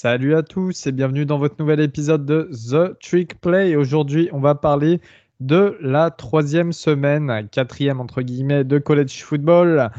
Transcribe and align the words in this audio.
Salut 0.00 0.36
à 0.36 0.44
tous 0.44 0.86
et 0.86 0.92
bienvenue 0.92 1.26
dans 1.26 1.38
votre 1.38 1.56
nouvel 1.58 1.80
épisode 1.80 2.24
de 2.24 2.48
The 2.52 2.96
Trick 3.00 3.40
Play. 3.40 3.74
Aujourd'hui, 3.74 4.28
on 4.32 4.38
va 4.38 4.54
parler 4.54 5.00
de 5.40 5.76
la 5.80 6.12
troisième 6.12 6.72
semaine, 6.72 7.48
quatrième 7.50 7.98
entre 7.98 8.22
guillemets, 8.22 8.62
de 8.62 8.78
college 8.78 9.24
football. 9.24 9.90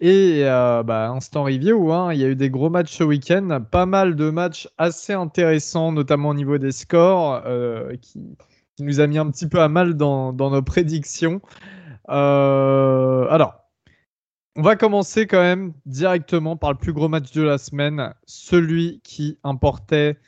Et 0.00 0.44
euh, 0.44 0.82
bah, 0.82 1.10
instant 1.10 1.44
review, 1.44 1.92
hein, 1.92 2.14
il 2.14 2.20
y 2.20 2.24
a 2.24 2.28
eu 2.28 2.34
des 2.34 2.48
gros 2.48 2.70
matchs 2.70 2.96
ce 2.96 3.04
week-end, 3.04 3.62
pas 3.70 3.84
mal 3.84 4.16
de 4.16 4.30
matchs 4.30 4.70
assez 4.78 5.12
intéressants, 5.12 5.92
notamment 5.92 6.30
au 6.30 6.34
niveau 6.34 6.56
des 6.56 6.72
scores, 6.72 7.42
euh, 7.44 7.94
qui, 8.00 8.22
nous 8.80 9.00
a 9.00 9.06
mis 9.06 9.18
un 9.18 9.30
petit 9.30 9.48
peu 9.48 9.60
à 9.60 9.68
mal 9.68 9.98
dans, 9.98 10.32
nos 10.32 10.62
prédictions. 10.62 11.42
Euh, 12.08 13.26
alors, 13.28 13.61
on 14.56 14.62
va 14.62 14.76
commencer 14.76 15.26
quand 15.26 15.40
même 15.40 15.72
directement 15.86 16.56
par 16.56 16.72
le 16.72 16.78
plus 16.78 16.92
gros 16.92 17.08
match 17.08 17.32
de 17.32 17.42
la 17.42 17.56
semaine, 17.58 18.12
celui 18.26 19.00
qui 19.02 19.38
importait 19.44 20.18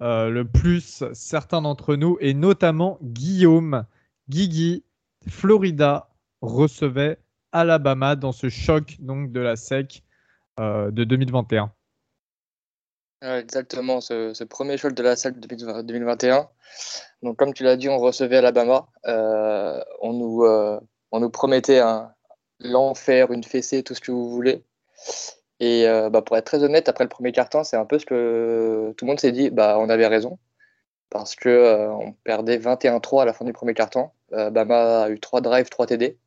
euh, 0.00 0.30
le 0.30 0.46
plus 0.46 1.04
certains 1.12 1.60
d'entre 1.60 1.94
nous, 1.94 2.16
et 2.20 2.34
notamment 2.34 2.98
Guillaume. 3.02 3.84
Guigui, 4.30 4.84
Florida 5.28 6.08
recevait 6.40 7.18
Alabama 7.52 8.16
dans 8.16 8.32
ce 8.32 8.48
choc 8.48 8.96
donc 9.00 9.32
de 9.32 9.40
la 9.40 9.54
SEC 9.54 10.02
euh, 10.60 10.90
de 10.90 11.04
2021. 11.04 11.70
exactement, 13.22 14.00
ce, 14.00 14.44
premier 14.44 14.78
choc 14.78 14.94
de 14.94 15.02
la 15.02 15.14
SEC 15.14 15.38
de 15.38 15.82
2021. 15.82 16.48
Donc, 17.22 17.36
comme 17.36 17.52
tu 17.52 17.64
l'as 17.64 17.76
dit, 17.76 17.90
on 17.90 17.98
recevait 17.98 18.38
Alabama. 18.38 18.88
Euh, 19.06 19.78
on 20.00 20.14
nous 20.14 21.30
promettait 21.30 21.80
un, 21.80 22.14
l'enfer, 22.60 23.32
une 23.32 23.44
fessée, 23.44 23.82
tout 23.82 23.94
ce 23.94 24.00
que 24.00 24.12
vous 24.12 24.30
voulez. 24.30 24.64
Et 25.60 25.86
euh, 25.88 26.10
bah, 26.10 26.22
pour 26.22 26.36
être 26.36 26.44
très 26.46 26.62
honnête, 26.62 26.88
après 26.88 27.04
le 27.04 27.08
premier 27.08 27.32
quart-temps, 27.32 27.64
c'est 27.64 27.76
un 27.76 27.84
peu 27.86 27.98
ce 27.98 28.06
que 28.06 28.92
tout 28.96 29.04
le 29.04 29.08
monde 29.08 29.20
s'est 29.20 29.32
dit, 29.32 29.50
bah, 29.50 29.76
on 29.78 29.88
avait 29.88 30.06
raison. 30.06 30.38
Parce 31.10 31.36
qu'on 31.36 31.48
euh, 31.48 31.88
on 31.88 32.12
perdait 32.24 32.58
21-3 32.58 33.22
à 33.22 33.24
la 33.24 33.32
fin 33.32 33.44
du 33.44 33.52
premier 33.52 33.74
quart-temps. 33.74 34.14
Euh, 34.32 34.50
Bama 34.50 35.04
a 35.04 35.10
eu 35.10 35.20
3 35.20 35.40
drives, 35.40 35.68
3 35.68 35.86
TD. 35.86 36.18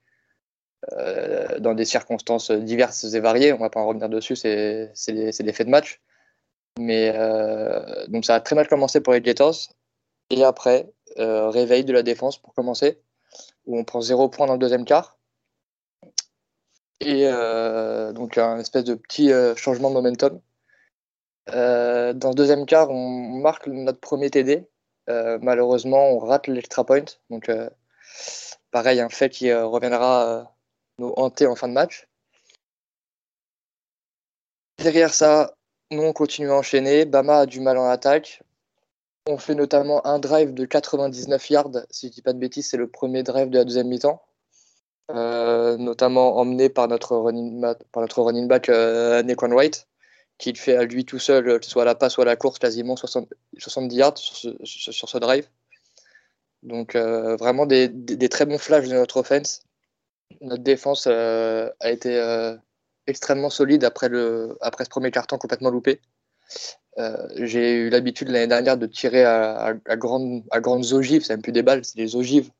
dans 1.59 1.73
des 1.73 1.85
circonstances 1.85 2.51
diverses 2.51 3.03
et 3.13 3.19
variées. 3.19 3.53
On 3.53 3.57
va 3.57 3.69
pas 3.69 3.81
en 3.81 3.87
revenir 3.87 4.09
dessus, 4.09 4.35
c'est 4.35 4.91
des 5.09 5.53
faits 5.53 5.67
de 5.67 5.71
match. 5.71 6.01
Mais 6.79 7.11
donc 8.07 8.25
ça 8.25 8.35
a 8.35 8.39
très 8.39 8.55
mal 8.55 8.67
commencé 8.67 9.01
pour 9.01 9.13
les 9.13 9.21
Gators. 9.21 9.55
Et 10.29 10.43
après, 10.43 10.87
réveil 11.17 11.83
de 11.83 11.93
la 11.93 12.03
défense 12.03 12.37
pour 12.37 12.53
commencer, 12.53 13.01
où 13.65 13.77
on 13.77 13.83
prend 13.83 14.01
0 14.01 14.29
points 14.29 14.47
dans 14.47 14.53
le 14.53 14.59
deuxième 14.59 14.85
quart. 14.85 15.16
Et 16.99 17.27
euh, 17.27 18.11
donc 18.13 18.37
un 18.37 18.57
espèce 18.59 18.83
de 18.83 18.95
petit 18.95 19.31
euh, 19.31 19.55
changement 19.55 19.89
de 19.89 19.95
momentum. 19.95 20.41
Euh, 21.49 22.13
dans 22.13 22.29
le 22.29 22.35
deuxième 22.35 22.65
quart, 22.65 22.89
on 22.89 23.39
marque 23.39 23.67
notre 23.67 23.99
premier 23.99 24.29
TD. 24.29 24.67
malheureusement, 25.07 26.11
on 26.11 26.19
rate 26.19 26.47
l'extra 26.47 26.85
point. 26.85 27.05
Donc 27.29 27.49
pareil, 28.71 28.99
un 28.99 29.09
fait 29.09 29.29
qui 29.29 29.53
reviendra 29.53 30.53
nous 30.99 31.13
hanter 31.17 31.47
en 31.47 31.55
fin 31.55 31.67
de 31.67 31.73
match. 31.73 32.07
Derrière 34.79 35.13
ça, 35.13 35.55
nous 35.91 36.03
on 36.03 36.13
continue 36.13 36.49
à 36.51 36.55
enchaîner. 36.55 37.05
Bama 37.05 37.39
a 37.39 37.45
du 37.45 37.59
mal 37.61 37.77
en 37.77 37.89
attaque. 37.89 38.43
On 39.27 39.37
fait 39.37 39.55
notamment 39.55 40.05
un 40.05 40.19
drive 40.19 40.53
de 40.53 40.65
99 40.65 41.49
yards. 41.49 41.71
Si 41.91 42.07
je 42.07 42.13
dis 42.13 42.21
pas 42.21 42.33
de 42.33 42.39
bêtises, 42.39 42.69
c'est 42.69 42.77
le 42.77 42.87
premier 42.89 43.23
drive 43.23 43.49
de 43.49 43.57
la 43.57 43.65
deuxième 43.65 43.87
mi-temps. 43.87 44.21
Euh, 45.09 45.77
notamment 45.77 46.35
emmené 46.37 46.67
par 46.67 46.89
notre 46.89 47.15
running, 47.15 47.61
par 47.93 48.01
notre 48.01 48.45
back 48.45 48.67
euh, 48.67 49.23
White, 49.23 49.87
qui 50.37 50.53
fait 50.53 50.75
à 50.75 50.83
lui 50.83 51.05
tout 51.05 51.19
seul, 51.19 51.63
soit 51.63 51.85
la 51.85 51.95
passe, 51.95 52.13
soit 52.13 52.25
la 52.25 52.35
course, 52.35 52.59
quasiment 52.59 52.97
60, 52.97 53.29
70 53.57 53.95
yards 53.95 54.17
sur 54.17 55.09
ce, 55.09 55.17
drive. 55.17 55.47
Donc 56.61 56.95
euh, 56.95 57.37
vraiment 57.37 57.65
des, 57.65 57.89
très 58.29 58.45
bons 58.45 58.57
flashs 58.57 58.89
de 58.89 58.95
notre 58.95 59.17
offense. 59.17 59.61
Notre 60.41 60.63
défense 60.63 61.07
euh, 61.07 61.69
a 61.79 61.89
été 61.89 62.55
extrêmement 63.07 63.49
solide 63.49 63.85
après, 63.85 64.09
le, 64.09 64.57
après 64.59 64.83
ce 64.83 64.89
premier 64.89 65.11
carton 65.11 65.37
complètement 65.37 65.69
loupé. 65.69 66.01
J'ai 67.37 67.75
eu 67.75 67.89
l'habitude 67.89 68.27
l'année 68.27 68.47
dernière 68.47 68.77
de 68.77 68.87
tirer 68.87 69.23
à, 69.23 69.73
à, 69.85 69.95
grande, 69.95 70.43
à 70.51 70.59
grandes 70.59 70.91
ogives, 70.91 71.23
c'est 71.23 71.33
même 71.33 71.41
plus 71.41 71.53
des 71.53 71.63
balles, 71.63 71.85
c'est 71.85 71.95
des 71.95 72.17
ogives 72.17 72.51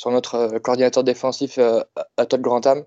sur 0.00 0.10
notre 0.10 0.34
euh, 0.36 0.58
coordinateur 0.60 1.04
défensif 1.04 1.58
euh, 1.58 1.82
Todd 2.16 2.40
Grantham. 2.40 2.84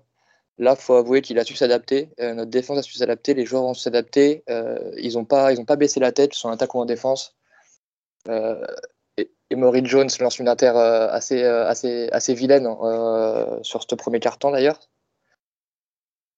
Là, 0.58 0.74
il 0.76 0.82
faut 0.82 0.94
avouer 0.94 1.22
qu'il 1.22 1.38
a 1.38 1.44
su 1.44 1.54
s'adapter. 1.54 2.10
Euh, 2.18 2.34
notre 2.34 2.50
défense 2.50 2.78
a 2.78 2.82
su 2.82 2.94
s'adapter. 2.94 3.34
Les 3.34 3.46
joueurs 3.46 3.62
ont 3.62 3.74
su 3.74 3.82
s'adapter. 3.82 4.42
ils 4.96 5.14
n'ont 5.14 5.24
pas, 5.24 5.76
baissé 5.76 6.00
la 6.00 6.10
tête 6.10 6.34
sur 6.34 6.50
attaque 6.50 6.74
ou 6.74 6.80
en 6.80 6.86
défense. 6.86 7.36
et, 8.28 9.30
Maury 9.52 9.84
Jones 9.84 10.08
lance 10.18 10.40
une 10.40 10.48
inter 10.48 10.72
assez, 10.76 12.34
vilaine 12.34 12.66
sur 13.62 13.84
ce 13.88 13.94
premier 13.94 14.18
carton 14.18 14.50
d'ailleurs. 14.50 14.80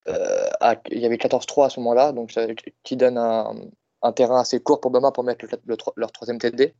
il 0.06 0.98
y 0.98 1.06
avait 1.06 1.16
14-3 1.16 1.66
à 1.66 1.70
ce 1.70 1.80
moment-là, 1.80 2.12
donc 2.12 2.34
qui 2.82 2.96
donne 2.96 3.16
un, 3.16 4.12
terrain 4.12 4.40
assez 4.40 4.60
court 4.60 4.80
pour 4.80 4.90
Bama 4.90 5.10
pour 5.10 5.24
mettre 5.24 5.46
leur 5.96 6.12
troisième 6.12 6.38
TD. 6.38 6.74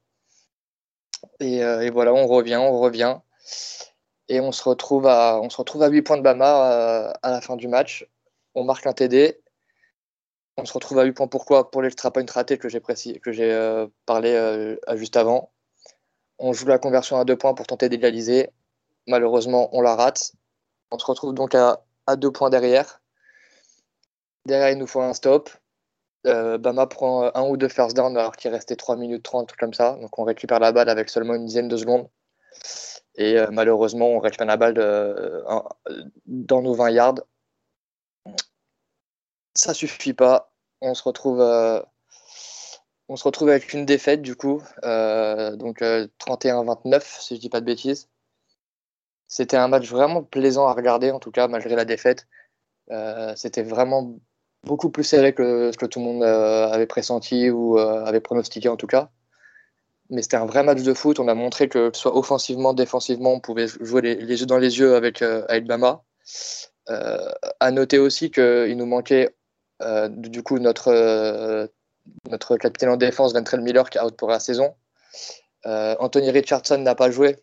Et, 1.40 1.56
et, 1.58 1.90
voilà, 1.90 2.12
on 2.12 2.26
revient, 2.26 2.56
on 2.56 2.78
revient. 2.78 3.18
Et 4.28 4.40
on 4.40 4.52
se 4.52 4.62
retrouve 4.62 5.06
à, 5.06 5.40
on 5.40 5.50
se 5.50 5.56
retrouve 5.56 5.82
à 5.82 5.88
8 5.88 6.02
points 6.02 6.16
de 6.16 6.22
Bama 6.22 6.72
euh, 6.72 7.12
à 7.22 7.30
la 7.30 7.40
fin 7.40 7.56
du 7.56 7.68
match. 7.68 8.06
On 8.54 8.64
marque 8.64 8.86
un 8.86 8.92
TD. 8.92 9.40
On 10.56 10.64
se 10.64 10.72
retrouve 10.72 10.98
à 10.98 11.04
8 11.04 11.12
points. 11.12 11.28
Pourquoi? 11.28 11.70
Pour 11.70 11.82
l'extra 11.82 12.10
point 12.10 12.24
raté 12.28 12.58
que 12.58 12.68
j'ai 12.68 12.80
euh, 13.52 13.86
parlé 14.04 14.32
euh, 14.32 14.76
juste 14.96 15.16
avant. 15.16 15.52
On 16.38 16.52
joue 16.52 16.66
la 16.66 16.78
conversion 16.78 17.18
à 17.18 17.24
2 17.24 17.36
points 17.36 17.54
pour 17.54 17.66
tenter 17.66 17.88
d'égaliser. 17.88 18.50
Malheureusement, 19.06 19.68
on 19.72 19.80
la 19.80 19.94
rate. 19.94 20.32
On 20.90 20.98
se 20.98 21.06
retrouve 21.06 21.34
donc 21.34 21.54
à, 21.54 21.84
à 22.06 22.16
2 22.16 22.32
points 22.32 22.50
derrière. 22.50 23.00
Derrière, 24.44 24.70
il 24.70 24.78
nous 24.78 24.86
faut 24.86 25.00
un 25.00 25.14
stop. 25.14 25.50
Bama 26.24 26.88
prend 26.88 27.30
un 27.36 27.48
ou 27.48 27.56
deux 27.56 27.68
first 27.68 27.96
down 27.96 28.16
alors 28.16 28.34
qu'il 28.34 28.50
restait 28.50 28.74
3 28.74 28.96
minutes 28.96 29.22
30, 29.22 29.52
comme 29.52 29.72
ça. 29.72 29.92
Donc 30.00 30.18
on 30.18 30.24
récupère 30.24 30.58
la 30.58 30.72
balle 30.72 30.88
avec 30.88 31.08
seulement 31.08 31.34
une 31.34 31.46
dizaine 31.46 31.68
de 31.68 31.76
secondes. 31.76 32.08
Et 33.16 33.38
euh, 33.38 33.48
malheureusement, 33.50 34.08
on 34.10 34.18
récupère 34.18 34.46
la 34.46 34.56
balle 34.56 34.78
euh, 34.78 35.42
dans 36.26 36.62
nos 36.62 36.74
20 36.74 36.90
yards. 36.90 37.20
Ça 39.54 39.74
suffit 39.74 40.12
pas. 40.12 40.52
On 40.82 40.94
se 40.94 41.02
retrouve, 41.02 41.40
euh, 41.40 41.80
on 43.08 43.16
se 43.16 43.24
retrouve 43.24 43.48
avec 43.48 43.72
une 43.72 43.86
défaite 43.86 44.22
du 44.22 44.36
coup. 44.36 44.62
donc 44.82 45.80
31-29, 45.80 47.20
si 47.22 47.36
je 47.36 47.40
dis 47.40 47.48
pas 47.48 47.60
de 47.60 47.66
bêtises. 47.66 48.08
C'était 49.28 49.56
un 49.56 49.68
match 49.68 49.88
vraiment 49.90 50.22
plaisant 50.22 50.68
à 50.68 50.74
regarder, 50.74 51.10
en 51.10 51.18
tout 51.18 51.32
cas, 51.32 51.48
malgré 51.48 51.74
la 51.74 51.84
défaite. 51.84 52.26
C'était 53.36 53.62
vraiment 53.62 54.18
beaucoup 54.64 54.90
plus 54.90 55.04
serré 55.04 55.34
que 55.34 55.72
ce 55.72 55.78
que 55.78 55.86
tout 55.86 56.00
le 56.00 56.04
monde 56.04 56.22
avait 56.22 56.86
pressenti 56.86 57.50
ou 57.50 57.78
avait 57.78 58.20
pronostiqué, 58.20 58.68
en 58.68 58.76
tout 58.76 58.86
cas 58.86 59.10
mais 60.10 60.22
c'était 60.22 60.36
un 60.36 60.46
vrai 60.46 60.62
match 60.62 60.82
de 60.82 60.94
foot. 60.94 61.18
On 61.18 61.28
a 61.28 61.34
montré 61.34 61.68
que, 61.68 61.90
soit 61.94 62.16
offensivement, 62.16 62.74
défensivement, 62.74 63.32
on 63.32 63.40
pouvait 63.40 63.66
jouer 63.66 64.02
les, 64.02 64.40
yeux 64.40 64.46
dans 64.46 64.58
les 64.58 64.78
yeux 64.78 64.94
avec, 64.94 65.22
euh, 65.22 65.44
Bama. 65.60 66.02
Euh, 66.88 67.32
à 67.58 67.70
noter 67.72 67.98
aussi 67.98 68.30
qu'il 68.30 68.76
nous 68.76 68.86
manquait 68.86 69.34
euh, 69.82 70.08
du 70.08 70.42
coup 70.44 70.58
notre, 70.58 70.88
euh, 70.88 71.66
notre 72.30 72.56
capitaine 72.56 72.90
en 72.90 72.96
défense, 72.96 73.32
Ventrell 73.32 73.60
Miller, 73.60 73.90
qui 73.90 73.98
est 73.98 74.00
out 74.00 74.16
pour 74.16 74.28
la 74.28 74.40
saison. 74.40 74.74
Anthony 75.64 76.30
Richardson 76.30 76.78
n'a 76.78 76.94
pas 76.94 77.10
joué. 77.10 77.36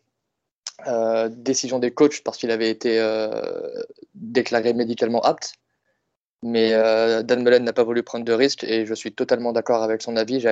décision 1.29 1.79
des 1.79 1.93
coachs 1.93 2.23
parce 2.23 2.37
qu'il 2.37 2.51
avait 2.51 2.69
été 2.69 3.01
déclaré 4.15 4.73
médicalement 4.73 5.19
apte. 5.21 5.55
Mais 6.41 6.71
Dan 7.23 7.43
Mullen 7.43 7.65
n'a 7.65 7.73
pas 7.73 7.83
voulu 7.83 8.01
prendre 8.01 8.23
de 8.23 8.31
risques 8.31 8.63
et 8.63 8.85
je 8.85 8.93
suis 8.93 9.13
totalement 9.13 9.51
d'accord 9.51 9.83
avec 9.83 10.01
son 10.01 10.15
avis. 10.15 10.45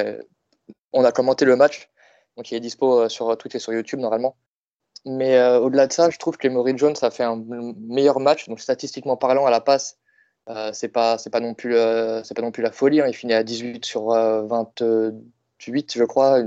On 0.92 1.06
a 1.06 1.14
commenté 1.14 1.46
le 1.46 1.56
match 1.56 1.90
donc 2.38 2.52
il 2.52 2.56
est 2.56 2.60
dispo 2.60 3.02
euh, 3.02 3.10
sur 3.10 3.36
Twitter 3.38 3.58
et 3.58 3.60
sur 3.60 3.74
YouTube 3.74 4.00
normalement. 4.00 4.36
Mais 5.06 5.38
euh, 5.38 5.60
au-delà 5.60 5.88
de 5.88 5.94
ça, 5.94 6.10
je 6.10 6.18
trouve 6.18 6.38
que 6.38 6.48
Emory 6.48 6.78
Jones 6.78 6.96
a 7.02 7.10
fait 7.12 7.24
un 7.24 7.44
meilleur 7.78 8.20
match. 8.20 8.48
Donc 8.48 8.60
statistiquement 8.60 9.18
parlant, 9.18 9.46
à 9.46 9.52
la 9.52 9.62
passe, 9.62 9.98
euh, 10.50 10.72
c'est 10.74 10.90
pas 10.90 11.18
c'est 11.18 11.30
pas 11.30 11.40
non 11.40 11.54
plus 11.54 11.76
c'est 12.24 12.36
pas 12.36 12.42
non 12.42 12.52
plus 12.52 12.64
la 12.64 12.72
folie. 12.72 13.02
Hein. 13.02 13.08
Il 13.08 13.16
finit 13.16 13.34
à 13.34 13.44
18 13.44 13.86
sur 13.86 14.10
28, 14.10 15.94
je 15.94 16.04
crois, 16.04 16.38
à 16.38 16.44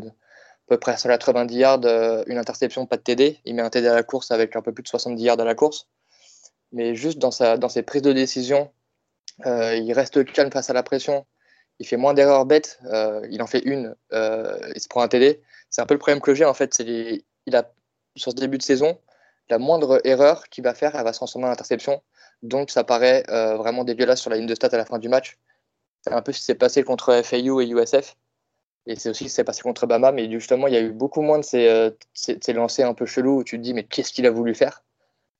peu 0.68 0.78
près 0.78 0.96
190 0.96 1.56
yards, 1.56 1.84
une 2.26 2.38
interception, 2.38 2.86
pas 2.86 2.96
de 2.96 3.02
TD. 3.02 3.40
Il 3.44 3.54
met 3.56 3.62
un 3.62 3.70
TD 3.70 3.88
à 3.88 3.94
la 3.94 4.02
course 4.02 4.30
avec 4.30 4.56
un 4.56 4.62
peu 4.62 4.72
plus 4.72 4.82
de 4.82 4.88
70 4.88 5.22
yards 5.22 5.40
à 5.40 5.44
la 5.44 5.54
course. 5.54 5.88
Mais 6.72 6.94
juste 6.94 7.18
dans 7.18 7.30
sa 7.30 7.56
dans 7.56 7.68
ses 7.68 7.82
prises 7.82 8.02
de 8.02 8.12
décision, 8.12 8.70
il 9.44 9.92
reste 9.92 10.24
calme 10.32 10.52
face 10.52 10.70
à 10.70 10.72
la 10.74 10.84
pression. 10.84 11.26
Il 11.80 11.86
fait 11.88 11.96
moins 11.96 12.14
d'erreurs 12.14 12.46
bêtes. 12.46 12.78
il 13.30 13.42
en 13.42 13.46
fait 13.48 13.60
une. 13.60 13.96
il 14.12 14.80
se 14.80 14.88
prend 14.88 15.02
un 15.02 15.08
TD 15.08 15.42
c'est 15.74 15.82
un 15.82 15.86
peu 15.86 15.94
le 15.94 15.98
problème 15.98 16.20
que 16.20 16.34
j'ai 16.34 16.44
en 16.44 16.54
fait. 16.54 16.78
Il 16.78 17.56
a 17.56 17.68
sur 18.14 18.30
ce 18.30 18.36
début 18.36 18.58
de 18.58 18.62
saison, 18.62 18.96
la 19.50 19.58
moindre 19.58 20.00
erreur 20.04 20.48
qu'il 20.48 20.62
va 20.62 20.72
faire, 20.72 20.94
elle 20.94 21.02
va 21.02 21.12
se 21.12 21.18
transformer 21.18 21.48
en 21.48 21.50
interception. 21.50 22.00
Donc 22.44 22.70
ça 22.70 22.84
paraît 22.84 23.24
euh, 23.28 23.56
vraiment 23.56 23.82
dégueulasse 23.82 24.20
sur 24.20 24.30
la 24.30 24.36
ligne 24.36 24.46
de 24.46 24.54
stats 24.54 24.68
à 24.68 24.76
la 24.76 24.84
fin 24.84 25.00
du 25.00 25.08
match. 25.08 25.36
C'est 26.02 26.12
un 26.12 26.22
peu 26.22 26.30
ce 26.30 26.38
qui 26.38 26.44
s'est 26.44 26.54
passé 26.54 26.84
contre 26.84 27.20
FAU 27.24 27.60
et 27.60 27.66
USF. 27.66 28.14
Et 28.86 28.94
c'est 28.94 29.08
aussi 29.08 29.24
ce 29.24 29.28
qui 29.30 29.34
s'est 29.34 29.42
passé 29.42 29.62
contre 29.62 29.88
Bama, 29.88 30.12
mais 30.12 30.30
justement, 30.30 30.68
il 30.68 30.74
y 30.74 30.76
a 30.76 30.80
eu 30.80 30.92
beaucoup 30.92 31.22
moins 31.22 31.40
de 31.40 31.44
ces, 31.44 31.66
euh, 31.66 31.90
lancers 32.52 32.88
un 32.88 32.94
peu 32.94 33.06
chelous 33.06 33.38
où 33.38 33.44
tu 33.44 33.56
te 33.56 33.62
dis, 33.62 33.74
mais 33.74 33.82
qu'est-ce 33.82 34.12
qu'il 34.12 34.26
a 34.26 34.30
voulu 34.30 34.54
faire? 34.54 34.84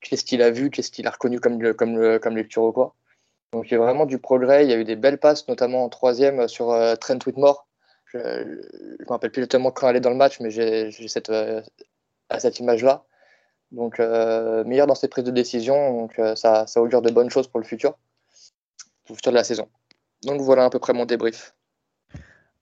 Qu'est-ce 0.01 0.25
qu'il 0.25 0.41
a 0.41 0.51
vu? 0.51 0.69
Qu'est-ce 0.69 0.91
qu'il 0.91 1.07
a 1.07 1.11
reconnu 1.11 1.39
comme, 1.39 1.73
comme, 1.75 2.19
comme 2.19 2.35
lecture 2.35 2.63
ou 2.63 2.73
quoi? 2.73 2.93
Donc 3.53 3.71
il 3.71 3.71
y 3.71 3.75
a 3.75 3.79
vraiment 3.79 4.05
du 4.05 4.19
progrès. 4.19 4.65
Il 4.65 4.69
y 4.69 4.73
a 4.73 4.77
eu 4.77 4.83
des 4.83 4.97
belles 4.97 5.17
passes, 5.17 5.47
notamment 5.47 5.85
en 5.85 5.89
troisième 5.89 6.49
sur 6.49 6.71
euh, 6.71 6.95
Trent 6.97 7.19
Whitmore. 7.25 7.65
Je 8.05 8.17
ne 8.17 9.03
me 9.03 9.09
rappelle 9.09 9.31
plus 9.31 9.41
exactement 9.41 9.71
quand 9.71 9.89
elle 9.89 9.95
est 9.95 10.01
dans 10.01 10.09
le 10.09 10.15
match, 10.15 10.39
mais 10.39 10.51
j'ai 10.51 10.91
cette, 11.07 11.29
euh, 11.29 11.61
à 12.29 12.39
cette 12.39 12.59
image-là. 12.59 13.05
Donc 13.71 13.99
meilleur 13.99 14.87
dans 14.87 14.95
ses 14.95 15.07
prises 15.07 15.25
de 15.25 15.31
décision. 15.31 16.01
Donc 16.01 16.21
ça, 16.35 16.67
ça 16.67 16.81
augure 16.81 17.01
de 17.01 17.11
bonnes 17.11 17.29
choses 17.29 17.47
pour 17.47 17.59
le 17.59 17.65
futur, 17.65 17.93
pour 19.05 19.13
le 19.13 19.15
futur 19.15 19.31
de 19.31 19.37
la 19.37 19.43
saison. 19.43 19.67
Donc 20.23 20.39
voilà 20.41 20.65
à 20.65 20.69
peu 20.69 20.79
près 20.79 20.93
mon 20.93 21.05
débrief. 21.05 21.55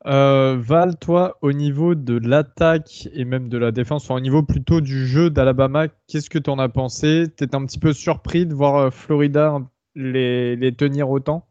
Euh, 0.06 0.57
Val, 0.60 0.98
toi, 0.98 1.38
au 1.42 1.54
niveau 1.54 1.96
de 1.96 2.18
l'attaque 2.18 3.07
et 3.13 3.24
même 3.24 3.48
de 3.48 3.57
la 3.57 3.72
défense, 3.72 4.10
au 4.12 4.19
niveau 4.19 4.44
plutôt 4.44 4.81
du 4.81 5.07
jeu 5.07 5.30
d'Alabama, 5.30 5.88
qu'est-ce 6.07 6.30
que 6.30 6.39
tu 6.39 6.50
en 6.50 6.60
as 6.60 6.68
pensé? 6.68 7.28
Tu 7.38 7.46
étais 7.46 7.56
un 7.56 7.66
petit 7.66 7.80
peu 7.80 7.94
surpris 7.94 8.46
de 8.46 8.54
voir 8.54 8.75
euh, 8.75 8.89
Florida 8.89 9.60
les, 9.96 10.75
tenir 10.78 11.10
autant? 11.10 11.48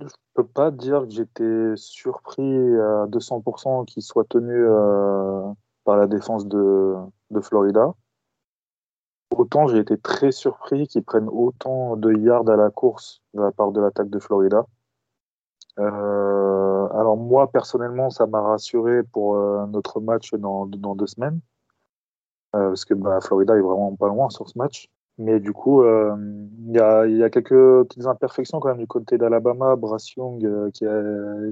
Je 0.00 0.06
peux 0.34 0.46
pas 0.46 0.70
dire 0.70 1.02
que 1.02 1.10
j'étais 1.10 1.72
surpris 1.76 2.42
à 2.42 3.06
200% 3.06 3.84
qu'ils 3.84 4.02
soient 4.02 4.24
tenus 4.24 4.66
euh, 4.68 5.52
par 5.84 5.96
la 5.96 6.06
défense 6.06 6.46
de, 6.46 6.94
de 7.30 7.40
Florida. 7.40 7.94
Autant 9.36 9.66
j'ai 9.66 9.78
été 9.78 9.98
très 9.98 10.30
surpris 10.30 10.86
qu'ils 10.86 11.02
prennent 11.02 11.28
autant 11.28 11.96
de 11.96 12.12
yards 12.12 12.48
à 12.48 12.56
la 12.56 12.70
course 12.70 13.22
de 13.34 13.42
la 13.42 13.50
part 13.50 13.72
de 13.72 13.80
l'attaque 13.80 14.08
de 14.08 14.18
Florida. 14.20 14.66
Euh, 15.78 16.88
alors 16.88 17.16
moi 17.16 17.50
personnellement, 17.50 18.10
ça 18.10 18.26
m'a 18.26 18.40
rassuré 18.40 19.02
pour 19.02 19.36
euh, 19.36 19.66
notre 19.66 20.00
match 20.00 20.32
dans, 20.34 20.66
dans 20.66 20.94
deux 20.94 21.06
semaines, 21.08 21.40
parce 22.52 22.84
que 22.84 22.94
bah, 22.94 23.20
Florida 23.20 23.56
est 23.56 23.60
vraiment 23.60 23.94
pas 23.96 24.08
loin 24.08 24.30
sur 24.30 24.48
ce 24.48 24.56
match. 24.58 24.88
Mais 25.18 25.40
du 25.40 25.52
coup, 25.52 25.82
il 25.84 26.72
y 26.74 26.78
a, 26.80 27.30
quelques 27.30 27.88
petites 27.88 28.06
imperfections 28.06 28.60
quand 28.60 28.68
même 28.68 28.78
du 28.78 28.86
côté 28.86 29.18
d'Alabama. 29.18 29.74
Brass 29.76 30.12
Young, 30.14 30.70
qui, 30.72 30.84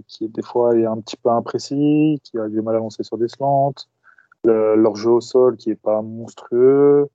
qui 0.06 0.28
des 0.28 0.42
fois 0.42 0.76
est 0.76 0.86
un 0.86 1.00
petit 1.00 1.16
peu 1.16 1.30
imprécis, 1.30 2.20
qui 2.22 2.38
a 2.38 2.48
du 2.48 2.62
mal 2.62 2.76
à 2.76 2.78
lancer 2.78 3.02
sur 3.02 3.18
des 3.18 3.28
slants. 3.28 3.74
leur 4.44 4.96
jeu 4.96 5.10
au 5.10 5.20
sol 5.20 5.56
qui 5.56 5.70
est 5.70 5.74
pas 5.80 6.00
monstrueux 6.02 7.08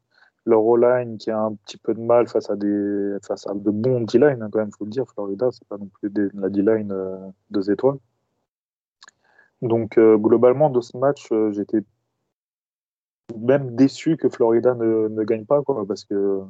leur 0.45 0.63
O-line 0.65 1.17
qui 1.17 1.29
a 1.31 1.39
un 1.39 1.53
petit 1.53 1.77
peu 1.77 1.93
de 1.93 1.99
mal 1.99 2.27
face 2.27 2.49
à 2.49 2.55
des 2.55 3.17
face 3.21 3.47
à 3.47 3.53
de 3.53 3.71
bons 3.71 4.01
D-line 4.01 4.41
hein, 4.41 4.49
quand 4.51 4.59
même 4.59 4.71
faut 4.71 4.85
le 4.85 4.91
dire 4.91 5.05
Florida 5.07 5.49
c'est 5.51 5.67
pas 5.67 5.77
non 5.77 5.89
plus 5.99 6.11
la 6.33 6.49
D-line 6.49 6.91
euh, 6.91 7.17
deux 7.51 7.69
étoiles 7.71 7.97
donc 9.61 9.97
euh, 9.97 10.17
globalement 10.17 10.69
de 10.69 10.81
ce 10.81 10.97
match 10.97 11.27
euh, 11.31 11.51
j'étais 11.51 11.83
même 13.39 13.75
déçu 13.75 14.17
que 14.17 14.29
Florida 14.29 14.73
ne, 14.75 15.07
ne, 15.07 15.23
gagne 15.23 15.45
pas 15.45 15.61
quoi 15.61 15.85
parce 15.87 16.05
que 16.05 16.41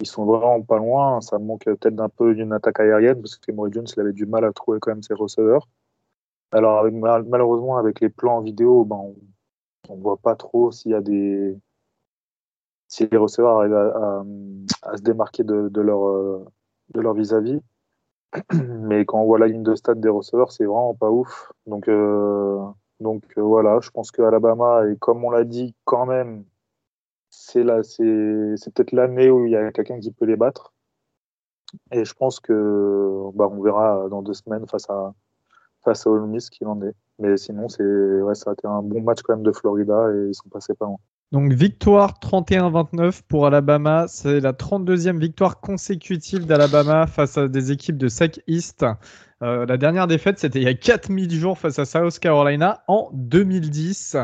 ils 0.00 0.06
sont 0.06 0.24
vraiment 0.24 0.62
pas 0.62 0.78
loin 0.78 1.20
ça 1.20 1.38
manque 1.38 1.64
peut-être 1.64 1.94
d'un 1.94 2.08
peu 2.08 2.34
d'une 2.34 2.52
attaque 2.52 2.80
aérienne 2.80 3.20
parce 3.20 3.36
que 3.36 3.50
Emory 3.50 3.72
Jones 3.72 3.86
il 3.94 4.00
avait 4.00 4.12
du 4.12 4.26
mal 4.26 4.44
à 4.44 4.52
trouver 4.52 4.78
quand 4.80 4.92
même 4.92 5.02
ses 5.02 5.14
receveurs 5.14 5.68
alors 6.52 6.84
malheureusement 6.90 7.76
avec 7.76 8.00
les 8.00 8.08
plans 8.08 8.40
vidéo 8.40 8.84
ben 8.84 8.96
on, 8.96 9.14
on 9.88 9.96
voit 9.96 10.16
pas 10.16 10.36
trop 10.36 10.70
s'il 10.72 10.92
y 10.92 10.94
a 10.94 11.00
des 11.00 11.56
si 12.90 13.06
les 13.10 13.16
receveurs 13.16 13.60
arrivent 13.60 13.74
à, 13.74 14.96
se 14.96 15.02
démarquer 15.02 15.44
de, 15.44 15.80
leur 15.80 16.08
euh, 16.08 16.44
de 16.92 17.00
leur 17.00 17.14
vis-à-vis. 17.14 17.60
Mais 18.52 19.04
quand 19.04 19.20
on 19.20 19.24
voit 19.24 19.38
la 19.38 19.46
ligne 19.46 19.62
de 19.62 19.76
stade 19.76 20.00
des 20.00 20.08
receveurs, 20.08 20.52
c'est 20.52 20.64
vraiment 20.64 20.94
pas 20.94 21.10
ouf. 21.10 21.52
Donc, 21.66 21.88
euh, 21.88 22.60
donc 23.00 23.24
euh, 23.38 23.42
voilà, 23.42 23.80
je 23.82 23.90
pense 23.90 24.10
que 24.10 24.22
Alabama, 24.22 24.82
et 24.88 24.96
comme 24.96 25.24
on 25.24 25.30
l'a 25.30 25.44
dit 25.44 25.74
quand 25.84 26.06
même, 26.06 26.44
c'est 27.30 27.64
là, 27.64 27.82
c'est, 27.82 28.02
peut-être 28.02 28.92
l'année 28.92 29.30
où 29.30 29.46
il 29.46 29.52
y 29.52 29.56
a 29.56 29.72
quelqu'un 29.72 30.00
qui 30.00 30.10
peut 30.12 30.26
les 30.26 30.36
battre. 30.36 30.72
Et 31.92 32.04
je 32.04 32.14
pense 32.14 32.40
que 32.40 33.30
bah, 33.34 33.48
on 33.50 33.62
verra 33.62 34.08
dans 34.08 34.22
deux 34.22 34.34
semaines 34.34 34.66
face 34.66 34.90
à 34.90 35.14
face 35.82 36.06
à 36.06 36.10
Ole 36.10 36.26
Miss 36.26 36.50
qu'il 36.50 36.66
en 36.66 36.82
est. 36.82 36.94
Mais 37.18 37.36
sinon, 37.36 37.68
c'est 37.68 37.82
ouais, 37.84 38.34
ça 38.34 38.50
a 38.50 38.52
été 38.52 38.66
un 38.66 38.82
bon 38.82 39.00
match 39.02 39.22
quand 39.22 39.34
même 39.34 39.44
de 39.44 39.52
Florida 39.52 40.10
et 40.12 40.28
ils 40.28 40.34
sont 40.34 40.48
passés 40.48 40.74
pas 40.74 40.86
loin. 40.86 40.98
Donc 41.32 41.52
victoire 41.52 42.18
31-29 42.20 43.22
pour 43.28 43.46
Alabama. 43.46 44.06
C'est 44.08 44.40
la 44.40 44.52
32e 44.52 45.18
victoire 45.18 45.60
consécutive 45.60 46.44
d'Alabama 46.44 47.06
face 47.06 47.38
à 47.38 47.46
des 47.46 47.70
équipes 47.70 47.96
de 47.96 48.08
SEC 48.08 48.42
East. 48.48 48.84
Euh, 49.42 49.64
la 49.64 49.78
dernière 49.78 50.06
défaite, 50.06 50.38
c'était 50.38 50.58
il 50.58 50.64
y 50.64 50.68
a 50.68 50.74
4000 50.74 51.30
jours 51.30 51.56
face 51.56 51.78
à 51.78 51.86
South 51.86 52.18
Carolina 52.18 52.84
en 52.88 53.08
2010. 53.14 54.18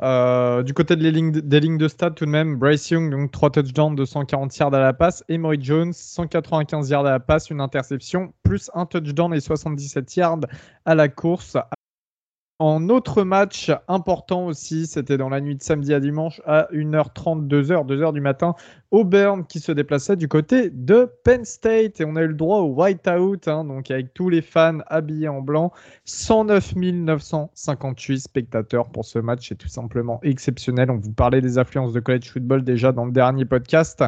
Euh, 0.00 0.62
du 0.62 0.72
côté 0.72 0.94
des 0.94 1.10
lignes, 1.10 1.32
des 1.32 1.58
lignes 1.58 1.78
de 1.78 1.88
stade, 1.88 2.14
tout 2.14 2.26
de 2.26 2.30
même, 2.30 2.56
Bryce 2.56 2.90
Young, 2.90 3.10
donc 3.10 3.32
3 3.32 3.50
touchdowns, 3.50 3.96
240 3.96 4.56
yards 4.56 4.74
à 4.74 4.78
la 4.78 4.92
passe. 4.92 5.24
Et 5.28 5.34
Emory 5.34 5.58
Jones, 5.60 5.92
195 5.92 6.90
yards 6.90 7.06
à 7.06 7.10
la 7.10 7.20
passe, 7.20 7.50
une 7.50 7.60
interception, 7.60 8.32
plus 8.44 8.70
un 8.74 8.86
touchdown 8.86 9.34
et 9.34 9.40
77 9.40 10.16
yards 10.16 10.40
à 10.84 10.94
la 10.94 11.08
course. 11.08 11.56
En 12.60 12.88
autre 12.90 13.24
match 13.24 13.72
important 13.88 14.46
aussi, 14.46 14.86
c'était 14.86 15.16
dans 15.16 15.28
la 15.28 15.40
nuit 15.40 15.56
de 15.56 15.62
samedi 15.64 15.92
à 15.92 15.98
dimanche 15.98 16.40
à 16.46 16.68
1h30, 16.70 17.48
2h, 17.48 17.84
2h 17.84 18.12
du 18.12 18.20
matin, 18.20 18.54
Auburn 18.92 19.46
qui 19.46 19.58
se 19.58 19.72
déplaçait 19.72 20.16
du 20.16 20.28
côté 20.28 20.68
de 20.68 21.10
Penn 21.24 21.46
State 21.46 22.00
et 22.00 22.04
on 22.04 22.14
a 22.14 22.22
eu 22.22 22.28
le 22.28 22.34
droit 22.34 22.58
au 22.58 22.74
whiteout, 22.74 23.48
hein, 23.48 23.64
donc 23.64 23.90
avec 23.90 24.12
tous 24.12 24.28
les 24.28 24.42
fans 24.42 24.80
habillés 24.86 25.28
en 25.28 25.40
blanc. 25.40 25.72
109 26.04 26.76
958 26.76 28.20
spectateurs 28.20 28.90
pour 28.90 29.06
ce 29.06 29.18
match, 29.18 29.48
c'est 29.48 29.56
tout 29.56 29.68
simplement 29.68 30.20
exceptionnel. 30.22 30.90
On 30.90 30.98
vous 30.98 31.12
parlait 31.12 31.40
des 31.40 31.56
affluences 31.56 31.94
de 31.94 32.00
college 32.00 32.30
football 32.30 32.64
déjà 32.64 32.92
dans 32.92 33.06
le 33.06 33.12
dernier 33.12 33.46
podcast. 33.46 34.04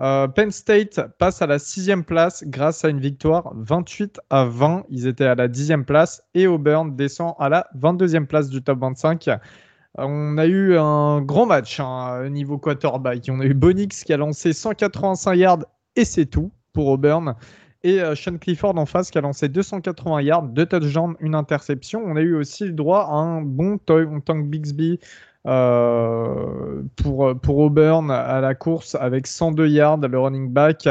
Euh, 0.00 0.28
Penn 0.28 0.52
State 0.52 1.00
passe 1.18 1.42
à 1.42 1.48
la 1.48 1.58
sixième 1.58 2.04
place 2.04 2.44
grâce 2.46 2.84
à 2.84 2.88
une 2.88 3.00
victoire 3.00 3.52
28 3.56 4.20
à 4.30 4.44
20. 4.44 4.84
Ils 4.90 5.08
étaient 5.08 5.24
à 5.24 5.34
la 5.34 5.48
dixième 5.48 5.84
place 5.84 6.22
et 6.34 6.46
Auburn 6.46 6.94
descend 6.94 7.34
à 7.40 7.48
la 7.48 7.66
22e 7.76 8.26
place 8.26 8.48
du 8.48 8.62
top 8.62 8.78
25. 8.78 9.28
On 9.98 10.38
a 10.38 10.46
eu 10.46 10.76
un 10.76 11.20
grand 11.20 11.46
match 11.46 11.80
hein, 11.80 12.28
niveau 12.30 12.58
quarterback. 12.58 13.28
On 13.28 13.40
a 13.40 13.44
eu 13.44 13.54
Bonix 13.54 14.04
qui 14.04 14.12
a 14.12 14.16
lancé 14.16 14.52
185 14.52 15.34
yards 15.34 15.64
et 15.96 16.04
c'est 16.04 16.26
tout 16.26 16.52
pour 16.72 16.88
Auburn. 16.88 17.34
Et 17.82 18.00
euh, 18.00 18.14
Sean 18.14 18.36
Clifford 18.38 18.76
en 18.76 18.86
face 18.86 19.10
qui 19.10 19.18
a 19.18 19.20
lancé 19.20 19.48
280 19.48 20.22
yards, 20.22 20.42
deux 20.44 20.66
touchdowns, 20.66 21.16
une 21.20 21.34
interception. 21.34 22.02
On 22.04 22.16
a 22.16 22.20
eu 22.20 22.34
aussi 22.34 22.66
le 22.66 22.72
droit 22.72 23.08
à 23.10 23.14
un 23.14 23.40
bon 23.40 23.78
Tank 23.78 24.46
Bixby 24.46 25.00
euh, 25.46 26.82
pour, 26.96 27.34
pour 27.40 27.58
Auburn 27.58 28.10
à 28.10 28.40
la 28.40 28.54
course 28.54 28.94
avec 28.94 29.26
102 29.26 29.66
yards, 29.68 29.98
le 29.98 30.18
running 30.18 30.52
back, 30.52 30.88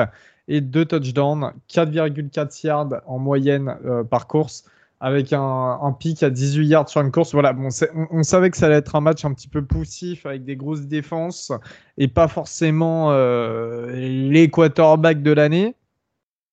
et 0.48 0.62
deux 0.62 0.86
touchdowns, 0.86 1.54
4,4 1.70 2.66
yards 2.66 3.02
en 3.06 3.20
moyenne 3.20 3.78
euh, 3.86 4.04
par 4.04 4.28
course 4.28 4.66
avec 5.00 5.32
un, 5.32 5.96
pic 5.98 6.24
à 6.24 6.30
18 6.30 6.68
yards 6.68 6.90
sur 6.90 7.02
une 7.02 7.12
course. 7.12 7.32
Voilà, 7.32 7.54
bon, 7.54 7.70
on, 8.12 8.24
savait 8.24 8.50
que 8.50 8.58
ça 8.58 8.66
allait 8.66 8.76
être 8.76 8.96
un 8.96 9.02
match 9.02 9.24
un 9.24 9.34
petit 9.34 9.48
peu 9.48 9.64
poussif 9.64 10.26
avec 10.26 10.44
des 10.44 10.58
grosses 10.58 10.88
défenses 10.88 11.52
et 11.98 12.08
pas 12.08 12.28
forcément 12.28 13.12
euh, 13.12 13.92
les 13.92 14.50
quarterbacks 14.50 15.24
de 15.24 15.32
l'année. 15.32 15.76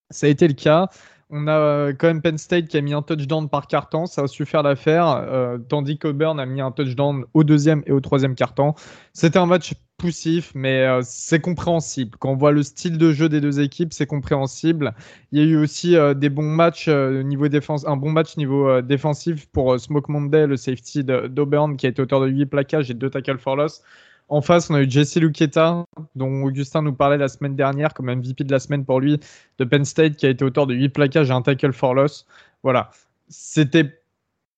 Ça 0.09 0.27
a 0.27 0.29
été 0.29 0.47
le 0.47 0.53
cas. 0.53 0.89
On 1.29 1.45
a 1.47 1.51
euh, 1.51 1.93
quand 1.93 2.07
même 2.07 2.21
Penn 2.21 2.37
State 2.37 2.67
qui 2.67 2.77
a 2.77 2.81
mis 2.81 2.93
un 2.93 3.01
touchdown 3.01 3.49
par 3.49 3.67
carton, 3.67 4.05
ça 4.05 4.23
a 4.23 4.27
su 4.27 4.45
faire 4.45 4.63
l'affaire, 4.63 5.07
euh, 5.07 5.57
tandis 5.57 5.97
qu'Auburn 5.97 6.39
a 6.39 6.45
mis 6.45 6.61
un 6.61 6.71
touchdown 6.71 7.25
au 7.33 7.43
deuxième 7.43 7.83
et 7.85 7.91
au 7.91 7.99
troisième 7.99 8.33
carton. 8.33 8.75
C'était 9.11 9.37
un 9.37 9.45
match 9.45 9.73
poussif, 9.97 10.53
mais 10.55 10.85
euh, 10.85 11.01
c'est 11.03 11.41
compréhensible. 11.41 12.17
Quand 12.17 12.31
on 12.31 12.37
voit 12.37 12.53
le 12.53 12.63
style 12.63 12.97
de 12.97 13.11
jeu 13.11 13.27
des 13.27 13.41
deux 13.41 13.59
équipes, 13.59 13.91
c'est 13.91 14.05
compréhensible. 14.05 14.95
Il 15.33 15.39
y 15.39 15.41
a 15.41 15.45
eu 15.45 15.57
aussi 15.57 15.97
des 16.15 16.29
bons 16.29 16.43
matchs 16.43 16.87
niveau 16.87 17.49
défense, 17.49 17.85
un 17.85 17.97
bon 17.97 18.11
match 18.11 18.37
niveau 18.37 18.81
défensif 18.81 19.47
pour 19.47 19.77
Smoke 19.77 20.09
Monday, 20.09 20.47
le 20.47 20.55
safety 20.55 21.03
d'Auburn, 21.03 21.75
qui 21.75 21.87
a 21.87 21.89
été 21.89 22.01
auteur 22.01 22.21
de 22.21 22.27
8 22.27 22.45
plaquages 22.45 22.89
et 22.89 22.93
2 22.93 23.09
tackles 23.09 23.39
for 23.39 23.57
loss. 23.57 23.83
En 24.29 24.41
face, 24.41 24.69
on 24.69 24.75
a 24.75 24.81
eu 24.81 24.89
Jesse 24.89 25.15
Luketa, 25.17 25.85
dont 26.15 26.43
Augustin 26.43 26.81
nous 26.81 26.93
parlait 26.93 27.17
la 27.17 27.29
semaine 27.29 27.55
dernière 27.55 27.93
comme 27.93 28.13
MVP 28.13 28.43
de 28.43 28.51
la 28.51 28.59
semaine 28.59 28.83
pour 28.83 28.99
lui, 28.99 29.19
de 29.57 29.63
Penn 29.63 29.85
State, 29.85 30.17
qui 30.17 30.25
a 30.25 30.29
été 30.29 30.43
auteur 30.43 30.67
de 30.67 30.73
8 30.73 30.89
plaquages 30.89 31.29
et 31.29 31.33
un 31.33 31.41
tackle 31.41 31.71
for 31.71 31.93
loss. 31.93 32.25
Voilà. 32.61 32.91
C'était 33.29 33.85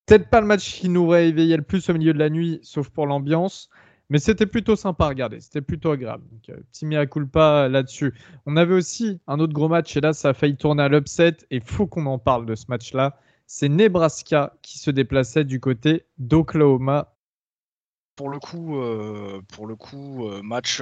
peut-être 0.07 0.29
pas 0.29 0.41
le 0.41 0.47
match 0.47 0.79
qui 0.79 0.89
nous 0.89 1.13
éveillé 1.13 1.55
le 1.55 1.61
plus 1.61 1.88
au 1.89 1.93
milieu 1.93 2.13
de 2.13 2.19
la 2.19 2.31
nuit, 2.31 2.59
sauf 2.63 2.89
pour 2.89 3.05
l'ambiance. 3.05 3.69
Mais 4.09 4.17
c'était 4.17 4.47
plutôt 4.47 4.75
sympa 4.75 5.05
à 5.05 5.09
regarder, 5.09 5.39
c'était 5.39 5.61
plutôt 5.61 5.91
agréable. 5.91 6.23
Donc, 6.31 6.49
euh, 6.49 6.59
petit 6.71 6.88
mea 6.88 7.05
culpa 7.05 7.67
là-dessus. 7.69 8.15
On 8.47 8.57
avait 8.57 8.73
aussi 8.73 9.19
un 9.27 9.39
autre 9.39 9.53
gros 9.53 9.67
match, 9.67 9.95
et 9.95 10.01
là, 10.01 10.13
ça 10.13 10.29
a 10.29 10.33
failli 10.33 10.55
tourner 10.55 10.81
à 10.81 10.89
l'upset, 10.89 11.38
et 11.51 11.59
faut 11.59 11.85
qu'on 11.85 12.07
en 12.07 12.17
parle 12.17 12.47
de 12.47 12.55
ce 12.55 12.65
match-là. 12.69 13.19
C'est 13.45 13.69
Nebraska 13.69 14.53
qui 14.63 14.79
se 14.79 14.89
déplaçait 14.89 15.43
du 15.43 15.59
côté 15.59 16.05
d'Oklahoma 16.17 17.13
pour 18.19 18.27
le 18.27 18.39
coup, 18.39 18.81
euh, 18.81 19.41
pour 19.47 19.65
le 19.65 19.77
coup 19.77 20.27
euh, 20.27 20.41
match, 20.43 20.81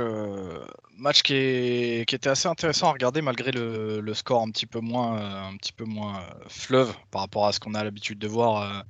match 0.97 1.21
qui, 1.21 1.35
est, 1.35 2.09
qui, 2.09 2.15
était 2.15 2.29
assez 2.29 2.47
intéressant 2.47 2.87
à 2.87 2.93
regarder 2.93 3.21
malgré 3.21 3.51
le, 3.51 3.99
le 3.99 4.13
score 4.15 4.41
un 4.41 4.49
petit 4.49 4.65
peu 4.65 4.79
moins, 4.79 5.47
un 5.47 5.55
petit 5.57 5.71
peu 5.71 5.83
moins 5.83 6.23
fleuve 6.47 6.95
par 7.11 7.21
rapport 7.21 7.45
à 7.45 7.51
ce 7.51 7.59
qu'on 7.59 7.75
a 7.75 7.83
l'habitude 7.83 8.17
de 8.17 8.27
voir 8.27 8.83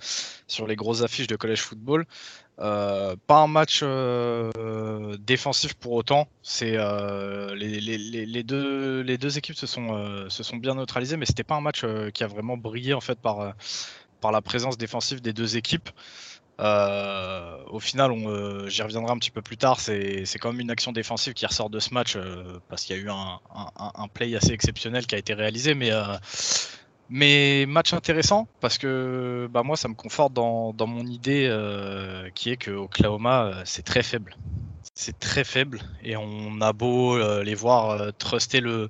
sur 0.48 0.66
les 0.66 0.78
grosses 0.78 1.02
affiches 1.02 1.28
de 1.28 1.36
college 1.36 1.60
football. 1.60 2.06
pas 2.56 3.18
un 3.30 3.48
match 3.48 3.84
défensif 5.20 5.74
pour 5.74 5.92
autant. 5.92 6.30
C'est 6.42 6.78
les, 7.54 7.82
les, 7.82 7.98
les, 8.26 8.44
deux, 8.44 9.02
les 9.02 9.18
deux 9.18 9.38
équipes 9.38 9.58
se 9.58 9.68
sont, 9.68 10.30
se 10.30 10.42
sont 10.44 10.56
bien 10.56 10.76
neutralisées, 10.76 11.18
mais 11.18 11.26
c'était 11.26 11.44
pas 11.44 11.56
un 11.56 11.62
match 11.62 11.84
qui 12.14 12.24
a 12.24 12.28
vraiment 12.28 12.56
brillé 12.56 12.94
en 12.94 13.02
fait 13.02 13.20
par, 13.20 13.56
par 14.22 14.32
la 14.32 14.42
présence 14.42 14.78
défensive 14.78 15.22
des 15.22 15.34
deux 15.34 15.58
équipes. 15.58 15.90
Euh, 16.60 17.58
au 17.68 17.80
final, 17.80 18.12
euh, 18.12 18.68
j'y 18.68 18.82
reviendrai 18.82 19.12
un 19.12 19.18
petit 19.18 19.32
peu 19.32 19.42
plus 19.42 19.58
tard. 19.58 19.80
C'est 19.80 20.26
quand 20.40 20.52
même 20.52 20.62
une 20.62 20.72
action 20.72 20.92
défensive 20.92 21.34
qui 21.34 21.46
ressort 21.46 21.70
de 21.70 21.80
ce 21.80 21.94
match 21.94 22.16
euh, 22.16 22.60
parce 22.70 22.84
qu'il 22.84 22.96
y 22.96 23.00
a 23.00 23.02
eu 23.02 23.10
un, 23.10 24.08
play 24.14 24.36
assez 24.36 24.52
exceptionnel 24.52 25.06
qui 25.06 25.16
a 25.16 25.18
été 25.18 25.34
réalisé. 25.34 25.76
Mais, 27.10 27.66
match 27.68 27.94
intéressant 27.94 28.48
parce 28.60 28.78
que 28.78 29.48
bah, 29.52 29.64
moi, 29.64 29.78
ça 29.78 29.88
me 29.88 29.94
conforte 29.94 30.34
dans, 30.34 30.74
mon 30.88 31.06
idée 31.06 31.48
qui 32.34 32.52
est 32.52 32.58
que 32.58 32.72
Oklahoma, 32.72 33.62
c'est 33.66 33.84
très 33.84 34.04
faible. 34.04 34.36
C'est 34.96 35.20
très 35.20 35.44
faible 35.44 35.80
et 36.04 36.18
on 36.18 36.60
a 36.62 36.74
beau 36.74 37.20
les 37.44 37.54
voir 37.54 38.14
truster 38.18 38.62
le, 38.62 38.90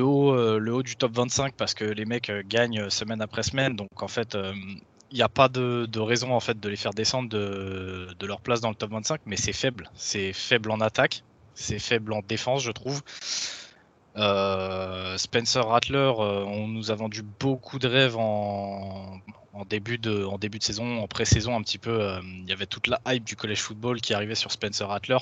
haut, 0.00 0.58
le 0.58 0.74
haut 0.74 0.82
du 0.82 0.96
top 0.96 1.12
25 1.14 1.54
parce 1.56 1.74
que 1.74 1.84
les 1.84 2.06
mecs 2.06 2.32
gagnent 2.48 2.88
semaine 2.88 3.20
après 3.20 3.42
semaine. 3.42 3.76
Donc 3.76 4.02
en 4.02 4.08
fait, 4.08 4.34
n'y 5.16 5.22
a 5.22 5.28
pas 5.28 5.48
de, 5.48 5.98
raison 5.98 6.32
en 6.32 6.40
fait 6.40 6.58
de 6.58 6.68
les 6.68 6.76
faire 6.76 6.92
descendre 6.92 7.28
de, 7.28 8.26
leur 8.26 8.40
place 8.40 8.60
dans 8.60 8.70
le 8.70 8.74
top 8.74 8.90
25, 8.90 9.20
mais 9.26 9.36
c'est 9.36 9.52
faible. 9.52 9.90
C'est 9.94 10.32
faible 10.32 10.70
en 10.70 10.80
attaque, 10.80 11.22
c'est 11.54 11.78
faible 11.78 12.12
en 12.12 12.20
défense, 12.20 12.62
je 12.62 12.70
trouve. 12.72 13.02
Euh, 14.16 15.16
Spencer 15.18 15.66
Rattler, 15.66 15.98
euh, 15.98 16.44
on 16.44 16.68
nous 16.68 16.90
a 16.90 16.94
vendu 16.94 17.22
beaucoup 17.22 17.78
de 17.78 17.88
rêves 17.88 18.16
en, 18.16 19.20
début, 19.68 19.98
de, 19.98 20.24
en 20.24 20.38
début 20.38 20.58
de 20.58 20.64
saison, 20.64 20.98
en 20.98 21.08
pré-saison 21.08 21.56
un 21.56 21.62
petit 21.62 21.78
peu. 21.78 22.00
Euh, 22.00 22.20
il 22.22 22.48
y 22.48 22.52
avait 22.52 22.66
toute 22.66 22.86
la 22.86 23.00
hype 23.06 23.24
du 23.24 23.34
college 23.34 23.60
football 23.60 24.00
qui 24.00 24.14
arrivait 24.14 24.36
sur 24.36 24.52
Spencer 24.52 24.86
Rattler. 24.86 25.18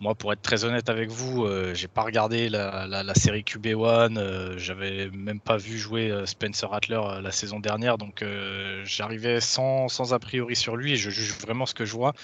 Moi, 0.00 0.14
pour 0.14 0.32
être 0.32 0.42
très 0.42 0.64
honnête 0.64 0.88
avec 0.90 1.10
vous, 1.10 1.44
euh, 1.44 1.74
j'ai 1.74 1.88
pas 1.88 2.02
regardé 2.02 2.48
la, 2.48 3.14
série 3.14 3.42
QB1. 3.42 4.16
Euh, 4.16 4.56
j'avais 4.56 5.10
même 5.10 5.40
pas 5.40 5.56
vu 5.56 5.76
jouer 5.76 6.10
euh, 6.10 6.24
Spencer 6.24 6.70
Rattler 6.70 7.00
la 7.20 7.32
saison 7.32 7.58
dernière, 7.58 7.98
donc 7.98 8.24
j'arrivais 8.84 9.40
sans, 9.40 9.88
sans 9.88 10.14
a 10.14 10.18
priori 10.20 10.54
sur 10.54 10.76
lui 10.76 10.92
et 10.92 10.96
je 10.96 11.10
juge 11.10 11.32
vraiment 11.40 11.66
ce 11.66 11.74
que 11.74 11.84
je 11.84 11.92
vois. 11.92 12.14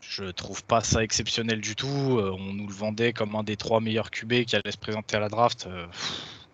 Je 0.00 0.24
trouve 0.24 0.64
pas 0.64 0.80
ça 0.80 1.02
exceptionnel 1.02 1.60
du 1.60 1.76
tout. 1.76 1.86
on 1.88 2.52
nous 2.54 2.66
le 2.66 2.72
vendait 2.72 3.12
comme 3.12 3.34
un 3.34 3.42
des 3.42 3.56
trois 3.56 3.80
meilleurs 3.80 4.10
QB 4.10 4.44
qui 4.44 4.56
allait 4.56 4.70
se 4.70 4.78
présenter 4.78 5.16
à 5.16 5.20
la 5.20 5.28
draft. 5.28 5.68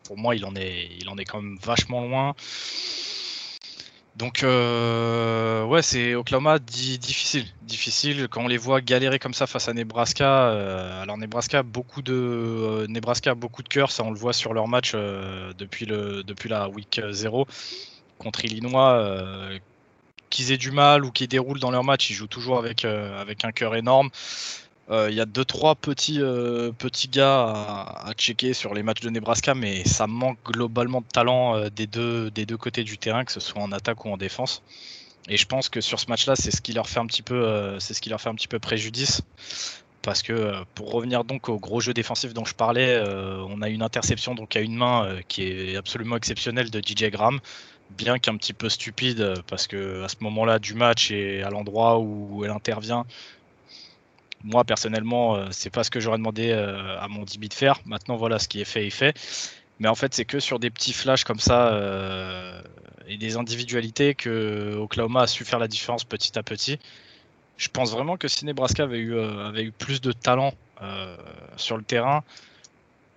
pour 0.05 0.19
moi, 0.19 0.35
il 0.35 0.45
en 0.45 0.57
est, 0.57 0.89
il 0.99 1.09
en 1.09 1.19
est 1.19 1.25
quand 1.25 1.41
même 1.41 1.59
vachement 1.63 2.05
loin. 2.05 2.35
Donc 4.17 4.43
euh, 4.43 5.65
ouais, 5.65 5.81
c'est 5.81 6.15
Oklahoma 6.15 6.59
difficile, 6.59 7.47
difficile 7.63 8.29
quand 8.29 8.43
on 8.43 8.49
les 8.49 8.59
voit 8.59 8.83
galérer 8.83 9.19
comme 9.19 9.33
ça 9.33 9.47
face 9.47 9.69
à 9.69 9.73
Nebraska. 9.73 10.51
Euh, 10.51 11.03
alors 11.03 11.17
Nebraska 11.17 11.63
beaucoup 11.63 12.03
de 12.03 12.13
euh, 12.13 12.87
Nebraska 12.89 13.35
beaucoup 13.35 13.63
de 13.63 13.69
cœur, 13.69 13.91
ça 13.91 14.05
on 14.05 14.11
le 14.11 14.19
voit 14.19 14.35
sur 14.35 14.53
leur 14.53 14.69
match 14.69 14.93
depuis 14.93 15.87
le 15.87 16.23
depuis 16.25 16.51
la 16.51 16.69
week 16.69 17.01
0 17.11 17.47
contre 18.19 18.45
Illinois. 18.45 19.59
qu'ils 20.29 20.53
aient 20.53 20.59
du 20.59 20.73
mal 20.73 21.05
ou 21.05 21.11
qu'ils 21.11 21.29
déroulent 21.29 21.61
dans 21.61 21.71
leur 21.71 21.85
match, 21.85 22.11
ils 22.11 22.15
jouent 22.15 22.27
toujours 22.27 22.59
avec 22.59 22.85
avec 22.85 23.45
un 23.47 23.53
cœur 23.53 23.75
énorme. 23.77 24.11
Euh, 24.91 25.09
il 25.11 25.17
y 25.17 25.21
a 25.21 25.27
deux 25.27 25.45
trois 25.45 25.77
petits 25.77 26.21
euh, 26.21 26.73
gars 27.13 27.45
à, 28.05 28.13
checker 28.17 28.53
sur 28.53 28.75
les 28.75 28.83
matchs 28.83 29.01
de 29.01 29.11
Nebraska, 29.11 29.55
mais 29.55 29.85
ça 29.85 30.07
manque 30.07 30.39
globalement 30.45 31.01
de 31.01 31.07
talent 31.07 31.57
euh, 31.57 31.69
des 31.71 31.87
deux 31.87 32.57
côtés 32.59 32.83
du 32.83 32.99
terrain, 32.99 33.25
que 33.25 33.33
ce 33.33 33.41
soit 33.41 33.63
en 33.63 33.71
attaque 33.73 34.05
ou 34.05 34.11
en 34.11 34.17
défense. 34.17 34.63
Et 35.29 35.37
je 35.37 35.47
pense 35.47 35.69
que 35.69 35.81
sur 35.81 36.01
ce 36.01 36.07
match-là, 36.09 36.35
c'est 36.35 36.51
ce 36.51 36.61
qui 36.61 36.73
leur 36.73 36.89
fait 36.89 36.99
un 36.99 37.07
petit 37.07 37.23
peu 37.23 37.79
c'est 37.79 37.95
ce 37.95 38.01
qui 38.01 38.09
leur 38.11 38.21
fait 38.21 38.29
un 38.29 38.35
peu 38.35 38.59
préjudice. 38.59 39.23
Parce 40.03 40.21
que 40.21 40.53
pour 40.75 40.91
revenir 40.91 41.23
donc 41.23 41.49
au 41.49 41.61
gros 41.61 41.81
jeu 41.81 41.95
défensif 41.95 42.35
dont 42.35 42.45
je 42.45 42.57
parlais, 42.57 43.01
on 43.49 43.63
a 43.63 43.69
une 43.69 43.83
interception 43.83 44.35
donc 44.35 44.57
à 44.57 44.61
une 44.61 44.75
main 44.75 45.17
qui 45.29 45.45
est 45.45 45.77
absolument 45.77 46.17
exceptionnelle 46.17 46.71
de 46.71 46.81
DJ 46.81 47.05
Graham, 47.05 47.39
bien 47.91 48.19
qu'un 48.19 48.37
petit 48.37 48.53
peu 48.53 48.69
stupide 48.69 49.35
parce 49.47 49.69
que 49.69 50.03
à 50.03 50.09
ce 50.09 50.17
moment-là 50.23 50.59
du 50.59 50.75
match 50.75 51.13
et 51.13 51.45
à 51.45 51.51
l'endroit 51.51 52.01
où 52.01 52.45
elle 52.45 52.51
intervient, 52.51 53.07
moi, 54.45 54.65
personnellement, 54.65 55.37
euh, 55.37 55.47
c'est 55.51 55.71
pas 55.71 55.85
ce 55.85 55.91
que 55.91 56.01
j'aurais 56.01 56.19
demandé 56.19 56.51
euh, 56.51 56.99
à 57.01 57.09
mon 57.09 57.25
DB 57.25 57.49
de 57.49 57.55
faire. 57.55 57.81
Maintenant, 57.85 58.17
voilà, 58.17 58.39
ce 58.39 58.49
qui 58.49 58.61
est 58.61 58.65
fait 58.65 58.87
est 58.87 58.91
fait. 58.91 59.17
Mais 59.79 59.89
en 59.89 59.95
fait, 59.95 60.15
c'est 60.15 60.25
que 60.25 60.41
sur 60.41 60.59
des 60.59 60.71
petits 60.71 60.93
flashs 60.93 61.25
comme 61.25 61.39
ça 61.39 61.73
euh, 61.73 62.61
et 63.07 63.17
des 63.17 63.37
individualités 63.37 64.15
que 64.15 64.77
Oklahoma 64.77 65.23
a 65.23 65.27
su 65.27 65.45
faire 65.45 65.59
la 65.59 65.69
différence 65.69 66.05
petit 66.05 66.39
à 66.39 66.43
petit. 66.43 66.79
Je 67.57 67.69
pense 67.69 67.93
vraiment 67.93 68.17
que 68.17 68.29
si 68.29 68.45
Nebraska 68.45 68.85
avait 68.85 68.99
eu, 68.99 69.73
plus 69.79 70.01
de 70.01 70.13
talent 70.13 70.53
sur 71.57 71.77
le 71.77 71.85
terrain, 71.85 72.25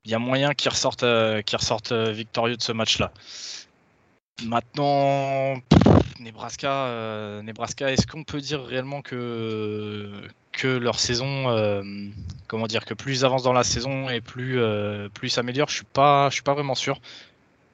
il 0.04 0.12
y 0.12 0.14
a 0.14 0.20
moyen 0.20 0.54
qu'ils 0.54 0.70
ressortent, 0.70 1.02
ressortent 1.02 1.94
victorieux 1.94 2.56
de 2.58 2.62
ce 2.62 2.72
match-là. 2.72 3.12
Maintenant, 4.44 5.56
Nebraska, 6.20 7.42
Nebraska 7.44 7.92
est-ce 7.92 8.06
qu'on 8.06 8.24
peut 8.24 8.42
dire 8.42 8.64
réellement 8.64 9.02
que, 9.02 10.12
que 10.56 10.68
leur 10.68 11.00
saison, 11.00 11.50
euh, 11.50 11.84
comment 12.48 12.68
dire, 12.68 12.86
que 12.86 12.94
plus 12.94 13.20
ils 13.20 13.26
avancent 13.26 13.44
dans 13.44 13.54
la 13.54 13.64
saison 13.64 14.10
et 14.10 14.22
plus, 14.22 14.60
euh, 14.60 15.10
plus 15.10 15.36
ils 15.38 15.66
je 15.68 15.74
suis 15.74 15.86
pas, 15.86 16.30
je 16.30 16.36
suis 16.36 16.44
pas 16.44 16.54
vraiment 16.54 16.76
sûr. 16.76 17.00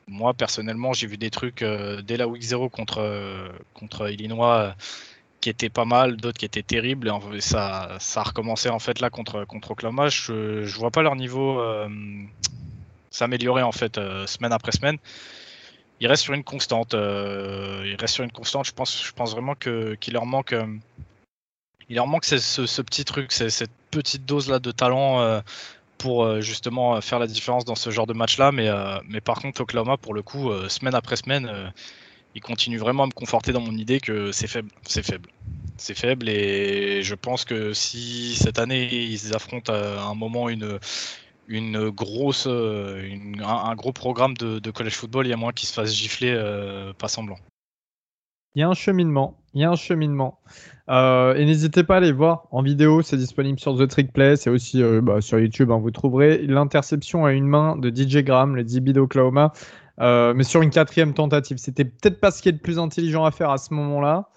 Moi 0.07 0.33
personnellement, 0.33 0.93
j'ai 0.93 1.07
vu 1.07 1.17
des 1.17 1.29
trucs 1.29 1.61
euh, 1.61 2.01
dès 2.01 2.17
la 2.17 2.27
week 2.27 2.41
0 2.41 2.69
contre, 2.69 3.51
contre 3.73 4.09
Illinois 4.11 4.75
qui 5.39 5.49
étaient 5.49 5.69
pas 5.69 5.85
mal, 5.85 6.17
d'autres 6.17 6.37
qui 6.37 6.45
étaient 6.45 6.63
terribles 6.63 7.11
et 7.33 7.41
ça, 7.41 7.97
ça 7.99 8.21
a 8.21 8.23
recommencé 8.23 8.69
en 8.69 8.79
fait 8.79 8.99
là 8.99 9.09
contre, 9.09 9.45
contre 9.45 9.71
Oklahoma. 9.71 10.09
Je, 10.09 10.65
je 10.65 10.77
vois 10.77 10.91
pas 10.91 11.01
leur 11.01 11.15
niveau 11.15 11.61
s'améliorer 13.11 13.63
en 13.63 13.71
fait 13.71 13.99
semaine 14.27 14.53
après 14.53 14.71
semaine. 14.71 14.97
Il 15.99 16.07
reste 16.07 16.23
sur 16.23 16.33
une 16.33 16.43
constante. 16.43 16.93
il 16.93 17.95
reste 17.99 18.15
sur 18.15 18.23
une 18.23 18.31
constante. 18.31 18.65
Je 18.65 18.73
pense, 18.73 19.03
je 19.05 19.11
pense 19.13 19.31
vraiment 19.31 19.55
que 19.55 19.95
qu'il 19.95 20.13
leur 20.13 20.25
manque 20.25 20.55
il 21.89 21.95
leur 21.95 22.07
manque 22.07 22.25
ce, 22.25 22.81
petit 22.81 23.05
truc, 23.05 23.31
cette 23.31 23.71
petite 23.91 24.25
dose 24.25 24.49
là 24.49 24.59
de 24.59 24.71
talent 24.71 25.21
euh, 25.21 25.41
pour 25.97 26.23
euh, 26.23 26.41
justement 26.41 26.95
euh, 26.95 27.01
faire 27.01 27.19
la 27.19 27.27
différence 27.27 27.65
dans 27.65 27.75
ce 27.75 27.89
genre 27.89 28.07
de 28.07 28.13
match 28.13 28.37
là. 28.37 28.51
Mais, 28.51 29.21
par 29.21 29.39
contre, 29.39 29.61
Oklahoma, 29.61 29.97
pour 29.97 30.13
le 30.13 30.21
coup, 30.21 30.51
semaine 30.69 30.95
après 30.95 31.15
semaine, 31.15 31.71
il 32.35 32.41
continue 32.41 32.77
vraiment 32.77 33.03
à 33.03 33.07
me 33.07 33.11
conforter 33.11 33.51
dans 33.51 33.61
mon 33.61 33.73
idée 33.73 33.99
que 33.99 34.31
c'est 34.31 34.47
faible. 34.47 34.69
C'est 34.87 35.03
faible. 35.03 35.29
C'est 35.77 35.97
faible 35.97 36.29
et 36.29 37.01
je 37.01 37.15
pense 37.15 37.43
que 37.43 37.73
si 37.73 38.35
cette 38.35 38.59
année 38.59 38.93
ils 38.93 39.35
affrontent 39.35 39.73
à 39.73 40.03
un 40.03 40.13
moment 40.13 40.47
une, 40.47 40.77
une 41.47 41.89
grosse, 41.89 42.45
un, 42.45 43.75
gros 43.75 43.91
programme 43.91 44.35
de, 44.35 44.71
college 44.71 44.93
football, 44.93 45.25
il 45.25 45.31
y 45.31 45.33
a 45.33 45.37
moins 45.37 45.53
qu'ils 45.53 45.67
se 45.67 45.73
fassent 45.73 45.93
gifler 45.93 46.35
pas 46.99 47.07
semblant. 47.07 47.37
Il 48.55 48.59
y 48.59 48.63
a 48.63 48.69
un 48.69 48.73
cheminement. 48.73 49.37
Il 49.53 49.61
y 49.61 49.63
a 49.63 49.71
un 49.71 49.75
cheminement. 49.75 50.39
Euh, 50.89 51.35
et 51.35 51.45
n'hésitez 51.45 51.83
pas 51.83 51.95
à 51.95 51.97
aller 51.97 52.11
voir 52.11 52.47
en 52.51 52.61
vidéo, 52.61 53.01
c'est 53.01 53.17
disponible 53.17 53.59
sur 53.59 53.77
The 53.77 53.87
Trick 53.87 54.11
Play, 54.11 54.35
c'est 54.35 54.49
aussi 54.49 54.83
euh, 54.83 55.01
bah, 55.01 55.21
sur 55.21 55.39
YouTube, 55.39 55.71
hein, 55.71 55.77
vous 55.77 55.91
trouverez 55.91 56.39
l'interception 56.39 57.25
à 57.25 57.31
une 57.31 57.47
main 57.47 57.77
de 57.77 57.89
DJ 57.89 58.23
Graham, 58.23 58.55
le 58.55 58.63
DB 58.63 58.91
d'Oklahoma, 58.91 59.53
euh, 60.01 60.33
mais 60.35 60.43
sur 60.43 60.61
une 60.61 60.69
quatrième 60.69 61.13
tentative. 61.13 61.57
C'était 61.57 61.85
peut-être 61.85 62.19
pas 62.19 62.31
ce 62.31 62.41
qui 62.41 62.49
est 62.49 62.53
le 62.53 62.57
plus 62.57 62.77
intelligent 62.77 63.23
à 63.23 63.31
faire 63.31 63.51
à 63.51 63.57
ce 63.57 63.73
moment-là 63.73 64.29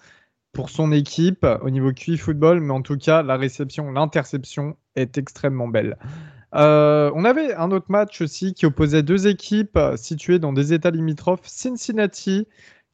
pour 0.53 0.69
son 0.69 0.93
équipe 0.93 1.45
au 1.61 1.69
niveau 1.69 1.91
QI 1.91 2.17
football, 2.17 2.61
mais 2.61 2.71
en 2.71 2.81
tout 2.81 2.97
cas, 2.97 3.21
la 3.21 3.35
réception, 3.35 3.91
l'interception 3.91 4.77
est 4.95 5.17
extrêmement 5.17 5.67
belle. 5.67 5.97
on 6.53 7.25
avait 7.25 7.53
un 7.53 7.71
autre 7.71 7.87
match 7.89 8.21
aussi 8.21 8.53
qui 8.53 8.65
opposait 8.65 9.03
deux 9.03 9.27
équipes 9.27 9.77
situées 9.97 10.39
dans 10.39 10.53
des 10.53 10.71
États 10.71 10.91
limitrophes, 10.91 11.41
Cincinnati 11.43 12.47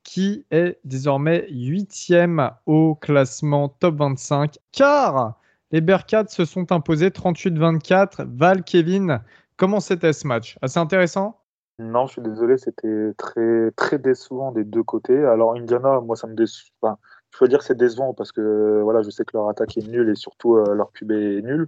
qui 0.04 0.46
est 0.52 0.80
désormais 0.84 1.48
huitième 1.50 2.52
au 2.66 2.96
classement 2.96 3.70
top 3.70 3.96
25, 3.96 4.58
car 4.72 5.40
les 5.72 5.82
Bearcats 5.82 6.28
se 6.28 6.46
sont 6.46 6.72
imposés 6.72 7.10
38-24. 7.10 8.26
Val, 8.28 8.64
Kevin, 8.64 9.22
comment 9.58 9.80
c'était 9.80 10.14
ce 10.14 10.28
match? 10.28 10.58
Assez 10.62 10.80
intéressant? 10.80 11.38
Non, 11.80 12.06
je 12.06 12.14
suis 12.14 12.22
désolé, 12.22 12.58
c'était 12.58 13.14
très, 13.18 13.98
décevant 13.98 14.52
des 14.52 14.64
deux 14.64 14.84
côtés. 14.84 15.18
Alors, 15.26 15.56
Indiana, 15.56 16.00
moi, 16.02 16.16
ça 16.16 16.28
me 16.28 16.36
déçoit. 16.36 17.00
Je 17.34 17.44
veux 17.44 17.48
dire 17.48 17.62
c'est 17.64 17.78
décevant 17.78 18.14
parce 18.14 18.34
que 18.34 18.82
voilà, 18.84 19.02
je 19.04 19.10
sais 19.10 19.24
que 19.24 19.38
leur 19.38 19.48
attaque 19.48 19.78
est 19.78 19.88
nulle 19.88 20.10
et 20.10 20.16
surtout 20.16 20.58
euh, 20.58 20.76
leur 20.76 20.92
QB 20.92 21.12
est 21.12 21.42
nul. 21.42 21.68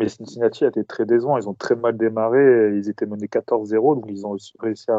Mais 0.00 0.08
Cincinnati 0.08 0.64
a 0.64 0.68
été 0.68 0.84
très 0.84 1.04
décevant. 1.04 1.36
Ils 1.36 1.48
ont 1.48 1.54
très 1.54 1.76
mal 1.76 1.96
démarré. 1.98 2.74
Ils 2.76 2.88
étaient 2.88 3.06
menés 3.06 3.26
14-0, 3.26 3.96
donc 3.96 4.06
ils 4.08 4.26
ont 4.26 4.36
réussi 4.58 4.90
à 4.90 4.98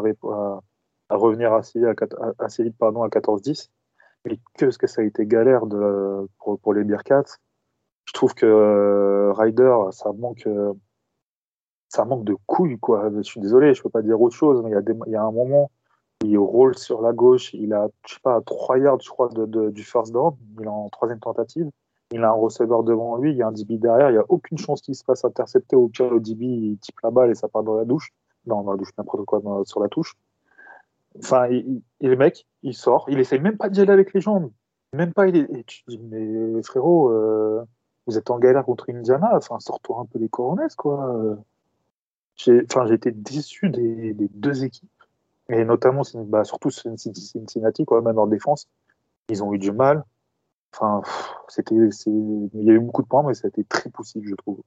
revenir 1.16 1.52
assez, 1.52 1.82
à, 1.84 2.46
vite 2.58 2.76
pardon, 2.78 3.02
à 3.02 3.08
14-10. 3.08 3.70
mais 4.24 4.38
que 4.58 4.70
ce 4.70 4.78
que 4.78 4.86
ça 4.86 5.02
a 5.02 5.04
été 5.04 5.26
galère 5.26 5.62
pour, 6.38 6.74
les 6.74 6.84
Bearcats. 6.84 7.38
Je 8.04 8.12
trouve 8.12 8.34
que 8.34 8.46
euh, 8.46 9.32
Ryder, 9.32 9.76
ça 9.90 10.12
manque, 10.12 10.46
euh, 10.46 10.72
ça 11.88 12.04
manque 12.04 12.24
de 12.24 12.36
couilles, 12.46 12.78
quoi. 12.78 13.10
Je 13.14 13.22
suis 13.22 13.40
désolé, 13.40 13.74
je 13.74 13.82
peux 13.82 13.90
pas 13.90 14.02
dire 14.02 14.20
autre 14.20 14.34
chose, 14.34 14.62
mais 14.62 14.70
il 14.70 14.74
y 14.74 14.76
a, 14.76 15.10
y 15.10 15.16
a 15.16 15.22
un 15.22 15.32
moment 15.32 15.70
il 16.24 16.36
roule 16.36 16.76
sur 16.76 17.00
la 17.00 17.12
gauche, 17.12 17.54
il 17.54 17.72
a, 17.72 17.88
je 18.06 18.14
sais 18.14 18.20
pas, 18.20 18.36
à 18.36 18.40
3 18.40 18.78
yards, 18.78 19.00
je 19.00 19.08
crois, 19.08 19.28
de, 19.28 19.70
du 19.70 19.84
first 19.84 20.12
down, 20.12 20.34
il 20.58 20.64
est 20.64 20.68
en 20.68 20.88
troisième 20.88 21.20
tentative. 21.20 21.70
Il 22.10 22.24
a 22.24 22.30
un 22.30 22.32
receveur 22.32 22.82
devant 22.82 23.16
lui, 23.16 23.32
il 23.32 23.36
y 23.36 23.42
a 23.42 23.48
un 23.48 23.52
DB 23.52 23.76
derrière, 23.76 24.08
il 24.10 24.14
n'y 24.14 24.18
a 24.18 24.24
aucune 24.28 24.56
chance 24.56 24.80
qu'il 24.80 24.94
se 24.94 25.04
fasse 25.04 25.24
intercepter. 25.24 25.76
Au 25.76 25.88
pire, 25.88 26.10
le 26.10 26.20
DB, 26.20 26.44
il 26.44 26.78
type 26.78 26.98
la 27.02 27.10
balle 27.10 27.30
et 27.30 27.34
ça 27.34 27.48
part 27.48 27.62
dans 27.62 27.76
la 27.76 27.84
douche. 27.84 28.12
Non, 28.46 28.62
dans 28.62 28.72
la 28.72 28.78
douche, 28.78 28.90
n'importe 28.96 29.26
quoi, 29.26 29.42
sur 29.64 29.80
la 29.80 29.88
touche. 29.88 30.14
Enfin, 31.22 31.48
il, 31.48 31.82
il, 32.00 32.10
le 32.10 32.16
mec, 32.16 32.46
il 32.62 32.74
sort, 32.74 33.06
il 33.08 33.18
essaye 33.18 33.40
même 33.40 33.56
pas 33.56 33.68
d'y 33.68 33.80
aller 33.80 33.92
avec 33.92 34.12
les 34.14 34.20
jambes. 34.20 34.50
Même 34.92 35.12
pas, 35.12 35.28
il 35.28 35.36
est, 35.36 35.50
et 35.58 35.64
tu 35.64 35.82
dis, 35.86 35.98
mais 35.98 36.62
frérot, 36.62 37.10
euh, 37.10 37.62
vous 38.06 38.16
êtes 38.16 38.30
en 38.30 38.38
galère 38.38 38.64
contre 38.64 38.90
Indiana, 38.90 39.30
enfin, 39.34 39.60
sors-toi 39.60 40.00
un 40.00 40.06
peu 40.06 40.18
les 40.18 40.30
coronets, 40.30 40.74
quoi. 40.76 41.36
Enfin, 42.46 42.86
j'ai 42.86 42.94
été 42.94 43.10
déçu 43.10 43.68
des, 43.68 44.14
deux 44.14 44.64
équipes, 44.64 44.88
et 45.50 45.64
notamment, 45.64 46.02
bah, 46.26 46.44
surtout 46.44 46.70
Cincinnati, 46.70 47.84
quoi, 47.84 48.00
même 48.00 48.18
en 48.18 48.26
défense. 48.26 48.66
Ils 49.28 49.42
ont 49.42 49.52
eu 49.52 49.58
du 49.58 49.72
mal. 49.72 50.04
Enfin, 50.74 51.02
c'était, 51.48 51.74
il 51.74 52.50
y 52.54 52.70
a 52.70 52.74
eu 52.74 52.80
beaucoup 52.80 53.02
de 53.02 53.08
points, 53.08 53.24
mais 53.26 53.34
ça 53.34 53.46
a 53.46 53.48
été 53.48 53.64
très 53.64 53.90
poussif, 53.90 54.22
je 54.24 54.34
trouve. 54.34 54.62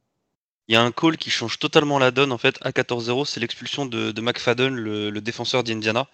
Il 0.67 0.73
y 0.75 0.77
a 0.77 0.83
un 0.83 0.91
call 0.91 1.17
qui 1.17 1.31
change 1.31 1.57
totalement 1.57 1.97
la 1.97 2.11
donne 2.11 2.31
en 2.31 2.37
fait 2.37 2.57
à 2.61 2.69
14-0, 2.69 3.25
c'est 3.25 3.39
l'expulsion 3.39 3.85
de, 3.85 4.11
de, 4.11 4.21
McFadden, 4.21 4.75
le 4.75 5.19
défenseur 5.19 5.63
d'Indiana. 5.63 6.07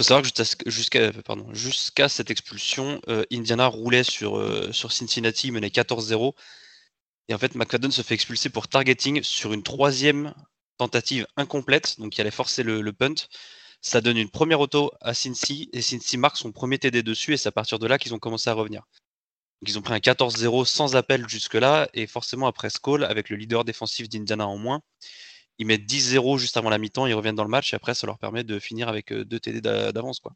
Faut 0.00 0.04
savoir 0.04 0.22
que 0.22 0.70
jusqu'à 0.70 1.12
jusqu'à 1.52 2.08
cette 2.08 2.30
expulsion, 2.30 3.02
euh, 3.08 3.22
Indiana 3.30 3.66
roulait 3.66 4.02
sur, 4.02 4.38
euh, 4.38 4.72
Cincinnati, 4.72 5.50
menait 5.50 5.68
14-0. 5.68 6.34
Et 7.28 7.34
en 7.34 7.38
fait, 7.38 7.54
McFadden 7.54 7.90
se 7.90 8.00
fait 8.00 8.14
expulser 8.14 8.48
pour 8.48 8.66
targeting 8.66 9.22
sur 9.22 9.52
une 9.52 9.62
troisième 9.62 10.32
tentative 10.78 11.26
incomplète, 11.36 12.00
donc 12.00 12.16
il 12.16 12.22
allait 12.22 12.30
forcer 12.30 12.62
le, 12.62 12.92
punt. 12.94 13.12
Ça 13.82 14.00
donne 14.00 14.16
une 14.16 14.30
première 14.30 14.60
auto 14.60 14.90
à 15.02 15.12
Cincy 15.12 15.68
et 15.74 15.82
Cincy 15.82 16.16
marque 16.16 16.38
son 16.38 16.50
premier 16.50 16.78
TD 16.78 17.02
dessus 17.02 17.34
et 17.34 17.36
c'est 17.36 17.50
à 17.50 17.52
partir 17.52 17.78
de 17.78 17.86
là 17.86 17.98
qu'ils 17.98 18.14
ont 18.14 18.18
commencé 18.18 18.48
à 18.48 18.54
revenir. 18.54 18.84
Ils 19.66 19.78
ont 19.78 19.82
pris 19.82 19.92
un 19.92 19.98
14-0 19.98 20.64
sans 20.64 20.96
appel 20.96 21.28
jusque-là 21.28 21.90
et 21.92 22.06
forcément 22.06 22.46
après 22.46 22.70
ce 22.70 22.78
call, 22.78 23.04
avec 23.04 23.28
le 23.28 23.36
leader 23.36 23.66
défensif 23.66 24.08
d'Indiana 24.08 24.46
en 24.46 24.56
moins, 24.56 24.80
ils 25.60 25.66
mettent 25.66 25.84
10-0 25.84 26.38
juste 26.38 26.56
avant 26.56 26.70
la 26.70 26.78
mi-temps, 26.78 27.06
ils 27.06 27.14
reviennent 27.14 27.36
dans 27.36 27.44
le 27.44 27.50
match 27.50 27.72
et 27.72 27.76
après 27.76 27.94
ça 27.94 28.06
leur 28.06 28.18
permet 28.18 28.44
de 28.44 28.58
finir 28.58 28.88
avec 28.88 29.12
deux 29.12 29.38
TD 29.38 29.60
d'avance. 29.60 30.18
quoi. 30.18 30.32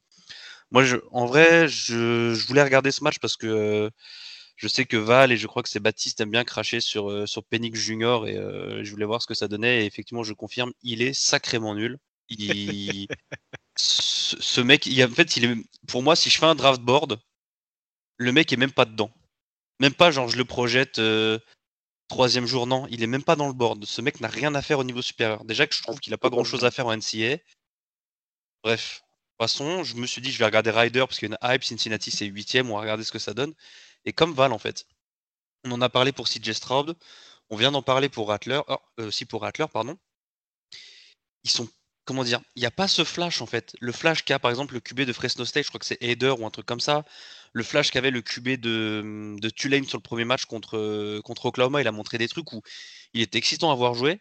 Moi, 0.71 0.85
je, 0.85 0.97
en 1.13 1.25
vrai, 1.25 1.67
je, 1.67 2.35
je, 2.35 2.47
voulais 2.47 2.63
regarder 2.63 2.91
ce 2.91 3.03
match 3.03 3.19
parce 3.19 3.37
que 3.37 3.47
euh, 3.47 3.91
je 4.57 4.69
sais 4.69 4.85
que 4.85 4.97
Val 4.97 5.33
et 5.33 5.37
je 5.37 5.47
crois 5.47 5.63
que 5.63 5.69
c'est 5.71 5.81
Baptiste 5.81 6.21
aiment 6.21 6.31
bien 6.31 6.45
cracher 6.45 6.81
sur, 6.81 7.11
euh, 7.11 7.27
sur 7.27 7.43
Penix 7.45 7.79
Junior 7.79 8.27
et 8.27 8.37
euh, 8.37 8.85
je 8.85 8.91
voulais 8.91 9.07
voir 9.07 9.23
ce 9.23 9.27
que 9.27 9.35
ça 9.35 9.49
donnait 9.49 9.83
et 9.83 9.87
effectivement, 9.87 10.25
je 10.25 10.35
confirme, 10.35 10.73
il 10.83 11.01
est 11.03 11.15
sacrément 11.15 11.75
nul. 11.75 11.99
Il... 12.29 13.09
ce, 13.77 14.37
ce, 14.41 14.61
mec, 14.61 14.85
il, 14.87 15.03
en 15.05 15.09
fait, 15.09 15.37
il 15.39 15.45
est, 15.47 15.57
pour 15.89 16.03
moi, 16.03 16.17
si 16.17 16.29
je 16.29 16.39
fais 16.39 16.47
un 16.47 16.55
draft 16.55 16.83
board, 16.83 17.19
le 18.19 18.33
mec 18.33 18.53
est 18.53 18.57
même 18.57 18.73
pas 18.73 18.85
dedans. 18.85 19.11
Même 19.81 19.95
pas, 19.95 20.11
genre, 20.11 20.29
je 20.29 20.37
le 20.37 20.45
projette 20.45 20.99
euh, 20.99 21.39
troisième 22.09 22.47
jour, 22.47 22.67
non, 22.67 22.87
il 22.91 23.03
est 23.03 23.07
même 23.07 23.25
pas 23.25 23.37
dans 23.37 23.47
le 23.47 23.53
board. 23.53 23.85
Ce 23.85 24.01
mec 24.01 24.21
n'a 24.21 24.29
rien 24.29 24.55
à 24.55 24.63
faire 24.63 24.79
au 24.79 24.85
niveau 24.85 25.03
supérieur. 25.03 25.45
Déjà 25.45 25.67
que 25.67 25.75
je 25.75 25.83
trouve 25.83 26.01
qu'il 26.01 26.13
a 26.15 26.19
pas 26.19 26.31
grand 26.31 26.45
chose 26.45 26.65
à 26.65 26.71
faire 26.71 26.87
en 26.87 26.97
NCA. 26.97 27.39
Bref, 28.63 29.03
passons. 29.39 29.85
Je 29.85 29.97
me 29.97 30.07
suis 30.07 30.23
dit, 30.23 30.33
je 30.33 30.39
vais 30.39 30.45
regarder 30.47 30.71
Ryder 30.71 31.01
parce 31.01 31.19
qu'il 31.19 31.29
y 31.29 31.33
a 31.33 31.39
une 31.41 31.55
hype. 31.55 31.65
Cincinnati, 31.65 32.11
c'est 32.11 32.27
8 32.27 32.59
On 32.63 32.75
va 32.75 32.81
regarder 32.81 33.05
ce 33.05 33.13
que 33.13 33.19
ça 33.19 33.35
donne. 33.35 33.55
Et 34.05 34.13
comme 34.13 34.35
Val, 34.35 34.53
en 34.53 34.59
fait, 34.59 34.87
on 35.65 35.73
en 35.73 35.81
a 35.81 35.89
parlé 35.89 36.13
pour 36.13 36.29
CJ 36.29 36.53
Stroud. 36.53 36.97
On 37.51 37.57
vient 37.57 37.73
d'en 37.73 37.83
parler 37.83 38.09
pour 38.09 38.29
Rattler. 38.29 38.61
Oh, 38.69 38.79
euh, 39.01 39.09
aussi 39.09 39.25
pour 39.27 39.43
Rattler, 39.43 39.67
pardon. 39.73 39.99
Ils 41.45 41.51
sont 41.51 41.69
comment 42.05 42.25
dire, 42.25 42.41
il 42.57 42.61
n'y 42.61 42.67
a 42.67 42.71
pas 42.71 42.89
ce 42.89 43.05
flash 43.05 43.41
en 43.41 43.47
fait. 43.47 43.75
Le 43.81 43.93
flash 43.93 44.25
qu'a 44.25 44.39
par 44.39 44.51
exemple 44.51 44.75
le 44.75 44.81
QB 44.81 45.03
de 45.03 45.13
Fresno 45.13 45.45
State, 45.45 45.65
je 45.65 45.69
crois 45.69 45.81
que 45.81 45.87
c'est 45.87 46.03
Header 46.03 46.35
ou 46.39 46.47
un 46.47 46.51
truc 46.51 46.67
comme 46.67 46.81
ça. 46.81 47.05
Le 47.55 47.63
flash 47.63 47.91
qu'avait 47.91 48.11
le 48.11 48.21
QB 48.21 48.61
de, 48.61 49.49
Tulane 49.51 49.85
sur 49.85 49.99
le 49.99 50.03
premier 50.03 50.25
match 50.25 50.45
contre, 50.45 51.23
Oklahoma, 51.45 51.81
il 51.81 51.89
a 51.89 51.93
montré 51.93 52.19
des 52.19 52.29
trucs 52.29 52.53
où 52.53 52.63
il 53.15 53.23
était 53.23 53.39
excitant 53.39 53.71
à 53.71 53.75
voir 53.75 53.95
jouer. 53.95 54.21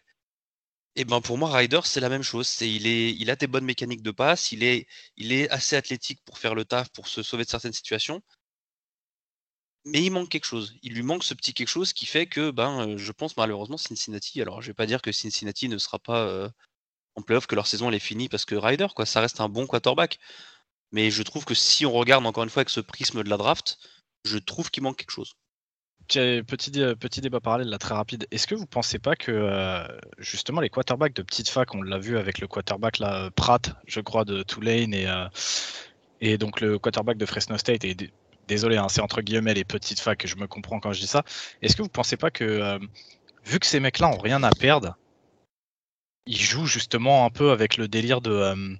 Et 0.96 1.04
ben 1.04 1.20
pour 1.20 1.38
moi, 1.38 1.50
Ryder, 1.52 1.80
c'est 1.84 2.00
la 2.00 2.08
même 2.08 2.22
chose. 2.22 2.46
C'est 2.46 2.70
il, 2.70 2.86
est, 2.86 3.12
il 3.14 3.30
a 3.30 3.36
des 3.36 3.48
bonnes 3.48 3.64
mécaniques 3.64 4.02
de 4.02 4.12
passe, 4.12 4.52
il 4.52 4.62
est, 4.62 4.86
il 5.16 5.32
est 5.32 5.50
assez 5.50 5.76
athlétique 5.76 6.20
pour 6.24 6.38
faire 6.38 6.54
le 6.54 6.64
taf, 6.64 6.88
pour 6.90 7.08
se 7.08 7.22
sauver 7.22 7.44
de 7.44 7.48
certaines 7.50 7.72
situations. 7.72 8.22
Mais 9.86 10.02
il 10.02 10.10
manque 10.10 10.30
quelque 10.30 10.44
chose. 10.46 10.74
Il 10.82 10.94
lui 10.94 11.02
manque 11.02 11.24
ce 11.24 11.34
petit 11.34 11.52
quelque 11.52 11.68
chose 11.68 11.92
qui 11.92 12.06
fait 12.06 12.26
que, 12.26 12.50
ben, 12.50 12.96
je 12.96 13.12
pense 13.12 13.36
malheureusement 13.36 13.76
Cincinnati. 13.76 14.40
Alors, 14.40 14.62
je 14.62 14.68
vais 14.68 14.74
pas 14.74 14.86
dire 14.86 15.02
que 15.02 15.12
Cincinnati 15.12 15.68
ne 15.68 15.78
sera 15.78 15.98
pas 15.98 16.26
euh, 16.26 16.48
en 17.16 17.22
playoff 17.22 17.46
que 17.46 17.54
leur 17.54 17.66
saison 17.66 17.88
elle 17.88 17.94
est 17.96 17.98
finie 18.00 18.28
parce 18.28 18.44
que 18.44 18.54
Ryder, 18.54 18.88
quoi, 18.94 19.06
ça 19.06 19.20
reste 19.20 19.40
un 19.40 19.48
bon 19.48 19.66
quarterback. 19.66 20.18
Mais 20.94 21.10
je 21.10 21.24
trouve 21.24 21.44
que 21.44 21.54
si 21.54 21.84
on 21.84 21.92
regarde 21.92 22.24
encore 22.24 22.44
une 22.44 22.50
fois 22.50 22.60
avec 22.60 22.70
ce 22.70 22.78
prisme 22.78 23.24
de 23.24 23.28
la 23.28 23.36
draft, 23.36 23.78
je 24.24 24.38
trouve 24.38 24.70
qu'il 24.70 24.84
manque 24.84 24.96
quelque 24.96 25.10
chose. 25.10 25.34
Petit, 26.06 26.42
petit 27.00 27.20
débat 27.20 27.40
parallèle 27.40 27.68
là 27.68 27.78
très 27.78 27.94
rapide. 27.94 28.28
Est-ce 28.30 28.46
que 28.46 28.54
vous 28.54 28.66
pensez 28.66 29.00
pas 29.00 29.16
que 29.16 29.32
euh, 29.32 29.88
justement 30.18 30.60
les 30.60 30.70
quarterbacks 30.70 31.14
de 31.14 31.22
petite 31.22 31.48
fac, 31.48 31.74
on 31.74 31.82
l'a 31.82 31.98
vu 31.98 32.16
avec 32.16 32.38
le 32.38 32.46
quarterback 32.46 33.00
là, 33.00 33.28
Pratt, 33.34 33.74
je 33.86 34.00
crois, 34.00 34.24
de 34.24 34.44
Tulane 34.44 34.94
et, 34.94 35.08
euh, 35.08 36.36
donc 36.36 36.60
le 36.60 36.78
quarterback 36.78 37.16
de 37.16 37.26
Fresno 37.26 37.58
State, 37.58 37.84
et 37.84 37.96
désolé, 38.46 38.76
hein, 38.76 38.86
c'est 38.88 39.00
entre 39.00 39.20
guillemets 39.20 39.54
les 39.54 39.64
petites 39.64 39.98
facs, 39.98 40.24
je 40.24 40.36
me 40.36 40.46
comprends 40.46 40.78
quand 40.78 40.92
je 40.92 41.00
dis 41.00 41.08
ça. 41.08 41.24
Est-ce 41.60 41.74
que 41.74 41.82
vous 41.82 41.88
pensez 41.88 42.16
pas 42.16 42.30
que 42.30 42.44
euh, 42.44 42.78
vu 43.44 43.58
que 43.58 43.66
ces 43.66 43.80
mecs-là 43.80 44.10
ont 44.10 44.18
rien 44.18 44.44
à 44.44 44.50
perdre, 44.50 44.96
il 46.26 46.40
joue 46.40 46.66
justement 46.66 47.24
un 47.24 47.30
peu 47.30 47.50
avec 47.50 47.78
le 47.78 47.88
délire 47.88 48.20
de, 48.20 48.78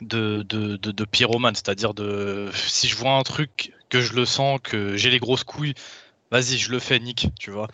de, 0.00 0.42
de, 0.42 0.76
de, 0.76 1.04
pyromane, 1.04 1.54
c'est-à-dire 1.54 1.94
de 1.94 2.50
si 2.54 2.88
je 2.88 2.96
vois 2.96 3.12
un 3.12 3.22
truc 3.22 3.72
que 3.88 4.00
je 4.00 4.14
le 4.14 4.24
sens, 4.24 4.60
que 4.62 4.96
j'ai 4.96 5.10
les 5.10 5.18
grosses 5.18 5.44
couilles, 5.44 5.74
vas-y, 6.30 6.58
je 6.58 6.70
le 6.70 6.78
fais, 6.78 6.98
Nick, 6.98 7.28
tu 7.38 7.50
vois. 7.50 7.68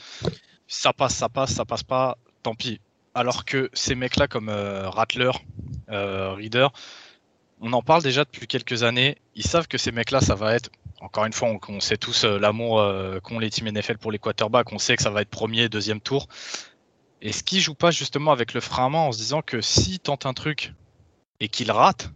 Ça 0.67 0.93
passe, 0.93 1.15
ça 1.15 1.29
passe, 1.29 1.55
ça 1.55 1.65
passe 1.65 1.83
pas, 1.83 2.19
tant 2.43 2.55
pis. 2.55 2.81
Alors 3.15 3.45
que 3.45 3.71
ces 3.73 3.95
mecs-là 3.95 4.29
comme 4.29 4.49
euh, 4.49 4.89
Rattler, 4.89 5.31
euh, 5.91 6.33
Reader, 6.33 6.69
on 7.61 7.73
en 7.73 7.83
parle 7.83 8.03
déjà 8.03 8.25
depuis 8.25 8.47
quelques 8.47 8.83
années. 8.83 9.17
Ils 9.35 9.47
savent 9.47 9.69
que 9.69 9.79
ces 9.79 9.93
mecs-là, 9.93 10.21
ça 10.21 10.35
va 10.35 10.55
être, 10.55 10.71
encore 11.01 11.25
une 11.25 11.33
fois, 11.33 11.49
on, 11.69 11.81
sait 11.81 11.97
tous 11.97 12.25
euh, 12.25 12.39
l'amour 12.39 12.85
qu'ont 13.23 13.39
les 13.39 13.51
teams 13.51 13.71
NFL 13.71 13.99
pour 13.99 14.13
les 14.13 14.19
quarterbacks. 14.19 14.73
On 14.73 14.79
sait 14.79 14.97
que 14.97 15.03
ça 15.03 15.11
va 15.11 15.23
être 15.23 15.31
premier, 15.31 15.69
deuxième 15.69 16.01
tour. 16.01 16.29
Est-ce 17.23 17.43
qu'il 17.43 17.61
joue 17.61 17.75
pas 17.75 17.91
justement 17.91 18.33
avec 18.33 18.53
le 18.53 18.61
frein 18.61 18.87
à 18.87 18.89
main 18.91 18.99
en 18.99 19.13
se 19.13 19.19
disant 19.19 19.41
que 19.41 19.63
s'il 19.63 19.99
tente 19.99 20.27
un 20.27 20.35
truc 20.35 20.75
et 21.41 21.49
qu'il 21.49 21.71
rate, 21.71 22.11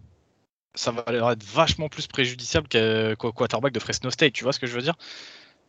ça 0.75 0.93
va 0.93 1.05
leur 1.13 1.31
être 1.31 1.45
vachement 1.45 1.89
plus 1.89 2.07
préjudiciable 2.07 2.69
qu'au 3.17 3.33
quarterback 3.33 3.73
de 3.73 3.81
Fresno 3.81 4.11
State, 4.11 4.33
tu 4.33 4.45
vois 4.45 4.53
ce 4.53 4.61
que 4.61 4.67
je 4.67 4.75
veux 4.75 4.83
dire? 4.83 4.97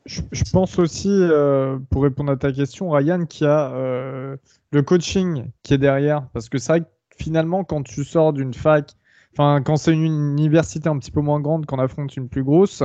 Je, 0.06 0.22
je, 0.32 0.44
pense 0.52 0.80
aussi, 0.80 1.10
euh, 1.10 1.78
pour 1.90 2.04
répondre 2.04 2.32
à 2.32 2.38
ta 2.38 2.52
question, 2.52 2.90
Ryan, 2.90 3.26
qu'il 3.26 3.46
y 3.46 3.50
a 3.50 3.72
euh, 3.72 4.36
le 4.72 4.82
coaching 4.82 5.52
qui 5.62 5.76
est 5.76 5.78
derrière. 5.78 6.28
Parce 6.34 6.50
que 6.50 6.58
c'est 6.58 6.72
vrai 6.72 6.82
que 6.82 6.88
finalement, 7.18 7.64
quand 7.64 7.84
tu 7.84 8.04
sors 8.04 8.34
d'une 8.34 8.54
fac, 8.54 8.94
enfin, 9.34 9.62
quand 9.62 9.76
c'est 9.76 9.94
une 9.94 10.06
université 10.06 10.90
un 10.90 10.98
petit 10.98 11.12
peu 11.12 11.22
moins 11.22 11.40
grande, 11.40 11.68
qu'on 11.68 11.78
affronte 11.78 12.16
une 12.18 12.30
plus 12.30 12.44
grosse, 12.44 12.84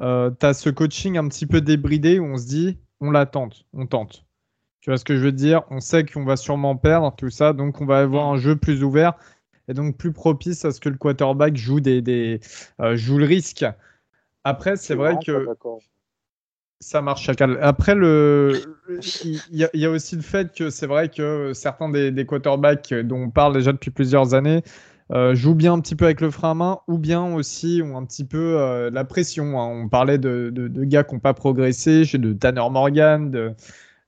euh, 0.00 0.30
tu 0.38 0.46
as 0.46 0.54
ce 0.54 0.70
coaching 0.70 1.18
un 1.18 1.28
petit 1.28 1.46
peu 1.46 1.60
débridé 1.60 2.18
où 2.18 2.24
on 2.24 2.38
se 2.38 2.46
dit, 2.46 2.78
on 3.00 3.10
la 3.10 3.26
tente, 3.26 3.66
on 3.74 3.86
tente. 3.86 4.24
Tu 4.80 4.90
vois 4.90 4.96
ce 4.96 5.04
que 5.04 5.16
je 5.16 5.20
veux 5.20 5.32
dire? 5.32 5.62
On 5.70 5.80
sait 5.80 6.06
qu'on 6.06 6.24
va 6.24 6.36
sûrement 6.36 6.76
perdre 6.76 7.14
tout 7.14 7.30
ça, 7.30 7.52
donc 7.52 7.80
on 7.80 7.84
va 7.84 7.98
avoir 7.98 8.26
un 8.28 8.38
jeu 8.38 8.56
plus 8.56 8.82
ouvert 8.82 9.14
et 9.68 9.74
donc 9.74 9.96
plus 9.96 10.12
propice 10.12 10.64
à 10.64 10.72
ce 10.72 10.80
que 10.80 10.88
le 10.88 10.96
quarterback 10.96 11.56
joue 11.56 11.80
des, 11.80 12.02
des 12.02 12.40
euh, 12.80 12.96
joue 12.96 13.18
le 13.18 13.26
risque. 13.26 13.64
Après, 14.44 14.76
c'est 14.76 14.94
vrai 14.94 15.16
que 15.24 15.46
ça 16.80 17.02
marche 17.02 17.24
chacal. 17.24 17.58
Après, 17.60 17.94
le, 17.94 18.62
il 19.24 19.40
y, 19.50 19.64
a, 19.64 19.70
il 19.74 19.80
y, 19.80 19.84
a 19.84 19.90
aussi 19.90 20.16
le 20.16 20.22
fait 20.22 20.54
que 20.54 20.70
c'est 20.70 20.86
vrai 20.86 21.08
que 21.08 21.52
certains 21.52 21.88
des, 21.88 22.10
des, 22.12 22.24
quarterbacks 22.24 22.94
dont 22.94 23.22
on 23.22 23.30
parle 23.30 23.54
déjà 23.54 23.72
depuis 23.72 23.90
plusieurs 23.90 24.34
années 24.34 24.62
euh, 25.10 25.34
jouent 25.34 25.54
bien 25.54 25.72
un 25.72 25.80
petit 25.80 25.96
peu 25.96 26.04
avec 26.04 26.20
le 26.20 26.30
frein 26.30 26.50
à 26.50 26.54
main 26.54 26.78
ou 26.86 26.98
bien 26.98 27.34
aussi 27.34 27.80
ont 27.82 27.96
un 27.96 28.04
petit 28.04 28.24
peu 28.24 28.58
euh, 28.58 28.90
la 28.90 29.04
pression. 29.04 29.60
Hein. 29.60 29.66
On 29.66 29.88
parlait 29.88 30.18
de, 30.18 30.50
de, 30.52 30.68
de 30.68 30.84
gars 30.84 31.02
qui 31.02 31.14
n'ont 31.14 31.20
pas 31.20 31.34
progressé, 31.34 32.04
de 32.04 32.32
Tanner 32.32 32.68
Morgan, 32.70 33.30
de 33.30 33.54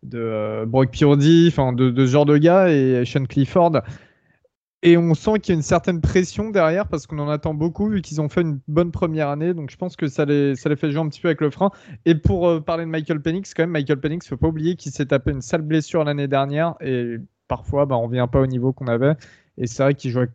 de 0.03 0.19
euh, 0.19 0.65
Brock 0.67 0.93
Purdy, 0.93 1.49
enfin 1.49 1.73
de, 1.73 1.91
de, 1.91 2.07
ce 2.07 2.13
genre 2.13 2.25
de 2.27 2.39
gars 2.39 2.71
et 2.71 3.05
Sean 3.05 3.27
Clifford. 3.27 3.83
Et 4.83 4.97
on 4.97 5.13
sent 5.13 5.41
qu'il 5.41 5.53
y 5.53 5.57
a 5.57 5.59
une 5.59 5.63
certaine 5.63 6.01
pression 6.01 6.49
derrière 6.49 6.89
parce 6.89 7.07
qu'on 7.07 7.19
en 7.19 7.29
attend 7.29 7.53
beaucoup 7.53 7.89
vu 7.89 8.01
qu'ils 8.01 8.21
ont 8.21 8.31
fait 8.31 8.41
une 8.41 8.61
bonne 8.67 8.91
première 8.91 9.29
année. 9.29 9.53
Donc 9.53 9.71
je 9.71 9.77
pense 9.77 9.95
que 9.95 10.09
ça 10.09 10.25
les, 10.25 10.57
ça 10.57 10.71
les 10.71 10.77
fait 10.77 10.91
jouer 10.91 11.03
un 11.03 11.09
petit 11.09 11.21
peu 11.21 11.29
avec 11.29 11.43
le 11.43 11.51
frein. 11.51 11.71
Et 12.07 12.15
pour 12.15 12.49
euh, 12.49 12.61
parler 12.61 12.85
de 12.85 12.91
Michael 12.91 13.21
Penix, 13.21 13.53
quand 13.53 13.65
même, 13.65 13.71
Michael 13.71 14.01
Penix, 14.01 14.27
faut 14.27 14.39
pas 14.39 14.49
oublier 14.49 14.77
qu'il 14.77 14.91
s'est 14.93 15.07
tapé 15.07 15.33
une 15.33 15.43
sale 15.43 15.63
blessure 15.63 16.03
l'année 16.05 16.29
dernière 16.29 16.77
et 16.81 17.19
parfois 17.47 17.85
bah, 17.85 17.97
on 17.97 18.05
revient 18.05 18.27
pas 18.31 18.41
au 18.41 18.47
niveau 18.47 18.73
qu'on 18.73 18.87
avait. 18.87 19.17
Et 19.59 19.67
c'est 19.67 19.83
vrai 19.83 19.95
qu'il 19.95 20.13
jouait 20.13 20.31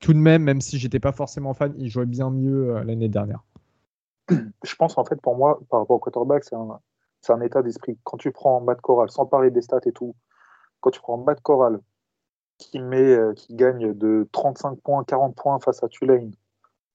tout 0.00 0.12
de 0.12 0.18
même, 0.18 0.42
même 0.42 0.60
si 0.60 0.78
j'étais 0.78 1.00
pas 1.00 1.12
forcément 1.12 1.54
fan, 1.54 1.72
il 1.78 1.88
jouait 1.88 2.06
bien 2.06 2.30
mieux 2.30 2.74
euh, 2.74 2.82
l'année 2.82 3.08
dernière. 3.08 3.44
je 4.28 4.74
pense 4.74 4.98
en 4.98 5.04
fait 5.04 5.20
pour 5.20 5.36
moi, 5.36 5.60
par 5.70 5.80
rapport 5.80 5.96
au 5.96 6.00
quarterback, 6.00 6.42
c'est 6.42 6.56
un, 6.56 6.80
un 7.28 7.40
état 7.40 7.62
d'esprit. 7.62 7.96
Quand 8.02 8.16
tu 8.16 8.32
prends 8.32 8.60
Matt 8.60 8.80
Corral, 8.80 9.10
sans 9.10 9.26
parler 9.26 9.52
des 9.52 9.62
stats 9.62 9.78
et 9.86 9.92
tout, 9.92 10.16
quand 10.80 10.90
tu 10.90 11.00
prends 11.00 11.18
Matt 11.18 11.40
Corral 11.40 11.80
qui 12.58 12.78
euh, 12.78 13.34
qui 13.34 13.54
gagne 13.54 13.92
de 13.94 14.28
35 14.32 14.80
points, 14.80 15.04
40 15.04 15.34
points 15.34 15.58
face 15.60 15.82
à 15.82 15.88
Tulane, 15.88 16.32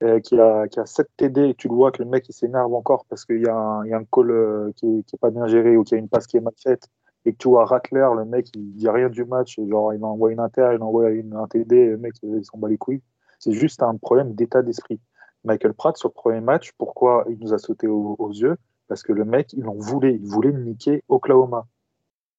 euh, 0.04 0.20
qui, 0.20 0.40
a, 0.40 0.68
qui 0.68 0.80
a 0.80 0.86
7 0.86 1.08
TD, 1.18 1.50
et 1.50 1.56
tu 1.56 1.68
le 1.68 1.76
vois 1.76 1.92
que 1.92 2.02
le 2.02 2.10
mec 2.10 2.28
il 2.30 2.34
s'énerve 2.34 2.74
encore 2.74 3.06
parce 3.06 3.26
qu'il 3.26 3.42
y, 3.42 3.48
a 3.48 3.56
un, 3.56 3.86
il 3.86 3.92
y 3.92 3.94
a 3.94 3.98
un 3.98 4.06
call 4.06 4.32
euh, 4.32 4.72
qui, 4.76 4.88
n'est 4.88 5.20
pas 5.20 5.30
bien 5.30 5.48
géré 5.48 5.78
ou 5.78 5.84
qu'il 5.84 5.98
y 5.98 6.00
a 6.00 6.02
une 6.02 6.10
passe 6.10 6.28
qui 6.28 6.38
est 6.38 6.42
mal 6.42 6.54
faite, 6.62 6.88
et 7.26 7.34
que 7.34 7.38
tu 7.38 7.50
vois 7.50 7.66
Rattler, 7.66 8.08
le 8.18 8.26
mec 8.26 8.50
il 8.56 8.74
dit 8.76 8.90
rien 8.90 9.10
du 9.10 9.26
match, 9.26 9.60
genre 9.68 9.94
il 9.94 10.04
envoie 10.04 10.32
une 10.32 10.40
inter, 10.40 10.72
il 10.76 10.82
envoie 10.82 11.10
une, 11.12 11.36
un 11.36 11.48
TD, 11.48 11.92
le 11.92 11.98
mec 11.98 12.14
il 12.24 12.44
s'en 12.46 12.58
bat 12.58 12.68
les 12.70 12.78
couilles. 12.78 13.02
C'est 13.40 13.54
juste 13.54 13.82
un 13.82 13.98
problème 13.98 14.36
d'état 14.36 14.62
d'esprit. 14.62 15.00
Michael 15.44 15.74
Pratt, 15.74 15.98
sur 15.98 16.10
le 16.10 16.14
premier 16.14 16.42
match, 16.42 16.72
pourquoi 16.78 17.26
il 17.30 17.40
nous 17.40 17.54
a 17.54 17.58
sauté 17.58 17.88
aux, 17.88 18.32
yeux? 18.32 18.58
Parce 18.88 19.02
que 19.04 19.14
le 19.14 19.26
mec, 19.26 19.54
il 19.54 19.68
en 19.68 19.74
voulait, 19.74 20.14
il 20.14 20.28
voulait 20.28 20.54
niquer 20.54 21.04
Oklahoma. 21.08 21.66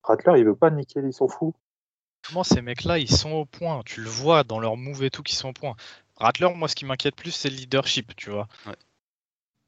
Rattler, 0.04 0.38
il 0.38 0.44
veut 0.44 0.54
pas 0.54 0.70
niquer, 0.70 1.00
il 1.00 1.12
s'en 1.12 1.28
fout. 1.28 1.54
Comment 2.26 2.44
ces 2.44 2.62
mecs-là, 2.62 2.98
ils 2.98 3.10
sont 3.10 3.32
au 3.32 3.44
point? 3.44 3.82
Tu 3.84 4.00
le 4.00 4.08
vois 4.08 4.44
dans 4.44 4.60
leur 4.60 4.76
move 4.76 5.02
et 5.02 5.10
tout, 5.10 5.22
qu'ils 5.22 5.36
sont 5.36 5.50
au 5.50 5.52
point. 5.52 5.74
Rattler, 6.16 6.48
moi, 6.54 6.68
ce 6.68 6.76
qui 6.76 6.84
m'inquiète 6.84 7.16
plus, 7.16 7.32
c'est 7.32 7.50
le 7.50 7.56
leadership, 7.56 8.14
tu 8.16 8.30
vois. 8.30 8.48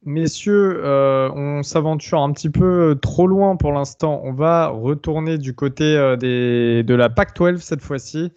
Messieurs, 0.05 0.83
euh, 0.85 1.31
on 1.33 1.63
s'aventure 1.63 2.21
un 2.21 2.33
petit 2.33 2.51
peu 2.51 2.99
trop 3.01 3.27
loin 3.27 3.57
pour 3.57 3.73
l'instant. 3.73 4.21
On 4.25 4.33
va 4.33 4.69
retourner 4.69 5.39
du 5.39 5.55
côté 5.55 5.97
euh, 5.97 6.17
des, 6.17 6.83
de 6.83 6.95
la 6.95 7.09
PAC-12 7.09 7.59
cette 7.59 7.81
fois-ci 7.81 8.31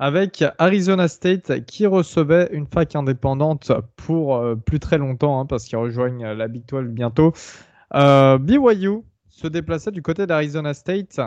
avec 0.00 0.42
Arizona 0.56 1.08
State 1.08 1.66
qui 1.66 1.86
recevait 1.86 2.48
une 2.52 2.66
fac 2.66 2.96
indépendante 2.96 3.70
pour 3.96 4.36
euh, 4.36 4.56
plus 4.56 4.80
très 4.80 4.96
longtemps 4.96 5.38
hein, 5.38 5.46
parce 5.46 5.64
qu'ils 5.64 5.76
rejoignent 5.76 6.32
la 6.32 6.48
Big 6.48 6.64
12 6.66 6.86
bientôt. 6.88 7.34
Euh, 7.94 8.38
BYU 8.38 9.02
se 9.28 9.46
déplaçait 9.46 9.90
du 9.90 10.00
côté 10.00 10.26
d'Arizona 10.26 10.72
State. 10.72 11.20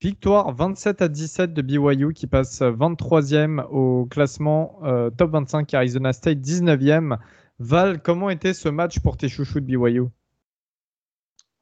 Victoire 0.00 0.52
27 0.52 1.02
à 1.02 1.08
17 1.08 1.54
de 1.54 1.62
BYU 1.62 2.12
qui 2.12 2.26
passe 2.26 2.60
23e 2.60 3.64
au 3.70 4.06
classement 4.06 4.78
euh, 4.84 5.10
top 5.10 5.30
25 5.30 5.72
Arizona 5.74 6.12
State 6.12 6.38
19e. 6.38 7.18
Val, 7.58 8.02
comment 8.02 8.28
était 8.28 8.52
ce 8.52 8.68
match 8.68 9.00
pour 9.00 9.16
tes 9.16 9.28
chouchous 9.28 9.60
de 9.60 9.66
BYU 9.66 10.04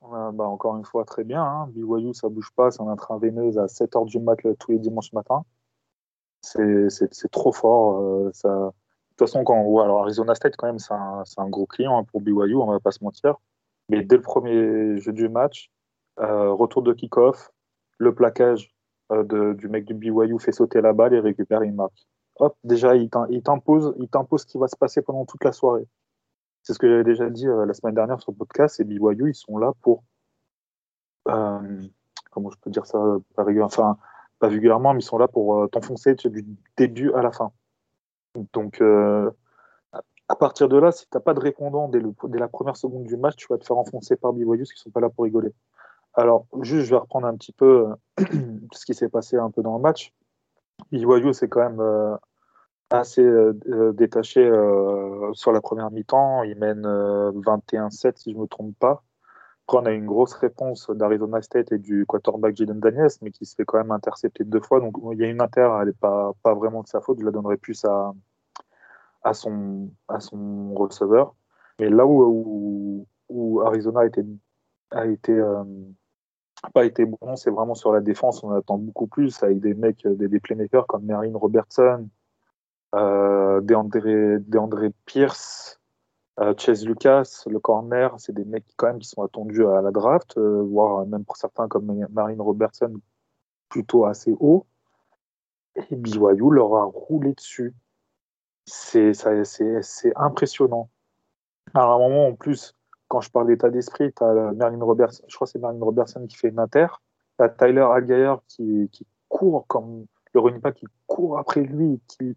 bah, 0.03 0.45
Encore 0.45 0.77
une 0.77 0.85
fois, 0.85 1.05
très 1.05 1.23
bien. 1.25 1.43
Hein. 1.43 1.69
BYU, 1.75 2.13
ça 2.13 2.29
bouge 2.29 2.51
pas, 2.57 2.71
c'est 2.71 2.81
en 2.81 2.89
intraveineuse 2.89 3.57
à 3.59 3.67
7h 3.67 4.07
du 4.07 4.19
mat 4.19 4.37
tous 4.59 4.73
les 4.73 4.79
dimanches 4.79 5.13
matin 5.13 5.45
c'est 6.45 7.31
trop 7.31 7.53
fort. 7.53 8.01
Euh. 8.01 8.31
De 8.35 9.17
toute 9.17 9.29
façon, 9.29 9.45
quand 9.45 9.79
alors 9.81 10.03
Arizona 10.03 10.35
State, 10.35 10.57
quand 10.57 10.67
même, 10.67 10.81
c'est 10.81 10.93
un, 10.93 11.23
un, 11.37 11.49
gros 11.49 11.67
client 11.67 11.97
hein, 11.97 12.05
pour 12.05 12.21
BYU, 12.21 12.57
on 12.57 12.67
va 12.67 12.81
pas 12.81 12.91
se 12.91 13.05
mentir. 13.05 13.37
Mais 13.89 14.03
dès 14.03 14.17
le 14.17 14.23
premier 14.23 14.99
jeu 14.99 15.13
du 15.13 15.29
match, 15.29 15.71
euh, 16.19 16.53
retour 16.53 16.83
de 16.83 16.93
kick-off, 16.93 17.53
le 17.99 18.15
plaquage 18.15 18.75
euh, 19.13 19.55
du 19.55 19.69
mec 19.69 19.85
du 19.85 19.95
BYU 19.95 20.39
fait 20.39 20.53
sauter 20.53 20.81
la 20.81 20.93
balle 20.93 21.15
et 21.15 21.21
récupère 21.21 21.63
une 21.63 21.75
marque. 21.75 22.07
Hop, 22.37 22.57
déjà, 22.65 22.97
il 22.97 23.09
t'impose 23.43 23.95
ce 24.39 24.47
qui 24.47 24.59
va 24.59 24.67
se 24.69 24.77
passer 24.77 25.03
pendant 25.03 25.25
toute 25.25 25.45
la 25.45 25.53
soirée. 25.53 25.87
C'est 26.63 26.73
ce 26.73 26.79
que 26.79 26.89
j'avais 26.89 27.05
déjà 27.05 27.31
dit 27.31 27.47
la 27.47 27.75
semaine 27.75 27.95
dernière 27.95 28.21
sur 28.21 28.33
le 28.33 28.37
podcast. 28.37 28.81
Et 28.81 28.85
BYU, 28.85 29.31
ils 29.31 29.35
sont 29.35 29.59
là 29.59 29.73
pour. 29.83 30.03
comment 31.25 32.51
je 32.51 32.57
peux 32.61 32.71
dire 32.71 32.87
ça 32.87 32.99
pas 34.39 34.49
vulgairement, 34.49 34.95
mais 34.95 35.01
ils 35.01 35.05
sont 35.05 35.19
là 35.19 35.29
pour 35.29 35.59
euh, 35.59 35.67
t'enfoncer 35.69 36.15
du 36.15 36.45
début 36.77 37.13
à 37.13 37.23
la 37.23 37.33
fin. 37.33 37.53
Donc, 38.53 38.81
euh, 38.81 39.31
à 40.29 40.37
partir 40.37 40.69
de 40.69 40.77
là, 40.77 40.93
si 40.93 41.05
tu 41.05 41.17
n'as 41.17 41.21
pas 41.21 41.35
de 41.35 41.41
répondant 41.41 41.89
dès, 41.89 42.01
la 42.39 42.49
première 42.49 42.77
seconde 42.77 43.05
du 43.05 43.17
match, 43.17 43.37
tu 43.37 43.47
vas 43.49 43.59
te 43.59 43.65
faire 43.65 43.79
enfoncer 43.79 44.17
par 44.17 44.33
BYU, 44.33 44.59
parce 44.59 44.73
qu'ils 44.73 44.83
sont 44.83 44.91
pas 44.91 45.01
là 45.01 45.11
pour 45.11 45.25
rigoler. 45.25 45.53
Alors, 46.15 46.47
juste, 46.61 46.87
je 46.87 46.91
vais 46.91 47.01
reprendre 47.01 47.27
un 47.27 47.37
petit 47.37 47.53
peu 47.53 47.89
euh, 48.21 48.25
ce 48.73 48.85
qui 48.87 48.95
s'est 48.95 49.09
passé 49.09 49.37
un 49.37 49.51
peu 49.51 49.63
dans 49.63 49.77
le 49.77 49.83
match. 49.83 50.13
BYU, 50.93 51.33
c'est 51.33 51.49
quand 51.49 51.71
même 51.71 52.19
assez 52.91 53.25
détaché 53.95 54.43
sur 55.33 55.53
la 55.53 55.61
première 55.61 55.91
mi-temps. 55.91 56.43
Ils 56.43 56.59
mènent 56.59 56.87
21-7, 56.87 58.17
si 58.17 58.33
je 58.33 58.37
ne 58.37 58.43
me 58.43 58.47
trompe 58.47 58.77
pas. 58.79 59.03
Après, 59.67 59.79
on 59.79 59.87
a 59.87 59.93
une 59.93 60.05
grosse 60.05 60.35
réponse 60.35 60.91
d'Arizona 60.91 61.41
State 61.41 61.73
et 61.73 61.79
du 61.79 62.05
quarterback 62.05 62.55
Jaden 62.55 62.81
Daniels, 62.81 63.09
mais 63.23 63.31
qui 63.31 63.47
se 63.47 63.55
fait 63.55 63.65
quand 63.65 63.79
même 63.79 63.93
intercepter 63.93 64.45
deux 64.45 64.61
fois. 64.61 64.79
Donc, 64.81 64.97
il 65.13 65.19
y 65.19 65.25
a 65.25 65.29
une 65.29 65.41
inter, 65.41 65.71
elle 65.81 65.87
n'est 65.87 65.93
pas, 65.95 66.33
pas 66.43 66.55
vraiment 66.55 66.83
de 66.83 66.89
sa 66.89 67.01
faute. 67.01 67.19
Je 67.19 67.25
la 67.25 67.31
donnerais 67.31 67.57
plus 67.57 67.83
à, 67.87 68.13
à, 69.23 69.33
son, 69.33 69.91
à 70.09 70.21
son 70.21 70.75
receveur. 70.75 71.35
Mais 71.79 71.89
là 71.89 72.07
où, 72.07 73.07
où, 73.31 73.61
Arizona 73.63 74.01
a 74.01 74.07
été, 74.07 74.23
a 74.91 75.07
été 75.07 75.33
euh, 75.33 75.65
pas 76.73 76.85
été 76.85 77.05
bon, 77.05 77.37
c'est 77.37 77.51
vraiment 77.51 77.75
sur 77.75 77.93
la 77.93 78.01
défense. 78.01 78.43
On 78.43 78.51
attend 78.51 78.79
beaucoup 78.79 79.07
plus 79.07 79.43
avec 79.43 79.61
des 79.61 79.75
mecs, 79.75 80.07
des, 80.07 80.29
des 80.29 80.41
playmakers 80.41 80.87
comme 80.87 81.05
Merlin 81.05 81.37
Robertson, 81.37 82.09
euh, 82.95 83.61
DeAndre, 83.61 84.39
DeAndre 84.41 84.93
Pierce, 85.05 85.81
euh, 86.41 86.55
Chase 86.57 86.87
Lucas, 86.87 87.45
le 87.47 87.59
corner, 87.59 88.15
c'est 88.19 88.33
des 88.33 88.45
mecs 88.45 88.67
quand 88.77 88.87
même 88.87 88.99
qui 88.99 89.09
sont 89.09 89.23
attendus 89.23 89.67
à 89.67 89.83
la 89.83 89.91
draft, 89.91 90.37
euh, 90.37 90.63
voire 90.63 91.07
même 91.07 91.25
pour 91.25 91.37
certains 91.37 91.69
comme 91.69 92.07
Marine 92.11 92.41
Robertson, 92.41 92.93
plutôt 93.69 94.05
assez 94.05 94.35
haut. 94.39 94.67
Et 95.77 95.97
BYU 95.97 96.53
leur 96.53 96.77
a 96.77 96.85
roulé 96.85 97.35
dessus. 97.35 97.75
C'est 98.67 99.13
impressionnant. 100.17 100.89
À 101.75 101.83
un 101.83 101.99
moment, 101.99 102.29
en 102.29 102.35
plus, 102.35 102.75
quand 103.09 103.21
je 103.21 103.31
parle 103.31 103.49
d'état 103.49 103.71
d'esprit, 103.71 104.13
tu 104.13 104.23
as 104.25 104.53
Merlin 104.53 104.83
Robertson, 104.83 105.25
je 105.29 105.35
crois 105.35 105.47
que 105.47 105.53
c'est 105.53 105.59
Merlin 105.59 105.79
Robertson 105.81 106.27
qui 106.27 106.37
fait 106.37 106.49
une 106.49 106.59
inter. 106.59 106.87
Tu 107.39 107.45
as 107.45 107.49
Tyler 107.49 107.81
Algier 107.81 108.35
qui, 108.49 108.89
qui 108.93 109.07
court 109.29 109.67
comme 109.67 110.07
le 110.33 110.41
running 110.41 110.61
back 110.61 110.75
qui 110.77 110.87
court 111.07 111.39
après 111.39 111.63
lui, 111.63 112.01
qui, 112.09 112.37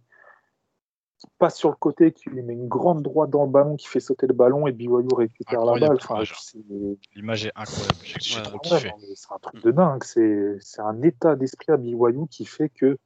qui 1.17 1.27
passe 1.39 1.57
sur 1.57 1.69
le 1.69 1.75
côté, 1.75 2.11
qui 2.11 2.29
lui 2.29 2.43
met 2.43 2.53
une 2.53 2.67
grande 2.67 3.01
droite 3.01 3.29
dans 3.29 3.45
le 3.45 3.51
ballon, 3.51 3.75
qui 3.75 3.87
fait 3.87 3.99
sauter 3.99 4.27
le 4.27 4.33
ballon 4.33 4.67
et 4.67 4.71
BYU 4.71 5.07
récupère 5.15 5.65
la 5.65 5.79
balle. 5.79 5.97
L'image 7.15 7.45
est 7.45 7.51
incroyable. 7.55 7.95
C'est 9.15 9.31
un 9.31 9.39
truc 9.39 9.63
de 9.63 9.71
dingue. 9.71 10.03
C'est 10.03 10.81
un 10.81 11.01
état 11.01 11.35
d'esprit 11.35 11.71
à 11.71 11.77
BYU 11.77 12.27
qui 12.29 12.45
fait 12.45 12.69
que 12.69 12.97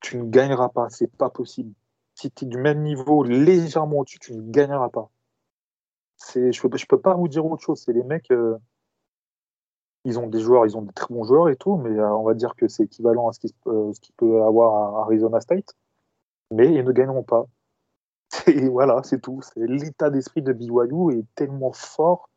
tu 0.00 0.18
ne 0.18 0.24
gagneras 0.24 0.68
pas. 0.68 0.88
C'est 0.90 1.10
pas 1.10 1.30
possible. 1.30 1.72
Si 2.14 2.30
tu 2.30 2.44
es 2.44 2.48
du 2.48 2.58
même 2.58 2.82
niveau, 2.82 3.24
légèrement 3.24 3.98
au-dessus, 3.98 4.18
tu 4.18 4.34
ne 4.34 4.50
gagneras 4.50 4.88
pas. 4.88 5.10
Je 6.34 6.40
ne 6.40 6.86
peux, 6.86 7.00
pas 7.00 7.14
vous 7.14 7.28
dire 7.28 7.46
autre 7.46 7.62
chose. 7.62 7.82
C'est 7.84 7.92
les 7.92 8.02
mecs. 8.02 8.30
Euh, 8.30 8.56
ils 10.04 10.18
ont 10.18 10.26
des 10.26 10.40
joueurs, 10.40 10.66
ils 10.66 10.76
ont 10.76 10.82
des 10.82 10.92
très 10.92 11.12
bons 11.12 11.24
joueurs 11.24 11.48
et 11.48 11.56
tout, 11.56 11.76
mais 11.76 11.90
euh, 11.90 12.14
on 12.14 12.22
va 12.22 12.34
dire 12.34 12.54
que 12.56 12.68
c'est 12.68 12.84
équivalent 12.84 13.28
à 13.28 13.32
ce 13.32 13.40
qu'il 13.40 13.52
euh, 13.66 13.92
peut 14.16 14.42
avoir 14.42 14.96
à 14.96 15.02
Arizona 15.02 15.40
State 15.40 15.74
mais 16.50 16.72
ils 16.74 16.84
ne 16.84 16.92
gagneront 16.92 17.22
pas. 17.22 17.46
Et 18.46 18.68
voilà, 18.68 19.02
c'est 19.02 19.20
tout. 19.20 19.40
C'est 19.42 19.66
l'état 19.66 20.10
d'esprit 20.10 20.42
de 20.42 20.52
BYU 20.52 21.18
est 21.18 21.26
tellement 21.34 21.72
fort, 21.72 22.30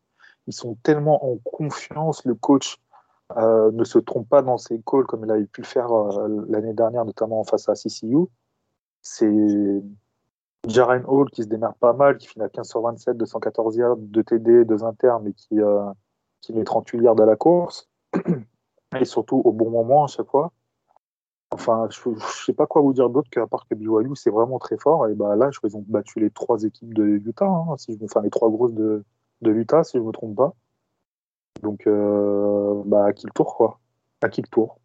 ils 0.47 0.53
sont 0.53 0.75
tellement 0.83 1.31
en 1.31 1.37
confiance. 1.37 2.25
Le 2.25 2.35
coach 2.35 2.77
euh, 3.37 3.71
ne 3.71 3.83
se 3.83 3.99
trompe 3.99 4.27
pas 4.27 4.41
dans 4.41 4.57
ses 4.57 4.81
calls 4.85 5.05
comme 5.05 5.23
il 5.23 5.31
avait 5.31 5.45
pu 5.45 5.61
le 5.61 5.67
faire 5.67 5.89
l'année 6.49 6.73
dernière, 6.73 7.05
notamment 7.05 7.43
face 7.43 7.69
à 7.69 7.73
CCU. 7.73 8.27
C'est 9.01 9.81
Jaren 10.67 11.03
Hall 11.07 11.29
qui 11.31 11.43
se 11.43 11.47
démerde 11.47 11.75
pas 11.79 11.93
mal, 11.93 12.17
qui 12.17 12.27
finit 12.27 12.45
à 12.45 12.49
15 12.49 12.69
sur 12.69 12.81
27, 12.81 13.17
214 13.17 13.75
yards, 13.77 13.97
2 13.97 14.23
TD, 14.23 14.65
2 14.65 14.83
internes, 14.83 15.23
mais 15.23 15.33
qui, 15.33 15.59
euh, 15.59 15.91
qui 16.41 16.53
met 16.53 16.63
38 16.63 17.01
yards 17.01 17.19
à 17.19 17.25
la 17.25 17.35
course. 17.35 17.89
Et 18.99 19.05
surtout 19.05 19.41
au 19.43 19.51
bon 19.51 19.69
moment 19.69 20.03
à 20.03 20.07
chaque 20.07 20.27
fois. 20.27 20.51
Enfin, 21.51 21.87
je 21.89 22.09
ne 22.09 22.15
sais 22.19 22.53
pas 22.53 22.65
quoi 22.67 22.81
vous 22.81 22.93
dire 22.93 23.09
d'autre 23.09 23.29
qu'à 23.29 23.47
part 23.47 23.67
que 23.67 23.75
BYU, 23.75 24.15
c'est 24.15 24.29
vraiment 24.29 24.59
très 24.59 24.77
fort. 24.77 25.07
Et 25.07 25.15
bah, 25.15 25.35
là, 25.35 25.49
qu'ils 25.49 25.75
ont 25.75 25.83
battu 25.87 26.19
les 26.19 26.29
trois 26.29 26.63
équipes 26.63 26.93
de 26.93 27.03
Utah, 27.03 27.45
hein, 27.45 27.77
si 27.77 27.97
je, 27.97 28.05
enfin 28.05 28.21
les 28.21 28.29
trois 28.29 28.49
grosses 28.49 28.73
de, 28.73 29.03
de 29.41 29.51
l'Utah, 29.51 29.83
si 29.83 29.97
je 29.97 30.01
ne 30.01 30.07
me 30.07 30.11
trompe 30.11 30.35
pas. 30.35 30.53
Donc, 31.61 31.87
euh, 31.87 32.81
bah, 32.85 33.05
à 33.05 33.13
qui 33.13 33.25
le 33.25 33.31
tour, 33.31 33.55
quoi 33.55 33.79
À 34.21 34.29
qui 34.29 34.41
le 34.41 34.47
tour 34.47 34.80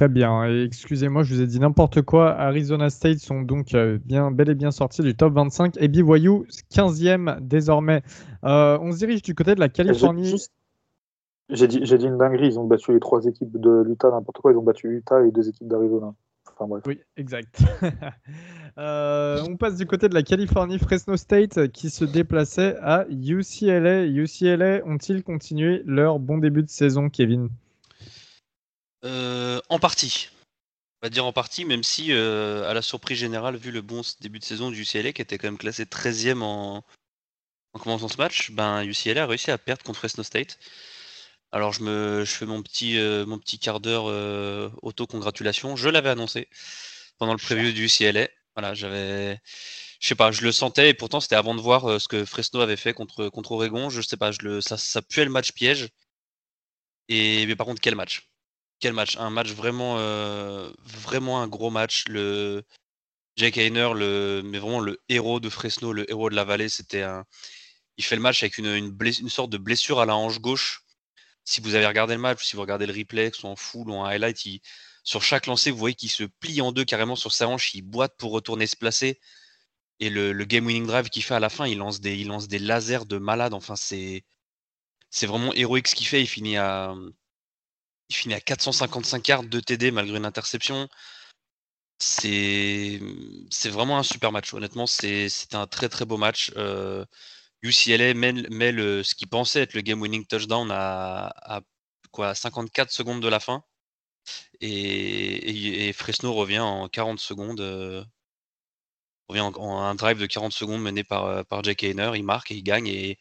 Très 0.00 0.08
bien. 0.08 0.44
Excusez-moi, 0.64 1.24
je 1.24 1.34
vous 1.34 1.42
ai 1.42 1.46
dit 1.46 1.60
n'importe 1.60 2.00
quoi. 2.00 2.30
Arizona 2.30 2.88
State 2.88 3.18
sont 3.18 3.42
donc 3.42 3.74
euh, 3.74 3.98
bien, 4.02 4.30
bel 4.30 4.48
et 4.48 4.54
bien 4.54 4.70
sortis 4.70 5.02
du 5.02 5.14
top 5.14 5.34
25 5.34 5.76
et 5.76 5.88
BYU 5.88 6.46
15e 6.72 7.38
désormais. 7.42 8.00
Euh, 8.44 8.78
on 8.80 8.92
se 8.92 8.96
dirige 8.96 9.20
du 9.20 9.34
côté 9.34 9.54
de 9.54 9.60
la 9.60 9.68
Californie. 9.68 10.36
J'ai 11.50 11.68
dit, 11.68 11.80
dit, 11.80 12.06
une 12.06 12.16
dinguerie, 12.16 12.46
ils 12.46 12.58
ont 12.58 12.64
battu 12.64 12.94
les 12.94 12.98
trois 12.98 13.26
équipes 13.26 13.60
de 13.60 13.82
l'Utah, 13.82 14.10
n'importe 14.10 14.38
quoi, 14.38 14.52
ils 14.52 14.56
ont 14.56 14.62
battu 14.62 14.88
Utah 14.88 15.22
et 15.22 15.30
deux 15.32 15.46
équipes 15.50 15.68
d'Arizona. 15.68 16.14
Enfin 16.50 16.66
bref. 16.66 16.82
Oui, 16.86 16.98
exact. 17.18 17.62
Euh, 18.78 19.42
on 19.48 19.56
passe 19.56 19.76
du 19.76 19.84
côté 19.84 20.08
de 20.08 20.14
la 20.14 20.22
Californie, 20.22 20.78
Fresno 20.78 21.16
State 21.16 21.72
qui 21.72 21.90
se 21.90 22.04
déplaçait 22.04 22.76
à 22.80 23.04
UCLA. 23.10 24.06
UCLA 24.06 24.86
ont-ils 24.86 25.24
continué 25.24 25.82
leur 25.84 26.20
bon 26.20 26.38
début 26.38 26.62
de 26.62 26.68
saison, 26.68 27.10
Kevin? 27.10 27.50
En 29.02 29.78
partie. 29.80 30.28
On 31.02 31.06
va 31.06 31.10
dire 31.10 31.24
en 31.24 31.32
partie, 31.32 31.64
même 31.64 31.82
si, 31.82 32.12
à 32.12 32.74
la 32.74 32.82
surprise 32.82 33.18
générale, 33.18 33.56
vu 33.56 33.70
le 33.70 33.80
bon 33.80 34.02
début 34.20 34.38
de 34.38 34.44
saison 34.44 34.70
du 34.70 34.82
UCLA, 34.82 35.12
qui 35.12 35.22
était 35.22 35.38
quand 35.38 35.48
même 35.48 35.58
classé 35.58 35.84
13e 35.84 36.42
en, 36.42 36.84
en 37.72 37.78
commençant 37.78 38.08
ce 38.08 38.18
match, 38.18 38.50
ben, 38.50 38.82
UCLA 38.84 39.22
a 39.22 39.26
réussi 39.26 39.50
à 39.50 39.58
perdre 39.58 39.82
contre 39.82 39.98
Fresno 39.98 40.22
State. 40.22 40.58
Alors 41.52 41.72
je 41.72 41.82
me 41.82 42.24
je 42.24 42.30
fais 42.30 42.46
mon 42.46 42.62
petit, 42.62 42.98
mon 43.26 43.38
petit 43.38 43.58
quart 43.58 43.80
d'heure 43.80 44.04
auto-congratulation. 44.82 45.76
Je 45.76 45.88
l'avais 45.88 46.10
annoncé 46.10 46.48
pendant 47.18 47.32
le 47.32 47.38
preview 47.38 47.72
du 47.72 47.86
UCLA. 47.86 48.28
Voilà, 48.54 48.74
j'avais 48.74 49.40
je 50.00 50.08
sais 50.08 50.14
pas, 50.14 50.32
je 50.32 50.42
le 50.42 50.50
sentais 50.50 50.90
et 50.90 50.94
pourtant 50.94 51.20
c'était 51.20 51.36
avant 51.36 51.54
de 51.54 51.60
voir 51.60 51.88
euh, 51.88 51.98
ce 51.98 52.08
que 52.08 52.24
Fresno 52.24 52.60
avait 52.60 52.76
fait 52.76 52.94
contre, 52.94 53.28
contre 53.28 53.52
Oregon. 53.52 53.90
Je 53.90 54.00
sais 54.00 54.16
pas, 54.16 54.32
je 54.32 54.38
le, 54.42 54.60
ça, 54.62 54.78
ça 54.78 55.02
puait 55.02 55.24
le 55.24 55.30
match 55.30 55.52
piège. 55.52 55.90
Et 57.08 57.46
mais 57.46 57.56
par 57.56 57.66
contre, 57.66 57.80
quel 57.82 57.94
match 57.96 58.29
Quel 58.80 58.94
match? 58.94 59.16
Un 59.18 59.30
match 59.30 59.52
vraiment, 59.52 59.96
euh, 59.98 60.70
vraiment 60.84 61.42
un 61.42 61.48
gros 61.48 61.70
match. 61.70 62.04
Le 62.08 62.64
Jake 63.36 63.58
Heiner, 63.58 63.90
le, 63.94 64.42
mais 64.44 64.58
vraiment 64.58 64.80
le 64.80 65.00
héros 65.08 65.40
de 65.40 65.50
Fresno, 65.50 65.92
le 65.92 66.10
héros 66.10 66.30
de 66.30 66.34
la 66.34 66.44
vallée, 66.44 66.68
c'était 66.68 67.02
un. 67.02 67.24
Il 67.98 68.04
fait 68.04 68.16
le 68.16 68.22
match 68.22 68.42
avec 68.42 68.58
une, 68.58 68.66
une, 68.66 69.28
sorte 69.28 69.50
de 69.50 69.58
blessure 69.58 70.00
à 70.00 70.06
la 70.06 70.16
hanche 70.16 70.40
gauche. 70.40 70.82
Si 71.44 71.60
vous 71.60 71.74
avez 71.74 71.86
regardé 71.86 72.14
le 72.14 72.20
match, 72.20 72.44
si 72.44 72.56
vous 72.56 72.62
regardez 72.62 72.86
le 72.86 72.94
replay, 72.94 73.30
soit 73.34 73.50
en 73.50 73.56
full 73.56 73.90
ou 73.90 73.94
en 73.94 74.04
highlight, 74.04 74.38
sur 75.04 75.22
chaque 75.22 75.46
lancé, 75.46 75.70
vous 75.70 75.78
voyez 75.78 75.94
qu'il 75.94 76.10
se 76.10 76.24
plie 76.24 76.60
en 76.62 76.72
deux 76.72 76.84
carrément 76.84 77.16
sur 77.16 77.32
sa 77.32 77.48
hanche, 77.48 77.74
il 77.74 77.82
boite 77.82 78.16
pour 78.18 78.32
retourner 78.32 78.66
se 78.66 78.76
placer. 78.76 79.20
Et 80.00 80.10
le, 80.10 80.32
game 80.44 80.66
winning 80.66 80.86
drive 80.86 81.10
qu'il 81.10 81.22
fait 81.22 81.34
à 81.34 81.40
la 81.40 81.50
fin, 81.50 81.66
il 81.66 81.78
lance 81.78 82.00
des, 82.00 82.16
il 82.16 82.28
lance 82.28 82.48
des 82.48 82.58
lasers 82.58 83.06
de 83.06 83.18
malade. 83.18 83.54
Enfin, 83.54 83.76
c'est, 83.76 84.24
c'est 85.10 85.26
vraiment 85.26 85.52
héroïque 85.54 85.88
ce 85.88 85.94
qu'il 85.94 86.06
fait. 86.06 86.22
Il 86.22 86.26
finit 86.28 86.56
à, 86.56 86.94
il 88.10 88.14
finit 88.16 88.34
à 88.34 88.40
455 88.40 89.26
yards 89.28 89.44
de 89.44 89.60
TD 89.60 89.92
malgré 89.92 90.18
une 90.18 90.26
interception. 90.26 90.88
C'est, 91.98 92.98
vraiment 93.66 93.98
un 93.98 94.02
super 94.02 94.32
match. 94.32 94.52
Honnêtement, 94.54 94.86
c'est, 94.86 95.28
c'était 95.28 95.56
un 95.56 95.66
très 95.66 95.88
très 95.88 96.04
beau 96.04 96.16
match. 96.16 96.52
Euh, 96.56 97.04
UCLA 97.62 98.14
met, 98.14 98.32
met 98.50 98.72
ce 99.04 99.14
qui 99.14 99.26
pensait 99.26 99.62
être 99.62 99.74
le 99.74 99.82
game 99.82 100.00
winning 100.00 100.26
touchdown 100.26 100.70
à, 100.72 101.60
quoi, 102.10 102.34
54 102.34 102.90
secondes 102.90 103.22
de 103.22 103.28
la 103.28 103.40
fin. 103.40 103.62
Et, 104.60 105.92
Fresno 105.94 106.32
revient 106.34 106.60
en 106.60 106.88
40 106.88 107.20
secondes. 107.20 107.60
Euh, 107.60 108.04
revient 109.28 109.40
en, 109.40 109.80
un 109.82 109.94
drive 109.94 110.18
de 110.18 110.26
40 110.26 110.52
secondes 110.52 110.82
mené 110.82 111.04
par, 111.04 111.26
euh, 111.26 111.42
par 111.44 111.62
Jake 111.64 111.84
Hainer, 111.84 112.12
il 112.14 112.24
marque 112.24 112.50
et 112.50 112.56
il 112.56 112.62
gagne. 112.62 112.88
Et 112.88 113.18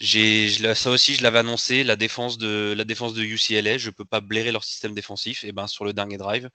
ça 0.00 0.90
aussi, 0.90 1.14
je 1.14 1.22
l'avais 1.22 1.38
annoncé, 1.40 1.84
la 1.84 1.96
défense 1.96 2.38
de, 2.38 2.74
la 2.76 2.84
défense 2.84 3.14
de 3.14 3.22
UCLA, 3.22 3.78
je 3.78 3.90
peux 3.90 4.04
pas 4.04 4.20
blairer 4.20 4.52
leur 4.52 4.64
système 4.64 4.94
défensif. 4.94 5.44
Et 5.44 5.52
ben 5.52 5.66
sur 5.66 5.84
le 5.84 5.92
dernier 5.92 6.16
drive, 6.16 6.48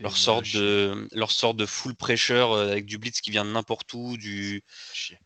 leur 0.00 0.16
sorte, 0.16 0.50
de, 0.54 1.06
leur 1.12 1.30
sorte 1.30 1.56
de 1.58 1.66
full 1.66 1.94
pressure 1.94 2.52
euh, 2.52 2.70
avec 2.70 2.86
du 2.86 2.96
blitz 2.98 3.20
qui 3.20 3.30
vient 3.30 3.44
de 3.44 3.50
n'importe 3.50 3.92
où, 3.92 4.16
du, 4.16 4.62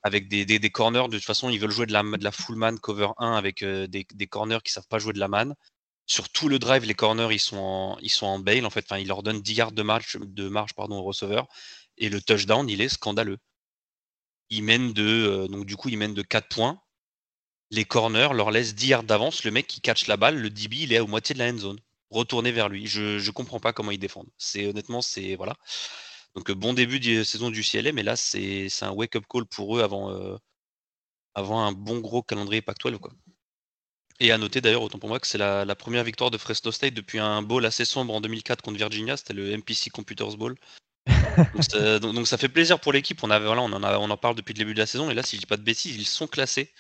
avec 0.03 0.29
des, 0.29 0.45
des, 0.45 0.71
corners. 0.71 1.09
De 1.09 1.17
toute 1.17 1.25
façon, 1.25 1.49
ils 1.49 1.61
veulent 1.61 1.71
jouer 1.71 1.87
de 1.87 1.93
la, 1.93 2.03
de 2.03 2.25
la 2.25 2.33
full 2.33 2.57
man 2.57 2.79
cover 2.79 3.11
1 3.19 3.35
avec 3.35 3.63
euh, 3.63 3.87
des, 3.87 4.05
des, 4.13 4.27
corners 4.27 4.59
qui 4.65 4.73
savent 4.73 4.89
pas 4.89 4.99
jouer 4.99 5.13
de 5.13 5.21
la 5.21 5.29
man. 5.29 5.55
Sur 6.07 6.29
tout 6.31 6.49
le 6.49 6.59
drive, 6.59 6.85
les 6.85 6.95
corners, 6.95 7.29
ils 7.33 7.39
sont 7.39 7.59
en, 7.59 7.99
ils 8.01 8.11
sont 8.11 8.27
en 8.27 8.39
bail. 8.41 8.65
En 8.65 8.71
fait, 8.71 8.85
enfin, 8.85 8.99
ils 8.99 9.07
leur 9.07 9.23
donnent 9.23 9.43
10 9.43 9.55
yards 9.55 9.73
de 9.73 9.83
marge, 9.83 10.17
de 10.21 10.49
marge 10.49 10.75
pardon, 10.75 10.97
au 10.97 11.03
receveur. 11.05 11.47
Et 11.99 12.09
le 12.09 12.21
touchdown, 12.21 12.69
il 12.69 12.81
est 12.81 12.89
scandaleux. 12.89 13.39
Il 14.51 14.65
mène 14.65 14.93
de, 14.93 15.05
euh, 15.05 15.49
donc 15.49 15.67
du 15.67 15.77
coup, 15.77 15.89
il 15.89 15.99
mène 15.99 16.15
de 16.15 16.23
4 16.23 16.49
points. 16.49 16.81
Les 17.71 17.85
corners 17.85 18.33
leur 18.35 18.51
laissent 18.51 18.75
10 18.75 18.89
yards 18.89 19.03
d'avance. 19.05 19.45
Le 19.45 19.51
mec 19.51 19.67
qui 19.67 19.81
catch 19.81 20.07
la 20.07 20.17
balle, 20.17 20.39
le 20.39 20.51
DB, 20.51 20.77
il 20.81 20.93
est 20.93 20.99
à 20.99 21.05
moitié 21.05 21.35
de 21.35 21.39
la 21.39 21.51
end 21.51 21.59
zone. 21.59 21.79
Retourner 22.11 22.53
vers 22.53 22.69
lui. 22.69 22.87
Je 22.87 23.25
ne 23.25 23.31
comprends 23.31 23.61
pas 23.61 23.73
comment 23.73 23.91
ils 23.91 23.99
défendent. 23.99 24.31
C'est 24.39 24.67
honnêtement, 24.67 25.03
c'est 25.03 25.37
voilà. 25.37 25.55
Donc 26.35 26.51
euh, 26.51 26.55
bon 26.55 26.73
début 26.73 27.01
de 27.01 27.25
saison 27.25 27.51
du 27.51 27.63
CLA, 27.63 27.93
mais 27.93 28.03
là 28.03 28.17
c'est 28.17 28.69
un 28.83 28.91
wake-up 28.91 29.25
call 29.29 29.45
pour 29.47 29.77
eux 29.77 29.83
avant, 29.83 30.11
euh, 30.13 30.37
avant 31.35 31.65
un 31.65 31.73
bon 31.73 32.01
gros 32.01 32.23
calendrier 32.23 32.63
Pac-12 32.63 32.99
quoi. 32.99 33.13
Et 34.21 34.33
à 34.33 34.39
noter 34.39 34.61
d'ailleurs, 34.61 34.83
autant 34.83 34.99
pour 34.99 35.09
moi, 35.09 35.21
que 35.21 35.27
c'est 35.27 35.39
la, 35.39 35.65
la, 35.65 35.77
première 35.77 36.03
victoire 36.05 36.31
de 36.31 36.39
Fresno 36.39 36.73
State 36.73 36.95
depuis 36.95 37.19
un 37.21 37.43
bowl 37.43 37.65
assez 37.65 37.85
sombre 37.85 38.15
en 38.15 38.21
2004 38.21 38.63
contre 38.63 38.79
Virginia, 38.79 39.17
c'était 39.17 39.35
le 39.35 39.57
MPC 39.57 39.91
Computers 39.91 40.37
Bowl 40.37 40.57
donc, 42.01 42.27
ça, 42.27 42.37
fait 42.37 42.49
plaisir 42.49 42.81
pour 42.81 42.93
l'équipe. 42.93 43.23
On, 43.23 43.29
voilà, 43.29 43.63
on, 43.63 43.73
en 43.73 43.83
on 43.83 44.11
en 44.11 44.17
parle 44.17 44.35
depuis 44.35 44.53
le 44.55 44.59
début 44.59 44.75
de 44.75 44.79
la 44.79 44.87
saison. 44.87 45.11
Et 45.11 45.15
là, 45.15 45.23
si 45.23 45.37
je 45.37 45.41
dis 45.41 45.47
pas 45.47 45.57
de 45.57 45.63
bêtises, 45.63 45.97
ils 45.97 46.07
sont 46.07 46.27
classés. 46.27 46.73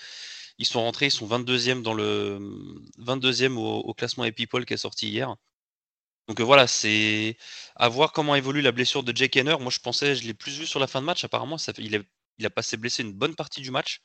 Ils 0.59 0.66
sont 0.66 0.83
rentrés, 0.83 1.07
ils 1.07 1.11
sont 1.11 1.27
22e 1.29 1.83
dans 1.83 1.94
le 1.94 2.38
22e 2.99 3.57
au, 3.57 3.94
classement 3.94 4.25
Epipol 4.25 4.66
qui 4.66 4.75
est 4.75 4.77
sorti 4.79 5.09
hier. 5.09 5.37
Donc 6.29 6.40
euh, 6.40 6.44
voilà, 6.44 6.66
c'est 6.66 7.37
à 7.77 7.88
voir 7.88 8.12
comment 8.12 8.35
évolue 8.35 8.61
la 8.61 8.73
blessure 8.73 9.03
de 9.03 9.16
Jake 9.16 9.37
Henner. 9.37 9.57
Moi, 9.61 9.71
je 9.71 9.81
pensais, 9.81 10.14
je 10.16 10.25
l'ai 10.27 10.35
plus 10.35 10.59
vu 10.59 10.66
sur 10.66 10.81
la 10.81 10.87
fin 10.87 11.01
de 11.01 11.07
match. 11.07 11.25
Apparemment, 11.25 11.57
il, 11.79 12.05
il, 12.38 12.47
a 12.47 12.51
passé 12.51 12.77
blessé 12.77 13.03
une 13.03 13.12
bonne 13.12 13.35
partie 13.35 13.62
du 13.62 13.71
match, 13.71 14.03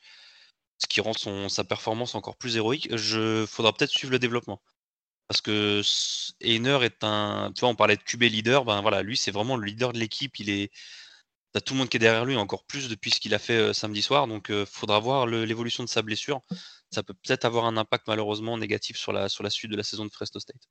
ce 0.78 0.86
qui 0.86 1.00
rend 1.00 1.12
son, 1.12 1.48
sa 1.48 1.64
performance 1.64 2.14
encore 2.14 2.36
plus 2.36 2.56
héroïque. 2.56 2.88
Je 2.96 3.46
faudra 3.46 3.72
peut-être 3.72 3.90
suivre 3.90 4.12
le 4.12 4.18
développement. 4.18 4.62
Parce 5.28 5.40
que 5.40 5.82
Einer 6.42 6.84
est 6.84 7.02
un. 7.04 7.52
Tu 7.54 7.60
vois, 7.60 7.70
on 7.70 7.74
parlait 7.76 7.96
de 7.96 8.02
QB 8.02 8.22
leader, 8.24 8.64
ben 8.64 8.82
voilà, 8.82 9.02
lui 9.02 9.16
c'est 9.16 9.30
vraiment 9.30 9.56
le 9.56 9.66
leader 9.66 9.92
de 9.92 9.98
l'équipe. 9.98 10.38
Il 10.38 10.50
est. 10.50 10.70
T'as 11.54 11.60
tout 11.60 11.74
le 11.74 11.78
monde 11.78 11.88
qui 11.88 11.98
est 11.98 12.00
derrière 12.00 12.24
lui, 12.24 12.36
encore 12.36 12.64
plus 12.64 12.88
depuis 12.88 13.12
ce 13.12 13.20
qu'il 13.20 13.32
a 13.32 13.38
fait 13.38 13.56
euh, 13.56 13.72
samedi 13.72 14.02
soir. 14.02 14.26
Donc 14.26 14.46
il 14.48 14.56
euh, 14.56 14.66
faudra 14.66 14.98
voir 14.98 15.24
l'évolution 15.28 15.84
de 15.84 15.88
sa 15.88 16.02
blessure. 16.02 16.40
Ça 16.90 17.04
peut 17.04 17.14
peut-être 17.14 17.44
avoir 17.44 17.64
un 17.66 17.76
impact 17.76 18.08
malheureusement 18.08 18.58
négatif 18.58 18.96
sur 18.96 19.12
la, 19.12 19.28
suite 19.28 19.70
de 19.70 19.76
la 19.76 19.84
saison 19.84 20.04
de 20.04 20.10
Fresno 20.10 20.40
State. 20.40 20.68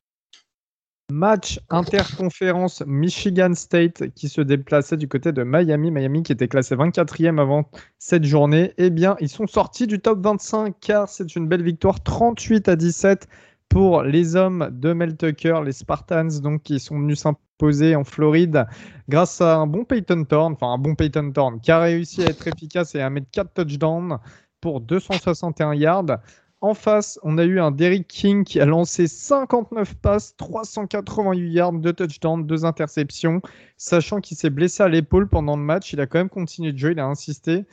Match 1.09 1.57
interconférence 1.69 2.83
Michigan 2.85 3.53
State 3.53 4.13
qui 4.13 4.27
se 4.27 4.41
déplaçait 4.41 4.97
du 4.97 5.07
côté 5.07 5.31
de 5.31 5.43
Miami. 5.43 5.89
Miami 5.89 6.21
qui 6.23 6.33
était 6.33 6.49
classé 6.49 6.75
24e 6.75 7.39
avant 7.39 7.69
cette 7.97 8.25
journée. 8.25 8.73
Eh 8.77 8.89
bien, 8.89 9.15
ils 9.21 9.29
sont 9.29 9.47
sortis 9.47 9.87
du 9.87 10.01
top 10.01 10.21
25 10.21 10.75
car 10.81 11.07
c'est 11.07 11.37
une 11.37 11.47
belle 11.47 11.63
victoire 11.63 12.03
38 12.03 12.67
à 12.67 12.75
17 12.75 13.29
pour 13.69 14.03
les 14.03 14.35
hommes 14.35 14.69
de 14.69 14.91
Mel 14.91 15.15
Tucker, 15.15 15.61
les 15.63 15.71
Spartans, 15.71 16.41
donc 16.41 16.63
qui 16.63 16.81
sont 16.81 16.99
venus 16.99 17.19
en 17.95 18.03
Floride 18.03 18.65
grâce 19.07 19.39
à 19.41 19.55
un 19.55 19.67
bon 19.67 19.85
Peyton 19.85 20.23
Thorne, 20.25 20.53
enfin 20.53 20.73
un 20.73 20.77
bon 20.77 20.95
Peyton 20.95 21.31
Thorne, 21.31 21.61
qui 21.61 21.71
a 21.71 21.79
réussi 21.79 22.23
à 22.23 22.27
être 22.27 22.47
efficace 22.47 22.95
et 22.95 23.01
à 23.01 23.09
mettre 23.09 23.27
4 23.31 23.53
touchdowns 23.53 24.17
pour 24.61 24.81
261 24.81 25.73
yards. 25.75 26.19
En 26.61 26.73
face, 26.73 27.19
on 27.23 27.37
a 27.37 27.43
eu 27.43 27.59
un 27.59 27.71
Derrick 27.71 28.07
King 28.07 28.43
qui 28.45 28.59
a 28.59 28.65
lancé 28.65 29.07
59 29.07 29.95
passes, 29.95 30.35
388 30.37 31.51
yards, 31.51 31.73
2 31.73 31.93
touchdowns, 31.93 32.45
2 32.45 32.65
interceptions. 32.65 33.41
Sachant 33.77 34.21
qu'il 34.21 34.37
s'est 34.37 34.49
blessé 34.49 34.83
à 34.83 34.87
l'épaule 34.87 35.27
pendant 35.27 35.57
le 35.57 35.63
match, 35.63 35.91
il 35.91 35.99
a 35.99 36.07
quand 36.07 36.19
même 36.19 36.29
continué 36.29 36.71
de 36.71 36.77
jouer, 36.77 36.91
il 36.91 36.99
a 36.99 37.05
insisté. 37.05 37.65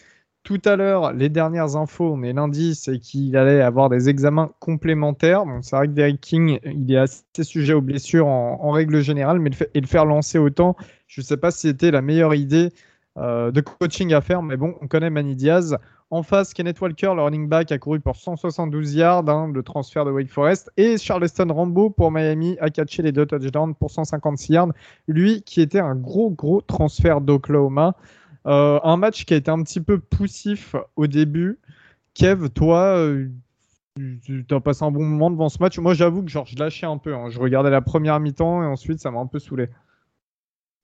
Tout 0.43 0.61
à 0.65 0.75
l'heure, 0.75 1.13
les 1.13 1.29
dernières 1.29 1.77
infos, 1.77 2.13
on 2.13 2.23
est 2.23 2.33
lundi, 2.33 2.75
c'est 2.75 2.99
qu'il 2.99 3.37
allait 3.37 3.61
avoir 3.61 3.91
des 3.91 4.09
examens 4.09 4.51
complémentaires. 4.59 5.45
Bon, 5.45 5.61
c'est 5.61 5.77
vrai 5.77 5.87
que 5.87 5.93
Derek 5.93 6.21
King, 6.21 6.59
il 6.65 6.91
est 6.91 6.97
assez 6.97 7.45
sujet 7.45 7.75
aux 7.75 7.83
blessures 7.83 8.27
en, 8.27 8.71
règle 8.71 9.03
générale, 9.03 9.39
mais 9.39 9.51
le 9.51 9.81
le 9.81 9.87
faire 9.87 10.07
lancer 10.07 10.39
autant, 10.39 10.77
je 11.07 11.21
ne 11.21 11.27
sais 11.27 11.37
pas 11.37 11.51
si 11.51 11.69
c'était 11.69 11.91
la 11.91 12.01
meilleure 12.01 12.35
idée 12.35 12.71
euh, 13.19 13.51
de 13.51 13.61
coaching 13.61 14.15
à 14.15 14.23
faire, 14.23 14.43
mais 14.43 14.57
bon, 14.57 14.77
on 14.81 14.89
connaît 14.89 15.11
Manny 15.11 15.35
Diaz. 15.35 15.77
En 16.13 16.25
face, 16.25 16.55
Kenneth 16.55 16.81
Walker, 16.81 17.13
le 17.15 17.23
running 17.23 17.49
back, 17.49 17.71
a 17.71 17.79
couru 17.79 18.01
pour 18.01 18.17
172 18.17 18.95
yards, 18.95 19.29
hein, 19.29 19.51
le 19.55 19.63
transfert 19.63 20.05
de 20.05 20.11
Wake 20.11 20.31
Forest. 20.31 20.71
Et 20.77 20.97
Charleston 20.99 21.53
Rambo 21.53 21.91
pour 21.91 22.11
Miami 22.11 22.57
a 22.61 22.71
catché 22.71 23.03
les 23.03 23.13
deux 23.13 23.27
touchdowns 23.27 23.75
pour 23.75 23.91
156 23.91 24.53
yards. 24.53 24.69
Lui 25.07 25.43
qui 25.43 25.61
était 25.61 25.79
un 25.79 25.95
gros, 25.95 26.31
gros 26.31 26.63
transfert 26.63 27.21
d'Oklahoma. 27.21 27.95
Euh, 28.47 28.81
un 28.83 28.97
match 28.97 29.25
qui 29.25 29.35
a 29.35 29.37
été 29.37 29.51
un 29.51 29.63
petit 29.63 29.81
peu 29.81 29.99
poussif 29.99 30.75
au 30.97 31.07
début. 31.07 31.59
Kev, 32.15 32.49
toi, 32.51 32.97
euh, 32.97 33.29
tu 33.97 34.45
as 34.51 34.61
passé 34.61 34.85
un 34.85 34.91
bon 34.91 35.05
moment 35.05 35.31
devant 35.31 35.49
ce 35.49 35.59
match. 35.59 35.79
Moi, 35.79 35.95
j'avoue 35.95 36.23
que 36.23 36.31
genre, 36.31 36.47
je 36.47 36.57
lâchais 36.57 36.87
un 36.87 36.99
peu. 36.99 37.15
Hein. 37.15 37.31
Je 37.31 37.39
regardais 37.39 37.71
la 37.71 37.83
première 37.83 38.19
mi-temps 38.21 38.63
et 38.63 38.67
ensuite, 38.67 39.01
ça 39.01 39.11
m'a 39.11 39.21
un 39.21 39.27
peu 39.27 39.39
saoulé. 39.39 39.69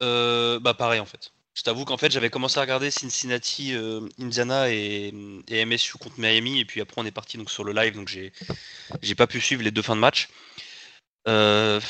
Euh, 0.03 0.59
bah, 0.61 0.75
pareil, 0.75 1.01
en 1.01 1.07
fait. 1.07 1.33
Je 1.55 1.63
t'avoue 1.63 1.87
qu'en 1.87 1.97
fait, 1.97 2.13
j'avais 2.13 2.29
commencé 2.29 2.59
à 2.59 2.61
regarder 2.61 2.91
Cincinnati, 2.91 3.73
Indiana 4.21 4.71
et, 4.71 5.11
MSU 5.51 5.97
contre 5.97 6.21
Miami. 6.21 6.61
Et 6.61 6.65
puis 6.67 6.83
après, 6.83 7.01
on 7.01 7.07
est 7.07 7.11
parti 7.11 7.39
donc, 7.39 7.51
sur 7.51 7.65
le 7.65 7.73
live. 7.73 7.95
Donc, 7.95 8.09
j'ai 8.09 9.15
pas 9.15 9.27
pu 9.27 9.41
suivre 9.41 9.63
les 9.63 9.71
deux 9.71 9.81
fins 9.81 9.97
de 9.97 10.01
match. 10.01 10.29
Euh, 11.29 11.81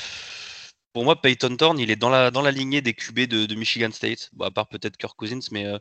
pour 0.96 1.04
moi, 1.04 1.20
Peyton 1.20 1.54
Thorne, 1.59 1.78
il 1.78 1.90
est 1.90 1.96
dans 1.96 2.09
la, 2.09 2.30
dans 2.30 2.40
la 2.40 2.50
lignée 2.50 2.80
des 2.80 2.94
QB 2.94 3.26
de, 3.26 3.54
Michigan 3.54 3.90
State. 3.92 4.30
à 4.40 4.50
part 4.50 4.66
peut-être 4.66 4.96
Kirk 4.96 5.14
Cousins, 5.14 5.46
mais 5.50 5.66
euh, 5.66 5.78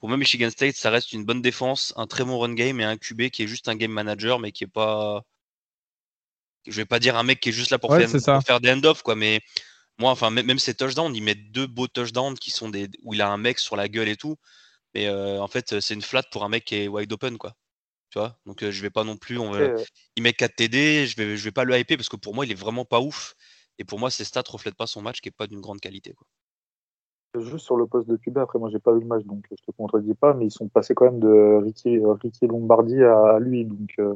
pour 0.00 0.08
moi, 0.08 0.18
Michigan 0.18 0.50
State, 0.50 0.74
ça 0.74 0.90
reste 0.90 1.12
une 1.12 1.24
bonne 1.24 1.40
défense, 1.40 1.94
un 1.96 2.08
très 2.08 2.24
bon 2.24 2.36
run 2.36 2.52
game 2.52 2.80
et 2.80 2.84
un 2.84 2.96
QB 2.96 3.28
qui 3.28 3.44
est 3.44 3.46
juste 3.46 3.68
un 3.68 3.76
game 3.76 3.92
manager, 3.92 4.40
mais 4.40 4.50
qui 4.50 4.64
est 4.64 4.66
pas. 4.66 5.22
Je 6.66 6.72
vais 6.72 6.84
pas 6.84 6.98
dire 6.98 7.16
un 7.16 7.22
mec 7.22 7.38
qui 7.38 7.50
est 7.50 7.52
juste 7.52 7.70
là 7.70 7.78
pour, 7.78 7.94
faire, 7.94 8.60
des 8.60 8.72
end-off, 8.72 9.02
quoi, 9.02 9.14
mais 9.14 9.40
moi, 10.00 10.10
enfin, 10.10 10.30
même 10.30 10.58
ses 10.58 10.74
touchdowns, 10.74 11.14
il 11.14 11.22
met 11.22 11.36
deux 11.36 11.68
beaux 11.68 11.86
touchdowns 11.86 12.36
qui 12.36 12.50
sont 12.50 12.68
des 12.68 12.88
où 13.04 13.14
il 13.14 13.22
a 13.22 13.28
un 13.28 13.36
mec 13.36 13.60
sur 13.60 13.76
la 13.76 13.86
gueule 13.86 14.08
et 14.08 14.16
tout. 14.16 14.34
Mais 14.96 15.06
euh, 15.06 15.40
en 15.40 15.46
fait, 15.46 15.78
c'est 15.78 15.94
une 15.94 16.02
flat 16.02 16.24
pour 16.32 16.42
un 16.42 16.48
mec 16.48 16.64
qui 16.64 16.74
est 16.74 16.88
wide 16.88 17.12
open, 17.12 17.38
quoi. 17.38 17.54
Tu 18.10 18.18
vois 18.18 18.36
Donc, 18.46 18.64
euh, 18.64 18.72
je 18.72 18.82
vais 18.82 18.90
pas 18.90 19.04
non 19.04 19.16
plus. 19.16 19.38
On 19.38 19.52
il 20.16 20.24
met 20.24 20.32
4 20.32 20.56
TD, 20.56 21.06
je 21.06 21.16
vais, 21.16 21.36
je 21.36 21.44
vais 21.44 21.52
pas 21.52 21.62
le 21.62 21.78
hyper 21.78 21.96
parce 21.96 22.08
que 22.08 22.16
pour 22.16 22.34
moi, 22.34 22.44
il 22.44 22.50
est 22.50 22.56
vraiment 22.56 22.84
pas 22.84 22.98
ouf 22.98 23.36
Et 23.78 23.84
pour 23.84 23.98
moi, 23.98 24.10
ces 24.10 24.24
stats 24.24 24.42
ne 24.46 24.52
reflètent 24.52 24.76
pas 24.76 24.86
son 24.86 25.02
match 25.02 25.20
qui 25.20 25.28
n'est 25.28 25.34
pas 25.36 25.46
d'une 25.46 25.60
grande 25.60 25.80
qualité. 25.80 26.12
Quoi. 26.14 26.26
Juste 27.40 27.66
sur 27.66 27.76
le 27.76 27.86
poste 27.86 28.08
de 28.08 28.16
QB, 28.16 28.38
après 28.38 28.58
moi 28.58 28.70
j'ai 28.70 28.78
pas 28.78 28.92
vu 28.92 29.00
le 29.00 29.06
match 29.06 29.24
donc 29.24 29.44
je 29.50 29.56
te 29.56 29.70
contredis 29.76 30.14
pas, 30.14 30.32
mais 30.34 30.46
ils 30.46 30.50
sont 30.50 30.68
passés 30.68 30.94
quand 30.94 31.06
même 31.06 31.20
de 31.20 31.60
Ricky, 31.62 32.00
Ricky 32.22 32.46
Lombardi 32.46 33.02
à, 33.02 33.38
lui. 33.40 33.64
Donc 33.64 33.90
euh, 33.98 34.14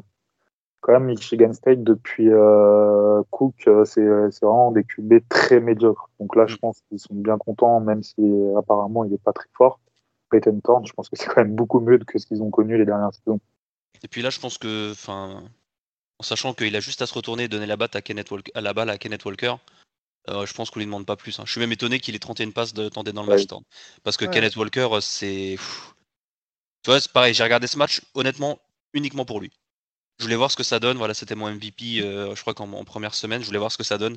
quand 0.79 0.93
même 0.93 1.05
Michigan 1.05 1.53
State 1.53 1.83
depuis 1.83 2.29
euh, 2.29 3.21
Cook, 3.29 3.55
euh, 3.67 3.85
c'est 3.85 4.01
vraiment 4.41 4.71
des 4.71 4.83
QB 4.83 5.27
très 5.29 5.59
médiocres. 5.59 6.09
Donc 6.19 6.35
là 6.35 6.47
je 6.47 6.55
mm. 6.55 6.59
pense 6.59 6.81
qu'ils 6.89 6.99
sont 6.99 7.13
bien 7.13 7.37
contents, 7.37 7.79
même 7.79 8.01
si 8.01 8.21
apparemment 8.57 9.03
il 9.03 9.13
est 9.13 9.21
pas 9.21 9.33
très 9.33 9.49
fort. 9.53 9.79
Peyton 10.31 10.59
Thorne, 10.63 10.87
je 10.87 10.93
pense 10.93 11.09
que 11.09 11.15
c'est 11.17 11.27
quand 11.27 11.41
même 11.41 11.55
beaucoup 11.55 11.79
mieux 11.79 11.99
que 11.99 12.17
ce 12.17 12.25
qu'ils 12.25 12.41
ont 12.41 12.49
connu 12.49 12.77
les 12.77 12.85
dernières 12.85 13.13
saisons. 13.13 13.39
Et 14.03 14.07
puis 14.07 14.21
là 14.21 14.29
je 14.31 14.39
pense 14.39 14.57
que, 14.57 14.91
enfin, 14.91 15.43
en 16.21 16.23
sachant 16.23 16.53
qu'il 16.53 16.75
a 16.75 16.79
juste 16.79 17.01
à 17.01 17.07
se 17.07 17.15
retourner 17.15 17.45
et 17.45 17.47
donner 17.47 17.65
la, 17.65 17.77
batte 17.77 17.95
à, 17.95 18.03
Kenneth 18.03 18.29
Walker, 18.29 18.51
à 18.53 18.61
la 18.61 18.75
balle 18.75 18.91
à 18.91 18.99
Kenneth 18.99 19.25
Walker, 19.25 19.55
euh, 20.29 20.45
je 20.45 20.53
pense 20.53 20.69
qu'on 20.69 20.79
lui 20.79 20.85
demande 20.85 21.07
pas 21.07 21.15
plus. 21.15 21.39
Hein. 21.39 21.45
Je 21.47 21.51
suis 21.51 21.59
même 21.59 21.71
étonné 21.71 21.99
qu'il 21.99 22.13
ait 22.13 22.19
31 22.19 22.51
passes 22.51 22.75
de 22.75 22.89
tenter 22.89 23.11
dans 23.11 23.23
le 23.23 23.29
match. 23.29 23.47
Parce 24.03 24.17
que 24.17 24.25
Kenneth 24.25 24.55
Walker, 24.55 24.87
euh, 24.91 25.01
c'est. 25.01 25.57
Tu 26.83 26.91
vois, 26.91 27.01
c'est 27.01 27.11
pareil, 27.11 27.33
j'ai 27.33 27.41
regardé 27.41 27.65
ce 27.65 27.75
match, 27.75 28.01
honnêtement, 28.13 28.59
uniquement 28.93 29.25
pour 29.25 29.39
lui. 29.39 29.49
Je 30.19 30.25
voulais 30.25 30.35
voir 30.35 30.51
ce 30.51 30.55
que 30.55 30.61
ça 30.61 30.79
donne. 30.79 30.97
Voilà, 30.97 31.15
c'était 31.15 31.33
mon 31.33 31.49
MVP, 31.49 32.01
euh, 32.01 32.35
je 32.35 32.41
crois 32.41 32.53
qu'en 32.53 32.67
première 32.83 33.15
semaine, 33.15 33.41
je 33.41 33.47
voulais 33.47 33.57
voir 33.57 33.71
ce 33.71 33.79
que 33.79 33.83
ça 33.83 33.97
donne. 33.97 34.15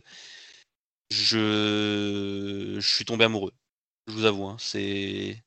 Je, 1.08 2.76
je 2.78 2.94
suis 2.94 3.06
tombé 3.06 3.24
amoureux. 3.24 3.52
Je 4.08 4.12
vous 4.12 4.26
avoue, 4.26 4.44
hein. 4.44 4.56
c'est 4.58 5.42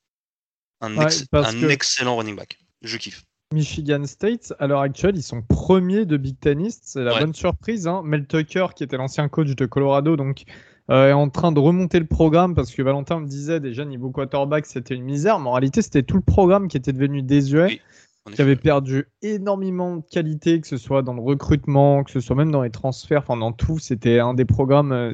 un, 0.81 0.97
un 0.97 1.69
excellent 1.69 2.17
running 2.17 2.35
back. 2.35 2.57
Je 2.81 2.97
kiffe. 2.97 3.26
Michigan 3.53 4.03
State, 4.05 4.53
à 4.59 4.67
l'heure 4.67 4.81
actuelle, 4.81 5.15
ils 5.15 5.23
sont 5.23 5.41
premiers 5.41 6.05
de 6.05 6.17
Big 6.17 6.37
Ten 6.37 6.59
East. 6.59 6.81
C'est 6.83 7.03
la 7.03 7.17
bonne 7.17 7.33
surprise. 7.33 7.87
Hein. 7.87 8.01
Mel 8.03 8.27
Tucker, 8.27 8.67
qui 8.75 8.83
était 8.83 8.97
l'ancien 8.97 9.29
coach 9.29 9.55
de 9.55 9.65
Colorado, 9.65 10.17
donc 10.17 10.43
euh, 10.89 11.09
est 11.09 11.13
en 11.13 11.29
train 11.29 11.53
de 11.53 11.59
remonter 11.59 11.99
le 11.99 12.05
programme 12.05 12.55
parce 12.55 12.73
que 12.73 12.81
Valentin 12.81 13.21
me 13.21 13.27
disait 13.27 13.59
déjà 13.59 13.85
niveau 13.85 14.09
quarterback 14.09 14.65
c'était 14.65 14.95
une 14.95 15.03
misère, 15.03 15.39
mais 15.39 15.47
en 15.47 15.53
réalité 15.53 15.81
c'était 15.81 16.03
tout 16.03 16.15
le 16.15 16.21
programme 16.21 16.67
qui 16.67 16.77
était 16.77 16.93
devenu 16.93 17.21
désuet, 17.21 17.81
qui 18.33 18.41
avait 18.41 18.57
perdu 18.57 19.07
énormément 19.21 19.97
de 19.97 20.03
qualité, 20.09 20.59
que 20.59 20.67
ce 20.67 20.77
soit 20.77 21.01
dans 21.01 21.13
le 21.13 21.21
recrutement, 21.21 22.03
que 22.03 22.11
ce 22.11 22.19
soit 22.19 22.35
même 22.35 22.51
dans 22.51 22.63
les 22.63 22.69
transferts, 22.69 23.19
enfin 23.19 23.37
dans 23.37 23.53
tout. 23.53 23.79
C'était 23.79 24.19
un 24.19 24.33
des 24.33 24.45
programmes 24.45 24.91
euh, 24.91 25.13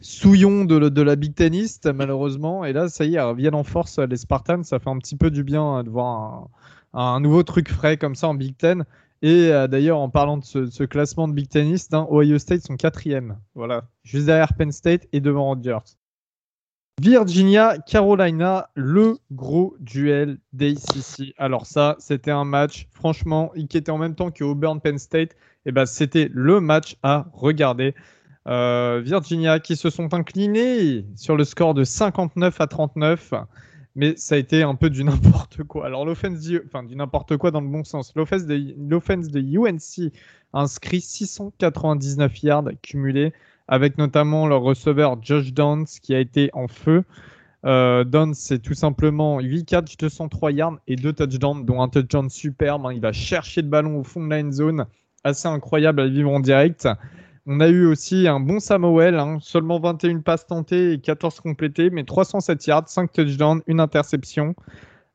souillons 0.00 0.64
de, 0.64 0.88
de, 0.88 1.02
la 1.02 1.16
Big 1.16 1.34
Ten 1.34 1.54
East 1.54 1.90
malheureusement. 1.94 2.64
Et 2.64 2.72
là 2.72 2.88
ça 2.88 3.04
y 3.04 3.16
est, 3.16 3.20
reviennent 3.20 3.54
en 3.54 3.64
force 3.64 3.98
les 3.98 4.16
Spartans. 4.16 4.64
Ça 4.64 4.78
fait 4.78 4.90
un 4.90 4.98
petit 4.98 5.16
peu 5.16 5.30
du 5.30 5.44
bien 5.44 5.62
hein, 5.62 5.84
de 5.84 5.90
voir 5.90 6.06
un 6.06 6.48
un 6.92 7.20
nouveau 7.20 7.42
truc 7.42 7.70
frais 7.70 7.96
comme 7.96 8.14
ça 8.14 8.28
en 8.28 8.34
Big 8.34 8.56
Ten. 8.56 8.84
Et 9.20 9.52
euh, 9.52 9.66
d'ailleurs, 9.66 9.98
en 9.98 10.10
parlant 10.10 10.36
de 10.38 10.44
ce, 10.44 10.84
classement 10.84 11.26
de 11.26 11.32
Big 11.32 11.48
Tenist, 11.48 11.92
hein, 11.92 12.06
Ohio 12.10 12.38
State 12.38 12.62
sont 12.62 12.76
quatrième. 12.76 13.38
Voilà, 13.54 13.84
juste 14.04 14.26
derrière 14.26 14.54
Penn 14.54 14.70
State 14.70 15.08
et 15.12 15.20
devant 15.20 15.46
Rogers. 15.46 15.96
Virginia, 17.00 17.78
Carolina, 17.78 18.70
le 18.74 19.18
gros 19.30 19.76
duel 19.78 20.38
d'ACC. 20.52 21.32
Alors 21.36 21.66
ça, 21.66 21.96
c'était 22.00 22.32
un 22.32 22.44
match, 22.44 22.88
franchement, 22.90 23.52
qui 23.68 23.76
était 23.76 23.90
en 23.90 23.98
même 23.98 24.16
temps 24.16 24.30
que 24.30 24.42
Auburn 24.42 24.80
Penn 24.80 24.98
State. 24.98 25.32
Et 25.64 25.70
eh 25.70 25.72
ben, 25.72 25.86
c'était 25.86 26.28
le 26.32 26.60
match 26.60 26.96
à 27.02 27.26
regarder. 27.32 27.94
Euh, 28.48 29.00
Virginia 29.04 29.60
qui 29.60 29.76
se 29.76 29.90
sont 29.90 30.14
inclinés 30.14 31.04
sur 31.14 31.36
le 31.36 31.44
score 31.44 31.74
de 31.74 31.84
59 31.84 32.60
à 32.60 32.66
39 32.66 33.34
mais 33.98 34.14
ça 34.16 34.36
a 34.36 34.38
été 34.38 34.62
un 34.62 34.76
peu 34.76 34.90
du 34.90 35.02
n'importe 35.04 35.64
quoi. 35.64 35.84
Alors 35.84 36.06
l'offense, 36.06 36.48
enfin 36.66 36.84
du 36.84 36.94
n'importe 36.94 37.36
quoi 37.36 37.50
dans 37.50 37.60
le 37.60 37.66
bon 37.66 37.82
sens. 37.82 38.14
L'offense 38.14 38.46
de, 38.46 38.56
de 38.56 39.40
UNC 39.40 40.12
a 40.52 40.60
inscrit 40.60 41.00
699 41.00 42.42
yards 42.44 42.70
cumulés, 42.80 43.32
avec 43.66 43.98
notamment 43.98 44.46
leur 44.46 44.62
receveur 44.62 45.18
Josh 45.20 45.52
Downs 45.52 45.86
qui 46.00 46.14
a 46.14 46.20
été 46.20 46.48
en 46.52 46.68
feu. 46.68 47.02
Euh, 47.66 48.04
Downs, 48.04 48.34
c'est 48.34 48.60
tout 48.60 48.74
simplement 48.74 49.40
8 49.40 49.64
catches, 49.64 49.96
203 49.96 50.52
yards 50.52 50.78
et 50.86 50.94
2 50.94 51.12
touchdowns, 51.12 51.66
dont 51.66 51.82
un 51.82 51.88
touchdown 51.88 52.30
superbe. 52.30 52.86
Hein. 52.86 52.92
Il 52.92 53.00
va 53.00 53.12
chercher 53.12 53.62
le 53.62 53.68
ballon 53.68 53.98
au 53.98 54.04
fond 54.04 54.24
de 54.24 54.30
la 54.30 54.48
zone. 54.52 54.86
Assez 55.24 55.48
incroyable 55.48 56.00
à 56.00 56.06
vivre 56.06 56.30
en 56.30 56.38
direct. 56.38 56.88
On 57.50 57.60
a 57.60 57.68
eu 57.68 57.86
aussi 57.86 58.28
un 58.28 58.40
bon 58.40 58.60
Samuel, 58.60 59.18
hein. 59.18 59.38
seulement 59.40 59.80
21 59.80 60.20
passes 60.20 60.46
tentées 60.46 60.92
et 60.92 61.00
14 61.00 61.40
complétées, 61.40 61.88
mais 61.88 62.04
307 62.04 62.66
yards, 62.66 62.90
5 62.90 63.10
touchdowns, 63.10 63.62
une 63.66 63.80
interception. 63.80 64.54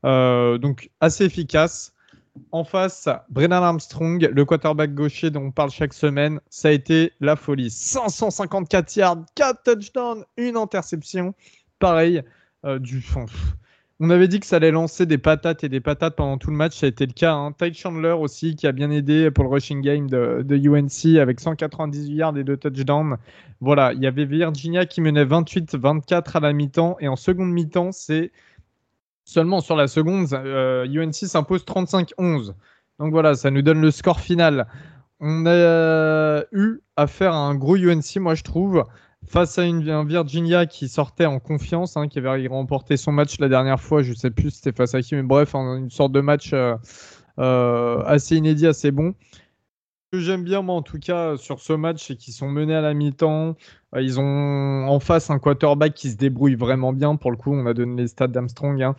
Euh, 0.04 0.58
donc 0.58 0.90
assez 1.00 1.26
efficace. 1.26 1.94
En 2.52 2.64
face, 2.64 3.08
Brennan 3.30 3.62
Armstrong, 3.62 4.28
le 4.34 4.46
quarterback 4.46 4.96
gaucher 4.96 5.30
dont 5.30 5.44
on 5.44 5.52
parle 5.52 5.70
chaque 5.70 5.94
semaine, 5.94 6.40
ça 6.50 6.70
a 6.70 6.72
été 6.72 7.12
la 7.20 7.36
folie. 7.36 7.70
554 7.70 8.96
yards, 8.96 9.26
4 9.36 9.64
touchdowns, 9.64 10.26
une 10.36 10.58
interception. 10.58 11.36
Pareil, 11.78 12.24
euh, 12.66 12.80
du 12.80 13.00
fond. 13.02 13.28
On 14.06 14.10
avait 14.10 14.28
dit 14.28 14.42
que 14.42 14.46
ça 14.46 14.58
allait 14.58 14.72
lancer 14.72 15.06
des 15.06 15.18
patates 15.18 15.64
et 15.64 15.70
des 15.70 15.80
patates 15.80 16.18
pendant 16.18 16.38
tout 16.38 16.52
le 16.52 16.58
match, 16.58 16.78
ça 16.78 16.88
a 16.88 16.90
été 16.90 17.06
le 17.06 17.14
cas. 17.14 17.36
Hein. 17.36 17.54
Ty 17.54 17.74
Chandler 17.74 18.12
aussi, 18.12 18.54
qui 18.58 18.68
a 18.68 18.74
bien 18.74 18.92
aidé 18.92 19.32
pour 19.32 19.46
le 19.46 19.50
rushing 19.50 19.80
game 19.80 20.10
de, 20.10 20.44
UNC 20.46 21.18
avec 21.18 21.40
198 21.40 22.14
yards 22.14 22.38
et 22.38 22.44
deux 22.44 22.58
touchdowns. 22.58 23.16
Voilà, 23.62 23.94
il 23.94 24.02
y 24.02 24.06
avait 24.06 24.26
Virginia 24.26 24.86
qui 24.86 25.00
menait 25.00 25.24
28-24 25.24 26.36
à 26.36 26.40
la 26.42 26.52
mi-temps 26.52 26.98
et 27.00 27.08
en 27.08 27.16
seconde 27.16 27.52
mi-temps, 27.52 27.94
c'est 27.94 28.34
seulement 29.24 29.62
sur 29.62 29.78
la 29.78 29.88
seconde, 29.88 30.34
UNC 30.34 30.44
euh, 30.44 31.12
s'impose 31.12 31.64
35-11. 31.64 32.56
Donc 33.00 33.12
voilà, 33.14 33.36
ça 33.36 33.52
nous 33.52 33.62
donne 33.62 33.80
le 33.80 33.90
score 33.90 34.20
final. 34.20 34.68
On 35.22 35.46
a 35.46 36.44
eu 36.52 36.82
affaire 36.98 37.32
à 37.32 37.38
un 37.38 37.56
gros 37.56 37.78
UNC, 37.78 38.18
moi 38.18 38.36
je 38.36 38.44
trouve 38.44 38.84
face 39.28 39.58
à 39.58 39.66
une, 39.66 39.90
un 39.90 40.06
Virginia 40.06 40.66
qui 40.66 40.88
sortait 40.88 41.26
en 41.26 41.40
confiance, 41.40 41.98
hein, 41.98 42.08
qui 42.08 42.20
avait 42.20 42.48
remporté 42.48 42.98
son 42.98 43.12
match 43.12 43.40
la 43.40 43.50
dernière 43.50 43.80
fois, 43.80 44.04
je 44.04 44.12
ne 44.12 44.16
sais 44.16 44.32
plus 44.32 44.52
c'était 44.52 44.72
face 44.72 44.94
à 44.96 45.02
qui, 45.02 45.16
mais 45.16 45.24
bref, 45.24 45.56
une 45.56 45.90
sorte 45.90 46.12
de 46.12 46.22
match 46.22 46.52
euh, 46.54 46.76
euh, 47.40 48.04
assez 48.06 48.36
inédit, 48.36 48.68
assez 48.68 48.92
bon. 48.92 49.14
Ce 50.12 50.18
que 50.18 50.24
j'aime 50.24 50.44
bien, 50.44 50.62
moi, 50.62 50.76
en 50.76 50.84
tout 50.84 51.00
cas, 51.00 51.38
sur 51.38 51.60
ce 51.60 51.74
match, 51.74 52.06
c'est 52.06 52.16
qu'ils 52.16 52.36
sont 52.36 52.48
menés 52.48 52.76
à 52.76 52.82
la 52.82 52.94
mi-temps. 52.94 53.56
Euh, 53.96 54.02
ils 54.02 54.20
ont 54.20 54.88
en 54.88 55.00
face 55.00 55.32
un 55.32 55.40
quarterback 55.40 55.96
qui 55.96 56.12
se 56.12 56.18
débrouille 56.18 56.54
vraiment 56.54 56.94
bien. 56.94 57.16
Pour 57.16 57.32
le 57.32 57.38
coup, 57.38 57.52
on 57.52 57.66
a 57.66 57.74
donné 57.74 58.04
les 58.04 58.08
stats 58.08 58.28
d'Armstrong. 58.28 58.80
Hein. 58.84 58.96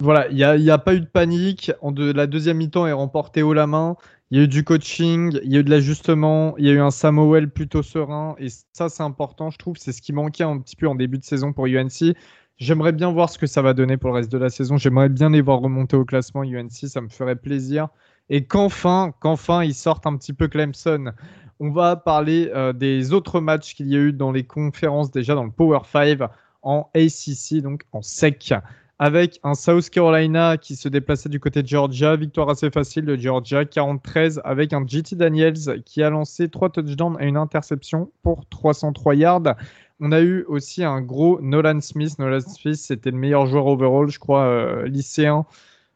Voilà, 0.00 0.28
il 0.30 0.36
n'y 0.36 0.70
a, 0.70 0.78
pas 0.78 0.94
eu 0.94 1.00
de 1.00 1.06
panique. 1.06 1.70
La 1.82 2.26
deuxième 2.26 2.56
mi-temps 2.56 2.86
est 2.86 2.92
remportée 2.92 3.42
haut 3.42 3.52
la 3.52 3.66
main. 3.66 3.96
Il 4.30 4.38
y 4.38 4.40
a 4.40 4.44
eu 4.44 4.48
du 4.48 4.64
coaching, 4.64 5.38
il 5.42 5.52
y 5.52 5.56
a 5.56 5.60
eu 5.60 5.64
de 5.64 5.70
l'ajustement, 5.70 6.54
il 6.56 6.64
y 6.64 6.70
a 6.70 6.72
eu 6.72 6.80
un 6.80 6.90
Samuel 6.90 7.50
plutôt 7.50 7.82
serein. 7.82 8.34
Et 8.38 8.46
ça, 8.72 8.88
c'est 8.88 9.02
important, 9.02 9.50
je 9.50 9.58
trouve. 9.58 9.76
C'est 9.76 9.92
ce 9.92 10.00
qui 10.00 10.14
manquait 10.14 10.44
un 10.44 10.58
petit 10.58 10.74
peu 10.74 10.88
en 10.88 10.94
début 10.94 11.18
de 11.18 11.24
saison 11.24 11.52
pour 11.52 11.66
UNC. 11.66 12.16
J'aimerais 12.56 12.92
bien 12.92 13.12
voir 13.12 13.28
ce 13.28 13.38
que 13.38 13.46
ça 13.46 13.60
va 13.60 13.74
donner 13.74 13.98
pour 13.98 14.10
le 14.10 14.16
reste 14.16 14.32
de 14.32 14.38
la 14.38 14.48
saison. 14.48 14.78
J'aimerais 14.78 15.10
bien 15.10 15.28
les 15.28 15.42
voir 15.42 15.60
remonter 15.60 15.96
au 15.96 16.06
classement 16.06 16.44
UNC. 16.44 16.70
Ça 16.70 17.02
me 17.02 17.08
ferait 17.08 17.36
plaisir. 17.36 17.88
Et 18.30 18.44
qu'enfin, 18.46 19.12
qu'enfin, 19.20 19.64
ils 19.64 19.74
sortent 19.74 20.06
un 20.06 20.16
petit 20.16 20.32
peu 20.32 20.48
Clemson. 20.48 21.12
On 21.58 21.70
va 21.70 21.96
parler 21.96 22.50
euh, 22.54 22.72
des 22.72 23.12
autres 23.12 23.40
matchs 23.40 23.74
qu'il 23.74 23.88
y 23.88 23.96
a 23.96 23.98
eu 23.98 24.14
dans 24.14 24.32
les 24.32 24.44
conférences, 24.44 25.10
déjà 25.10 25.34
dans 25.34 25.44
le 25.44 25.50
Power 25.50 25.80
5 25.84 26.20
en 26.62 26.88
ACC, 26.94 27.60
donc 27.62 27.82
en 27.92 28.00
SEC 28.00 28.54
avec 29.00 29.40
un 29.44 29.54
South 29.54 29.88
Carolina 29.88 30.58
qui 30.58 30.76
se 30.76 30.86
déplaçait 30.86 31.30
du 31.30 31.40
côté 31.40 31.62
de 31.62 31.66
Georgia. 31.66 32.16
Victoire 32.16 32.50
assez 32.50 32.70
facile 32.70 33.06
de 33.06 33.16
Georgia, 33.16 33.64
43, 33.64 34.40
avec 34.44 34.74
un 34.74 34.86
JT 34.86 35.16
Daniels 35.16 35.82
qui 35.86 36.02
a 36.02 36.10
lancé 36.10 36.50
3 36.50 36.68
touchdowns 36.68 37.16
et 37.18 37.26
une 37.26 37.38
interception 37.38 38.12
pour 38.22 38.46
303 38.50 39.14
yards. 39.14 39.56
On 40.00 40.12
a 40.12 40.20
eu 40.20 40.44
aussi 40.48 40.84
un 40.84 41.00
gros 41.00 41.40
Nolan 41.40 41.80
Smith. 41.80 42.18
Nolan 42.18 42.40
Smith, 42.40 42.76
c'était 42.76 43.10
le 43.10 43.16
meilleur 43.16 43.46
joueur 43.46 43.66
overall, 43.68 44.10
je 44.10 44.18
crois, 44.18 44.44
euh, 44.44 44.86
lycéen. 44.86 45.46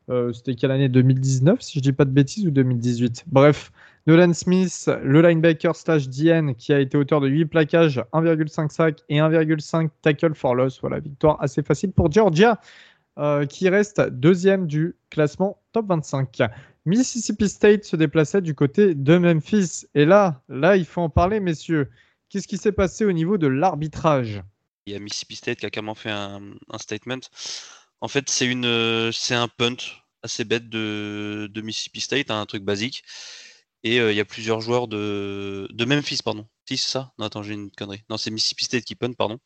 Euh, 0.09 0.33
c'était 0.33 0.55
quelle 0.55 0.71
année? 0.71 0.89
2019, 0.89 1.61
si 1.61 1.81
je 1.81 1.83
dis 1.83 1.93
pas 1.93 2.07
de 2.07 2.11
bêtises, 2.11 2.47
ou 2.47 2.51
2018 2.51 3.25
Bref, 3.27 3.71
Nolan 4.07 4.33
Smith, 4.33 4.91
le 5.03 5.23
linebacker 5.23 5.75
slash 5.77 6.09
DN, 6.09 6.55
qui 6.55 6.73
a 6.73 6.81
été 6.81 6.97
auteur 6.97 7.21
de 7.21 7.29
8 7.29 7.47
plaquages, 7.47 8.03
1,5 8.13 8.71
sac 8.71 9.03
et 9.11 9.19
1,5 9.19 9.89
tackle 10.03 10.35
for 10.35 10.55
loss. 10.55 10.81
Voilà, 10.81 11.01
victoire 11.01 11.37
assez 11.41 11.63
facile 11.63 11.93
pour 11.93 12.11
Georgia. 12.11 12.61
Euh, 13.17 13.47
qui 13.47 13.69
reste 13.69 14.01
deuxième 14.01 14.67
du 14.67 14.97
classement 15.09 15.63
top 15.73 15.87
25. 15.87 16.43
Mississippi 16.85 17.49
State 17.49 17.85
se 17.85 17.95
déplaçait 17.95 18.43
du 18.43 18.57
côté 18.57 18.97
de 18.97 19.19
Memphis. 19.19 19.87
Et 19.95 20.05
là, 20.05 20.43
là, 20.49 20.77
il 20.77 20.85
faut 20.85 21.01
en 21.01 21.11
parler, 21.11 21.39
messieurs. 21.39 21.89
Qu'est-ce 22.29 22.49
qui 22.49 22.59
s'est 22.59 22.73
passé 22.73 23.05
au 23.05 23.13
niveau 23.13 23.39
de 23.39 23.47
l'arbitrage? 23.47 24.43
Il 24.87 24.95
y 24.95 24.97
a 24.97 24.99
Mississippi 24.99 25.37
State 25.37 25.59
qui 25.61 25.67
a 25.67 25.71
carrément 25.71 25.95
fait 25.95 26.11
un, 26.11 26.41
statement. 26.79 27.21
En 28.01 28.09
fait, 28.09 28.29
c'est 28.29 29.35
un 29.35 29.49
punt 29.49 29.77
assez 30.25 30.43
bête 30.43 30.69
de, 30.69 31.49
Mississippi 31.63 32.01
State, 32.01 32.33
hein, 32.33 32.41
un 32.41 32.47
truc 32.47 32.65
basique. 32.65 33.05
Et 33.85 34.01
euh, 34.01 34.13
il 34.13 34.17
y 34.17 34.21
a 34.21 34.25
plusieurs 34.25 34.61
joueurs 34.61 34.89
de, 34.89 35.69
de 35.71 35.85
Memphis, 35.85 36.19
pardon. 36.25 36.49
Si, 36.69 36.79
c'est 36.79 36.91
ça? 36.91 37.13
Non, 37.19 37.27
attends, 37.27 37.45
j'ai 37.45 37.55
une 37.55 37.71
connerie. 37.71 38.03
Non, 38.11 38.17
c'est 38.17 38.33
Mississippi 38.33 38.65
State 38.65 38.85
qui 38.85 38.97
punt, 38.97 39.13
pardon. 39.13 39.39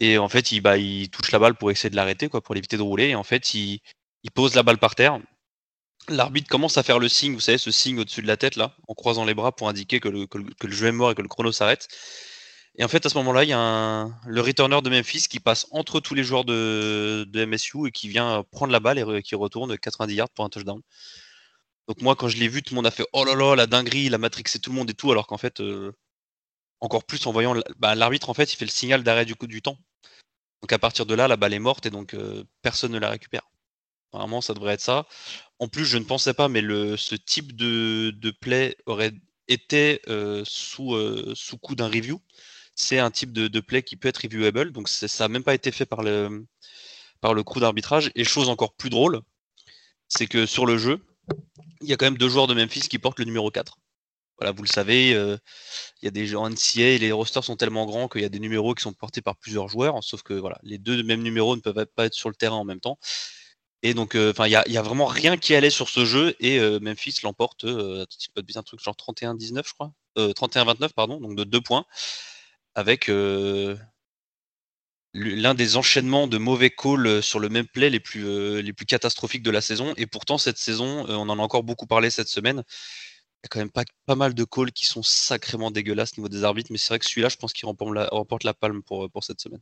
Et 0.00 0.18
en 0.18 0.28
fait, 0.28 0.50
il, 0.52 0.60
bah, 0.60 0.78
il 0.78 1.10
touche 1.10 1.30
la 1.30 1.38
balle 1.38 1.54
pour 1.54 1.70
essayer 1.70 1.90
de 1.90 1.96
l'arrêter, 1.96 2.28
quoi, 2.28 2.40
pour 2.40 2.54
l'éviter 2.54 2.76
de 2.76 2.82
rouler. 2.82 3.08
Et 3.10 3.14
en 3.14 3.22
fait, 3.22 3.54
il, 3.54 3.80
pose 4.34 4.54
la 4.54 4.62
balle 4.62 4.78
par 4.78 4.94
terre. 4.94 5.20
L'arbitre 6.08 6.48
commence 6.48 6.78
à 6.78 6.82
faire 6.82 6.98
le 6.98 7.08
signe, 7.08 7.34
vous 7.34 7.40
savez, 7.40 7.58
ce 7.58 7.70
signe 7.70 8.00
au-dessus 8.00 8.22
de 8.22 8.26
la 8.26 8.38
tête, 8.38 8.56
là, 8.56 8.74
en 8.88 8.94
croisant 8.94 9.24
les 9.24 9.34
bras 9.34 9.52
pour 9.52 9.68
indiquer 9.68 10.00
que 10.00 10.08
le, 10.08 10.26
jeu 10.70 10.86
est 10.86 10.92
mort 10.92 11.10
et 11.10 11.14
que 11.14 11.22
le 11.22 11.28
chrono 11.28 11.52
s'arrête. 11.52 11.88
Et 12.76 12.84
en 12.84 12.88
fait, 12.88 13.04
à 13.04 13.10
ce 13.10 13.18
moment-là, 13.18 13.44
il 13.44 13.50
y 13.50 13.52
a 13.52 14.08
le 14.26 14.40
returner 14.40 14.80
de 14.80 14.90
Memphis 14.90 15.26
qui 15.28 15.40
passe 15.40 15.66
entre 15.72 16.00
tous 16.00 16.14
les 16.14 16.24
joueurs 16.24 16.44
de, 16.44 17.26
de 17.28 17.44
MSU 17.44 17.88
et 17.88 17.90
qui 17.90 18.08
vient 18.08 18.44
prendre 18.50 18.72
la 18.72 18.80
balle 18.80 18.98
et 18.98 19.22
qui 19.22 19.34
retourne 19.34 19.76
90 19.76 20.14
yards 20.14 20.30
pour 20.30 20.44
un 20.44 20.48
touchdown. 20.48 20.80
Donc 21.88 22.00
moi, 22.02 22.16
quand 22.16 22.28
je 22.28 22.38
l'ai 22.38 22.48
vu, 22.48 22.62
tout 22.62 22.72
le 22.72 22.76
monde 22.76 22.86
a 22.86 22.90
fait 22.90 23.04
oh 23.12 23.24
là 23.24 23.34
là, 23.34 23.56
la 23.56 23.66
dinguerie, 23.66 24.08
la 24.08 24.18
Matrix 24.18 24.44
et 24.54 24.60
tout 24.60 24.70
le 24.70 24.76
monde 24.76 24.88
et 24.90 24.94
tout, 24.94 25.10
alors 25.10 25.26
qu'en 25.26 25.38
fait, 25.38 25.60
euh, 25.60 25.92
encore 26.80 27.04
plus 27.04 27.26
en 27.26 27.32
voyant 27.32 27.56
bah, 27.78 27.94
l'arbitre, 27.94 28.30
en 28.30 28.34
fait, 28.34 28.52
il 28.52 28.56
fait 28.56 28.64
le 28.64 28.70
signal 28.70 29.02
d'arrêt 29.02 29.24
du 29.24 29.34
coup 29.34 29.46
du 29.46 29.60
temps. 29.62 29.76
Donc 30.62 30.72
à 30.72 30.78
partir 30.78 31.06
de 31.06 31.14
là, 31.14 31.28
la 31.28 31.36
balle 31.36 31.54
est 31.54 31.58
morte 31.58 31.86
et 31.86 31.90
donc 31.90 32.14
euh, 32.14 32.44
personne 32.62 32.92
ne 32.92 32.98
la 32.98 33.10
récupère. 33.10 33.50
Vraiment, 34.12 34.40
ça 34.40 34.54
devrait 34.54 34.74
être 34.74 34.80
ça. 34.80 35.06
En 35.58 35.68
plus, 35.68 35.84
je 35.84 35.98
ne 35.98 36.04
pensais 36.04 36.34
pas, 36.34 36.48
mais 36.48 36.60
le, 36.60 36.96
ce 36.96 37.14
type 37.14 37.54
de, 37.54 38.12
de 38.16 38.30
play 38.30 38.76
aurait 38.86 39.12
été 39.46 40.00
euh, 40.08 40.42
sous, 40.44 40.96
sous 41.34 41.58
coup 41.58 41.76
d'un 41.76 41.86
review. 41.86 42.20
C'est 42.74 42.98
un 42.98 43.10
type 43.10 43.32
de, 43.32 43.46
de, 43.46 43.60
play 43.60 43.82
qui 43.82 43.96
peut 43.96 44.08
être 44.08 44.22
reviewable, 44.22 44.72
donc 44.72 44.88
ça 44.88 45.24
n'a 45.24 45.28
même 45.28 45.44
pas 45.44 45.54
été 45.54 45.70
fait 45.70 45.86
par 45.86 46.02
le, 46.02 46.46
par 47.20 47.34
le 47.34 47.44
crew 47.44 47.60
d'arbitrage. 47.60 48.10
Et 48.14 48.24
chose 48.24 48.48
encore 48.48 48.74
plus 48.74 48.90
drôle, 48.90 49.20
c'est 50.08 50.26
que 50.26 50.46
sur 50.46 50.66
le 50.66 50.78
jeu, 50.78 51.04
il 51.80 51.88
y 51.88 51.92
a 51.92 51.96
quand 51.96 52.06
même 52.06 52.18
deux 52.18 52.28
joueurs 52.28 52.46
de 52.46 52.54
Memphis 52.54 52.88
qui 52.88 52.98
portent 52.98 53.18
le 53.18 53.24
numéro 53.24 53.50
4. 53.50 53.78
Voilà, 54.40 54.52
vous 54.52 54.62
le 54.62 54.68
savez, 54.68 55.12
euh, 55.14 55.36
il 56.02 56.06
y 56.06 56.08
a 56.08 56.10
des 56.10 56.26
gens 56.26 56.48
NCA 56.48 56.80
et 56.80 56.98
les 56.98 57.12
rosters 57.12 57.44
sont 57.44 57.56
tellement 57.56 57.86
grands 57.86 58.08
qu'il 58.08 58.22
y 58.22 58.24
a 58.24 58.28
des 58.30 58.40
numéros 58.40 58.74
qui 58.74 58.82
sont 58.82 58.92
portés 58.92 59.20
par 59.20 59.36
plusieurs 59.36 59.68
joueurs, 59.68 60.02
sauf 60.02 60.22
que 60.22 60.34
voilà, 60.34 60.58
les 60.62 60.78
deux 60.78 61.02
mêmes 61.02 61.22
numéros 61.22 61.56
ne 61.56 61.60
peuvent 61.60 61.86
pas 61.94 62.06
être 62.06 62.14
sur 62.14 62.30
le 62.30 62.34
terrain 62.34 62.56
en 62.56 62.64
même 62.64 62.80
temps. 62.80 62.98
Et 63.82 63.94
donc, 63.94 64.14
euh, 64.14 64.32
il 64.40 64.50
y 64.50 64.56
a, 64.56 64.82
vraiment 64.82 65.06
rien 65.06 65.38
qui 65.38 65.54
allait 65.54 65.70
sur 65.70 65.88
ce 65.88 66.04
jeu 66.04 66.36
et 66.38 66.58
euh, 66.58 66.78
Memphis 66.80 67.20
l'emporte, 67.22 67.64
euh, 67.64 68.04
un 68.54 68.62
truc 68.62 68.80
genre 68.80 68.94
31-19, 68.94 69.66
je 69.66 69.72
crois, 69.72 69.92
31-29, 70.16 70.92
pardon, 70.92 71.18
donc 71.20 71.34
de 71.36 71.44
deux 71.44 71.60
points, 71.62 71.86
avec 72.74 73.08
l'un 75.14 75.54
des 75.54 75.76
enchaînements 75.76 76.26
de 76.26 76.36
mauvais 76.36 76.70
calls 76.70 77.22
sur 77.22 77.40
le 77.40 77.48
même 77.48 77.66
play 77.66 77.90
les 77.90 78.00
plus, 78.00 78.60
les 78.60 78.72
plus 78.72 78.86
catastrophiques 78.86 79.42
de 79.42 79.50
la 79.50 79.60
saison. 79.60 79.94
Et 79.96 80.06
pourtant, 80.06 80.36
cette 80.36 80.58
saison, 80.58 81.06
on 81.08 81.28
en 81.28 81.38
a 81.38 81.42
encore 81.42 81.62
beaucoup 81.62 81.86
parlé 81.86 82.10
cette 82.10 82.28
semaine. 82.28 82.64
Il 83.42 83.46
y 83.46 83.46
a 83.46 83.48
quand 83.48 83.60
même 83.60 83.70
pas, 84.06 84.14
mal 84.16 84.34
de 84.34 84.44
calls 84.44 84.72
qui 84.72 84.84
sont 84.86 85.02
sacrément 85.02 85.70
dégueulasses 85.70 86.12
au 86.12 86.20
niveau 86.20 86.28
des 86.28 86.44
arbitres. 86.44 86.70
Mais 86.70 86.78
c'est 86.78 86.88
vrai 86.88 86.98
que 86.98 87.06
celui-là, 87.06 87.28
je 87.30 87.36
pense 87.36 87.52
qu'il 87.52 87.66
remporte 87.66 88.44
la, 88.44 88.54
palme 88.54 88.82
pour, 88.82 89.08
cette 89.22 89.40
semaine. 89.40 89.60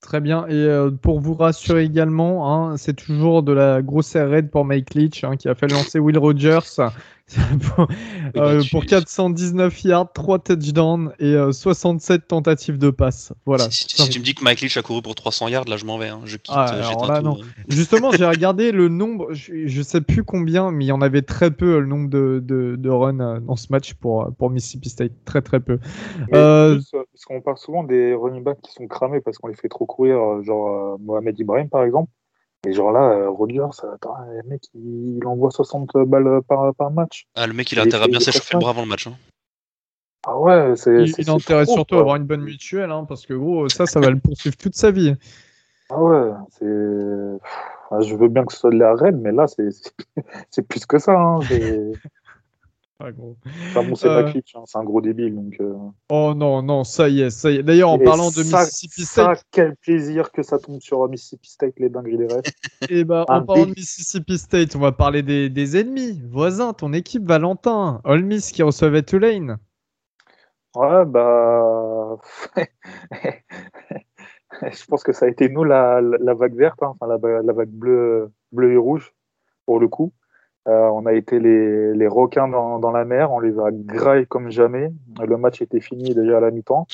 Très 0.00 0.20
bien. 0.20 0.46
Et 0.46 0.68
pour 1.02 1.20
vous 1.20 1.34
rassurer 1.34 1.84
également, 1.84 2.70
hein, 2.70 2.76
c'est 2.76 2.94
toujours 2.94 3.42
de 3.42 3.52
la 3.52 3.82
grosse 3.82 4.14
raid 4.14 4.50
pour 4.50 4.64
Mike 4.64 4.94
Leach 4.94 5.24
hein, 5.24 5.36
qui 5.36 5.48
a 5.48 5.56
fait 5.56 5.66
lancer 5.66 5.98
Will 5.98 6.18
Rogers 6.18 6.60
pour, 7.76 7.86
euh, 8.36 8.62
pour 8.70 8.86
419 8.86 9.84
yards, 9.84 10.12
3 10.12 10.38
touchdowns 10.38 11.12
et 11.18 11.36
67 11.52 12.20
euh, 12.20 12.24
tentatives 12.26 12.78
de 12.78 12.90
passe. 12.90 13.32
Voilà. 13.44 13.68
Si, 13.70 13.86
tu 13.86 14.18
me 14.18 14.24
dis 14.24 14.34
que 14.34 14.42
Mike 14.42 14.60
Leach 14.60 14.76
a 14.76 14.82
couru 14.82 15.02
pour 15.02 15.14
300 15.14 15.48
yards, 15.48 15.64
là 15.66 15.76
je 15.76 15.84
m'en 15.84 15.98
vais. 15.98 16.08
Hein. 16.08 16.20
Je 16.24 16.36
quitte. 16.36 16.54
Ah, 16.56 16.94
là, 17.08 17.20
non. 17.20 17.38
Justement, 17.68 18.10
j'ai 18.12 18.24
regardé 18.24 18.72
le 18.72 18.88
nombre, 18.88 19.32
je, 19.32 19.82
sais 19.82 20.00
plus 20.00 20.24
combien, 20.24 20.70
mais 20.70 20.86
il 20.86 20.88
y 20.88 20.92
en 20.92 21.02
avait 21.02 21.22
très 21.22 21.50
peu 21.50 21.76
euh, 21.76 21.80
le 21.80 21.86
nombre 21.86 22.08
de, 22.08 22.42
de, 22.42 22.76
de 22.76 22.90
runs 22.90 23.40
dans 23.40 23.56
ce 23.56 23.66
match 23.70 23.94
pour, 23.94 24.32
pour 24.38 24.50
Mississippi 24.50 24.88
State. 24.88 25.12
Très 25.24 25.42
très 25.42 25.60
peu. 25.60 25.78
Euh... 26.32 26.80
parce 26.92 27.24
qu'on 27.26 27.40
parle 27.40 27.58
souvent 27.58 27.84
des 27.84 28.14
running 28.14 28.42
backs 28.42 28.60
qui 28.62 28.72
sont 28.72 28.86
cramés 28.86 29.20
parce 29.20 29.38
qu'on 29.38 29.48
les 29.48 29.54
fait 29.54 29.68
trop 29.68 29.86
courir, 29.86 30.42
genre 30.42 30.98
Mohamed 31.00 31.38
Ibrahim 31.38 31.68
par 31.68 31.84
exemple. 31.84 32.10
Et 32.66 32.72
genre 32.72 32.90
là, 32.92 33.10
euh, 33.12 33.30
Rodgers, 33.30 33.60
le 33.82 34.48
mec, 34.48 34.62
il, 34.74 35.20
envoie 35.24 35.50
60 35.50 35.90
balles 36.06 36.40
par, 36.48 36.74
par 36.74 36.90
match. 36.90 37.26
Ah, 37.36 37.46
le 37.46 37.52
mec, 37.52 37.70
il 37.70 37.78
a 37.78 37.82
intérêt 37.82 38.04
à 38.04 38.08
bien 38.08 38.20
s'échauffer 38.20 38.54
le 38.54 38.60
bras 38.60 38.70
avant 38.70 38.82
le 38.82 38.88
match. 38.88 39.06
Hein. 39.06 39.14
Ah 40.26 40.38
ouais, 40.38 40.74
c'est. 40.76 41.04
Il, 41.04 41.30
a 41.30 41.34
intérêt 41.34 41.66
surtout 41.66 41.96
à 41.96 42.00
avoir 42.00 42.16
une 42.16 42.24
bonne 42.24 42.42
mutuelle, 42.42 42.90
hein, 42.90 43.04
parce 43.08 43.24
que 43.24 43.34
gros, 43.34 43.68
ça, 43.68 43.86
ça 43.86 44.00
va 44.00 44.10
le 44.10 44.18
poursuivre 44.18 44.56
toute 44.56 44.74
sa 44.74 44.90
vie. 44.90 45.14
Ah 45.90 46.02
ouais, 46.02 46.32
c'est. 46.50 47.38
Ah, 47.90 48.00
je 48.00 48.14
veux 48.14 48.28
bien 48.28 48.44
que 48.44 48.52
ce 48.52 48.58
soit 48.58 48.70
de 48.70 48.78
la 48.78 48.94
reine, 48.94 49.20
mais 49.20 49.32
là, 49.32 49.46
c'est 49.46 50.62
plus 50.68 50.84
que 50.84 50.98
ça. 50.98 51.12
Hein, 51.12 51.38
Gros. 53.16 53.36
bon, 53.74 53.94
c'est 53.94 54.08
pas 54.08 54.22
euh. 54.22 54.32
hein, 54.54 54.62
c'est 54.66 54.78
un 54.78 54.82
gros 54.82 55.00
débile. 55.00 55.34
Donc, 55.36 55.56
euh. 55.60 55.72
Oh 56.10 56.34
non, 56.34 56.62
non, 56.62 56.82
ça 56.82 57.08
y 57.08 57.20
est, 57.20 57.30
ça 57.30 57.50
y 57.50 57.56
est. 57.56 57.62
D'ailleurs, 57.62 57.90
en 57.90 57.98
parlant 57.98 58.30
de 58.30 58.42
Mississippi 58.42 59.04
State. 59.04 59.36
Ça, 59.36 59.42
quel 59.52 59.76
plaisir 59.76 60.32
que 60.32 60.42
ça 60.42 60.58
tombe 60.58 60.80
sur 60.80 61.08
Mississippi 61.08 61.48
State, 61.48 61.74
les 61.78 61.90
dingueries 61.90 62.18
des 62.18 62.26
rêves. 62.26 62.42
Et 62.88 63.04
bah, 63.04 63.24
en 63.28 63.44
parlant 63.44 63.66
de 63.66 63.70
Mississippi 63.70 64.36
State, 64.36 64.74
on 64.74 64.80
va 64.80 64.90
parler 64.90 65.22
des, 65.22 65.48
des 65.48 65.76
ennemis. 65.76 66.20
Voisins, 66.28 66.72
ton 66.72 66.92
équipe, 66.92 67.24
Valentin. 67.24 68.00
All 68.04 68.24
Miss 68.24 68.50
qui 68.50 68.64
recevait 68.64 69.04
Tulane. 69.04 69.58
Ouais, 70.74 71.04
bah. 71.06 72.16
Je 74.62 74.84
pense 74.86 75.04
que 75.04 75.12
ça 75.12 75.26
a 75.26 75.28
été 75.28 75.48
nous 75.48 75.62
la, 75.62 76.00
la 76.00 76.34
vague 76.34 76.56
verte, 76.56 76.82
hein, 76.82 76.96
enfin 76.98 77.06
la, 77.06 77.42
la 77.42 77.52
vague 77.52 77.70
bleue, 77.70 78.32
bleue 78.50 78.72
et 78.72 78.76
rouge, 78.76 79.14
pour 79.66 79.78
le 79.78 79.86
coup. 79.86 80.12
Euh, 80.68 80.88
on 80.88 81.06
a 81.06 81.14
été 81.14 81.38
les, 81.38 82.08
requins 82.08 82.46
dans, 82.46 82.90
la 82.90 83.04
mer, 83.06 83.32
on 83.32 83.40
les 83.40 83.58
a 83.58 83.70
graillés 83.72 84.26
comme 84.26 84.50
jamais. 84.50 84.92
Le 85.18 85.36
match 85.38 85.62
était 85.62 85.80
fini 85.80 86.14
déjà 86.14 86.36
à 86.36 86.40
la 86.40 86.50
mi-temps. 86.50 86.86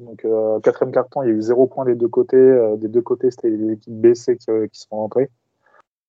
Donc, 0.00 0.24
euh, 0.24 0.58
quatrième 0.60 0.92
carton, 0.92 1.22
il 1.22 1.28
y 1.28 1.32
a 1.32 1.34
eu 1.34 1.42
zéro 1.42 1.66
point 1.66 1.84
des 1.84 1.94
deux 1.94 2.08
côtés. 2.08 2.36
Euh, 2.36 2.76
des 2.76 2.88
deux 2.88 3.02
côtés, 3.02 3.30
c'était 3.30 3.50
les 3.50 3.74
équipes 3.74 4.00
BC 4.00 4.36
qui, 4.36 4.46
qui 4.72 4.80
sont 4.80 4.96
rentrées. 4.96 5.30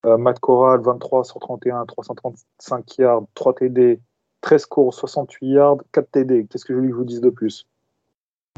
Matt 0.06 0.40
Corral, 0.40 0.80
23 0.80 1.26
sur 1.26 1.42
31, 1.42 1.86
335 1.86 2.98
yards, 3.00 3.26
3 3.36 3.54
TD, 3.56 4.00
13 4.40 4.66
courses, 4.66 4.98
68 4.98 5.48
yards, 5.50 5.78
4 5.92 6.10
TD. 6.10 6.48
Qu'est-ce 6.48 6.64
que 6.64 6.74
je 6.74 6.80
voulais 6.80 6.90
que 6.90 6.96
vous 6.96 7.04
dise 7.04 7.20
de 7.20 7.30
plus? 7.30 7.68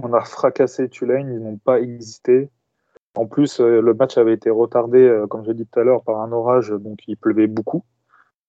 On 0.03 0.13
a 0.13 0.21
fracassé 0.21 0.87
Tulane, 0.87 1.33
ils 1.33 1.39
n'ont 1.39 1.57
pas 1.57 1.81
existé. 1.81 2.51
En 3.15 3.25
plus, 3.25 3.59
le 3.59 3.93
match 3.95 4.19
avait 4.19 4.35
été 4.35 4.51
retardé, 4.51 5.23
comme 5.31 5.43
je 5.43 5.49
l'ai 5.49 5.55
dit 5.55 5.65
tout 5.65 5.79
à 5.79 5.83
l'heure, 5.83 6.03
par 6.03 6.21
un 6.21 6.31
orage, 6.31 6.69
donc 6.69 6.99
il 7.07 7.17
pleuvait 7.17 7.47
beaucoup. 7.47 7.83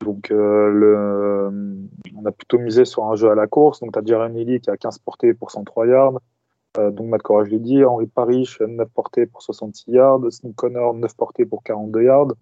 Donc, 0.04 0.30
euh, 0.30 0.70
le, 0.70 1.88
on 2.16 2.24
a 2.26 2.32
plutôt 2.32 2.58
misé 2.58 2.84
sur 2.84 3.04
un 3.04 3.16
jeu 3.16 3.30
à 3.30 3.34
la 3.34 3.46
course. 3.46 3.80
Donc, 3.80 3.92
tu 3.92 3.98
as 3.98 4.04
Jeremy 4.04 4.44
Lee 4.44 4.60
qui 4.60 4.70
a 4.70 4.76
15 4.76 4.98
portées 4.98 5.34
pour 5.34 5.50
103 5.50 5.86
yards. 5.86 6.18
Euh, 6.78 6.90
donc, 6.90 7.08
Matt 7.08 7.22
Corral, 7.22 7.46
je 7.46 7.50
l'ai 7.50 7.58
dit. 7.58 7.84
Henri 7.84 8.06
Parrish, 8.06 8.60
9 8.60 8.88
portées 8.90 9.26
pour 9.26 9.42
66 9.42 9.90
yards. 9.90 10.20
Snoop 10.30 10.54
Connor, 10.54 10.94
9 10.94 11.16
portées 11.16 11.46
pour 11.46 11.62
42 11.62 12.02
yards. 12.02 12.32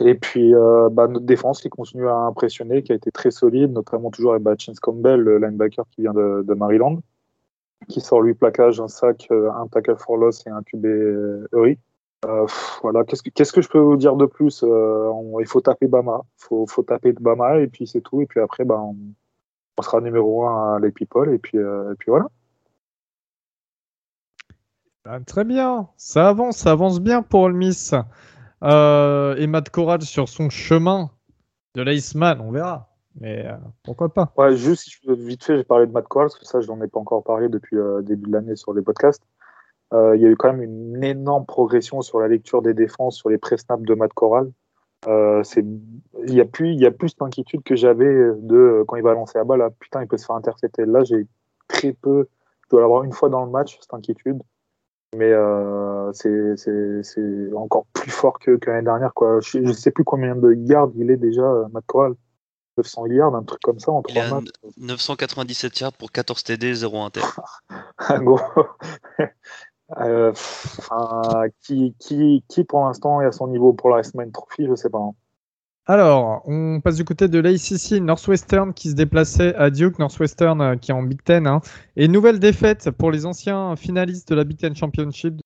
Et 0.00 0.14
puis, 0.14 0.54
euh, 0.54 0.88
bah, 0.90 1.06
notre 1.06 1.26
défense 1.26 1.60
qui 1.60 1.68
continue 1.68 2.08
à 2.08 2.16
impressionner, 2.16 2.82
qui 2.82 2.92
a 2.92 2.94
été 2.94 3.10
très 3.12 3.30
solide, 3.30 3.72
notamment 3.72 4.10
toujours 4.10 4.34
avec 4.34 4.60
Chance 4.60 4.80
Campbell, 4.80 5.20
le 5.20 5.38
linebacker 5.38 5.84
qui 5.92 6.02
vient 6.02 6.14
de, 6.14 6.54
Maryland, 6.54 6.98
qui 7.88 8.00
sort 8.00 8.20
lui 8.20 8.34
plaquage, 8.34 8.80
un 8.80 8.88
sac, 8.88 9.28
un 9.30 9.66
tackle 9.68 9.96
for 9.96 10.16
loss 10.16 10.44
et 10.46 10.50
un 10.50 10.62
QB 10.62 10.86
Eury. 11.52 11.78
Euh, 12.24 12.46
voilà, 12.82 13.04
qu'est-ce 13.04 13.22
que, 13.22 13.30
qu'est-ce 13.30 13.52
que 13.52 13.62
je 13.62 13.68
peux 13.68 13.80
vous 13.80 13.96
dire 13.96 14.14
de 14.14 14.26
plus 14.26 14.62
euh, 14.62 15.12
Il 15.40 15.46
faut 15.46 15.60
taper 15.60 15.88
Bama, 15.88 16.20
il 16.22 16.44
faut, 16.44 16.66
faut, 16.66 16.82
taper 16.82 17.12
Bama 17.12 17.58
et 17.58 17.66
puis 17.66 17.86
c'est 17.86 18.00
tout. 18.00 18.20
Et 18.20 18.26
puis 18.26 18.40
après, 18.40 18.64
ben, 18.64 18.76
on, 18.78 19.82
sera 19.82 20.00
numéro 20.00 20.46
un 20.46 20.76
à 20.76 20.78
les 20.78 20.92
people 20.92 21.34
et 21.34 21.38
puis, 21.38 21.58
euh, 21.58 21.92
et 21.92 21.96
puis 21.96 22.10
voilà. 22.10 22.26
Ben, 25.04 25.20
très 25.24 25.44
bien, 25.44 25.88
ça 25.96 26.28
avance, 26.28 26.58
ça 26.58 26.70
avance 26.70 27.00
bien 27.00 27.22
pour 27.22 27.48
le 27.48 27.56
Miss. 27.56 27.92
et 27.92 29.46
Matt 29.48 29.70
Corral 29.70 30.02
sur 30.02 30.28
son 30.28 30.48
chemin 30.48 31.10
de 31.74 31.82
l'Iceman, 31.82 32.40
on 32.40 32.52
verra. 32.52 32.88
Mais 33.20 33.46
pourquoi 33.82 34.14
pas 34.14 34.32
Ouais, 34.36 34.56
juste 34.56 34.88
vite 35.08 35.42
fait, 35.42 35.56
j'ai 35.56 35.64
parlé 35.64 35.86
de 35.88 35.92
Matt 35.92 36.06
Corral 36.06 36.28
parce 36.28 36.38
que 36.38 36.46
ça, 36.46 36.60
je 36.60 36.68
n'en 36.68 36.80
ai 36.82 36.86
pas 36.86 37.00
encore 37.00 37.24
parlé 37.24 37.48
depuis 37.48 37.74
le 37.74 38.02
début 38.04 38.28
de 38.28 38.32
l'année 38.32 38.54
sur 38.54 38.72
les 38.72 38.82
podcasts. 38.82 39.24
Euh, 39.92 40.16
il 40.16 40.22
y 40.22 40.26
a 40.26 40.28
eu 40.28 40.36
quand 40.36 40.52
même 40.52 40.62
une 40.62 41.04
énorme 41.04 41.44
progression 41.44 42.00
sur 42.00 42.20
la 42.20 42.28
lecture 42.28 42.62
des 42.62 42.74
défenses, 42.74 43.16
sur 43.16 43.28
les 43.28 43.38
pré-snaps 43.38 43.84
de 43.84 43.94
Matt 43.94 44.12
Corral. 44.14 44.50
Euh, 45.08 45.42
il 45.56 46.34
y 46.34 46.40
a 46.40 46.44
plus, 46.44 46.72
il 46.72 46.80
y 46.80 46.86
a 46.86 46.92
plus 46.92 47.16
d'inquiétude 47.16 47.62
que 47.64 47.74
j'avais 47.74 48.06
de 48.06 48.56
euh, 48.56 48.84
quand 48.86 48.96
il 48.96 49.02
va 49.02 49.14
lancer 49.14 49.38
la 49.38 49.44
balle. 49.44 49.58
Là, 49.58 49.70
putain, 49.70 50.02
il 50.02 50.08
peut 50.08 50.16
se 50.16 50.26
faire 50.26 50.36
intercepter. 50.36 50.84
Là, 50.86 51.02
j'ai 51.02 51.26
très 51.68 51.92
peu. 51.92 52.28
Je 52.64 52.68
dois 52.70 52.80
l'avoir 52.80 53.02
une 53.02 53.12
fois 53.12 53.28
dans 53.28 53.44
le 53.44 53.50
match 53.50 53.78
cette 53.80 53.92
inquiétude, 53.92 54.40
mais 55.16 55.32
euh, 55.32 56.12
c'est 56.12 57.52
encore 57.54 57.86
plus 57.92 58.10
fort 58.10 58.38
que, 58.38 58.56
que 58.56 58.70
l'année 58.70 58.84
dernière. 58.84 59.12
Quoi. 59.12 59.40
Je 59.40 59.58
ne 59.58 59.72
sais 59.72 59.90
plus 59.90 60.04
combien 60.04 60.36
de 60.36 60.54
yards 60.54 60.92
il 60.96 61.10
est 61.10 61.16
déjà, 61.16 61.66
Matt 61.72 61.84
Corral. 61.86 62.14
900 62.78 63.06
yards, 63.08 63.34
un 63.34 63.42
truc 63.42 63.60
comme 63.60 63.78
ça 63.78 63.92
en 63.92 64.00
trois 64.00 64.28
matchs. 64.28 64.46
997 64.78 65.80
yards 65.80 65.92
pour 65.92 66.10
14 66.10 66.42
TD, 66.42 66.72
0 66.72 67.02
inter. 67.02 67.20
gros. 68.22 68.40
Euh, 69.98 70.32
qui, 71.62 71.94
qui, 71.98 72.44
qui, 72.48 72.64
pour 72.64 72.84
l'instant 72.84 73.20
est 73.20 73.26
à 73.26 73.32
son 73.32 73.48
niveau 73.48 73.72
pour 73.72 73.90
la 73.90 74.02
semaine 74.02 74.32
Trophy, 74.32 74.66
je 74.66 74.74
sais 74.74 74.90
pas. 74.90 74.98
Hein. 74.98 75.12
Alors, 75.86 76.42
on 76.46 76.80
passe 76.80 76.96
du 76.96 77.04
côté 77.04 77.26
de 77.26 77.40
l'ACC, 77.40 78.00
Northwestern 78.00 78.72
qui 78.72 78.90
se 78.90 78.94
déplaçait 78.94 79.54
à 79.56 79.68
Duke, 79.70 79.98
Northwestern 79.98 80.60
euh, 80.60 80.76
qui 80.76 80.92
est 80.92 80.94
en 80.94 81.02
Big 81.02 81.22
Ten. 81.22 81.46
Hein. 81.46 81.60
Et 81.96 82.06
nouvelle 82.06 82.38
défaite 82.38 82.90
pour 82.90 83.10
les 83.10 83.26
anciens 83.26 83.74
finalistes 83.76 84.30
de 84.30 84.36
la 84.36 84.44
Big 84.44 84.58
Ten 84.58 84.74
Championship. 84.76 85.40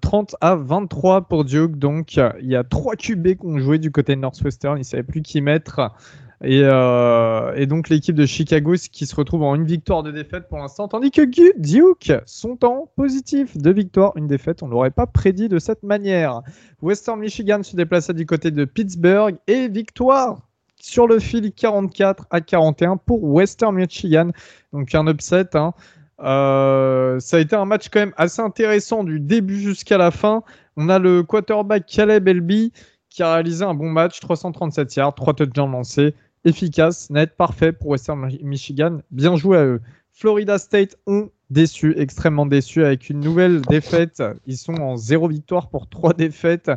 30 0.00 0.32
euh, 0.32 0.36
à 0.40 0.56
23 0.56 1.28
pour 1.28 1.44
Duke. 1.44 1.76
Donc, 1.76 2.16
il 2.16 2.48
y 2.48 2.56
a 2.56 2.64
trois 2.64 2.96
QB 2.96 3.34
qui 3.34 3.46
ont 3.46 3.58
joué 3.58 3.78
du 3.78 3.92
côté 3.92 4.16
de 4.16 4.20
Northwestern. 4.20 4.76
Ils 4.76 4.80
ne 4.80 4.84
savaient 4.84 5.02
plus 5.02 5.20
qui 5.20 5.42
mettre. 5.42 5.92
Et, 6.44 6.60
euh, 6.62 7.52
et 7.56 7.66
donc 7.66 7.88
l'équipe 7.88 8.14
de 8.14 8.24
Chicago 8.24 8.74
qui 8.92 9.06
se 9.06 9.14
retrouve 9.16 9.42
en 9.42 9.56
une 9.56 9.64
victoire 9.64 10.04
de 10.04 10.12
défaite 10.12 10.48
pour 10.48 10.58
l'instant, 10.58 10.86
tandis 10.86 11.10
que 11.10 11.22
Duke 11.58 12.12
sont 12.26 12.64
en 12.64 12.88
positif 12.94 13.56
de 13.56 13.70
victoire, 13.72 14.12
une 14.16 14.28
défaite. 14.28 14.62
On 14.62 14.66
ne 14.66 14.72
l'aurait 14.72 14.92
pas 14.92 15.06
prédit 15.06 15.48
de 15.48 15.58
cette 15.58 15.82
manière. 15.82 16.42
Western 16.80 17.18
Michigan 17.18 17.62
se 17.64 17.74
déplaçait 17.74 18.14
du 18.14 18.24
côté 18.24 18.52
de 18.52 18.64
Pittsburgh 18.64 19.36
et 19.48 19.68
victoire 19.68 20.38
sur 20.76 21.08
le 21.08 21.18
fil 21.18 21.52
44 21.52 22.26
à 22.30 22.40
41 22.40 22.98
pour 22.98 23.24
Western 23.24 23.74
Michigan. 23.74 24.30
Donc 24.72 24.94
un 24.94 25.08
upset. 25.08 25.56
hein. 25.56 25.72
Euh, 26.20 27.18
ça 27.20 27.36
a 27.36 27.40
été 27.40 27.54
un 27.56 27.64
match 27.64 27.88
quand 27.90 28.00
même 28.00 28.14
assez 28.16 28.42
intéressant 28.42 29.04
du 29.04 29.20
début 29.20 29.60
jusqu'à 29.60 29.98
la 29.98 30.10
fin. 30.12 30.42
On 30.76 30.88
a 30.88 30.98
le 31.00 31.22
quarterback 31.24 31.86
Caleb 31.86 32.28
Elby 32.28 32.72
qui 33.10 33.22
a 33.22 33.34
réalisé 33.34 33.64
un 33.64 33.74
bon 33.74 33.88
match, 33.88 34.20
337 34.20 34.94
yards, 34.96 35.14
3 35.14 35.34
touchdowns 35.34 35.72
lancés, 35.72 36.14
efficace, 36.44 37.10
net, 37.10 37.36
parfait 37.36 37.72
pour 37.72 37.88
Western 37.88 38.24
Mi- 38.26 38.40
Michigan. 38.42 38.98
Bien 39.10 39.36
joué 39.36 39.58
à 39.58 39.64
eux. 39.64 39.80
Florida 40.12 40.58
State 40.58 40.96
ont 41.06 41.30
déçu, 41.50 41.94
extrêmement 41.96 42.46
déçu 42.46 42.84
avec 42.84 43.08
une 43.08 43.20
nouvelle 43.20 43.60
défaite. 43.62 44.22
Ils 44.46 44.56
sont 44.56 44.74
en 44.74 44.96
zéro 44.96 45.28
victoire 45.28 45.68
pour 45.70 45.88
trois 45.88 46.12
défaites. 46.12 46.70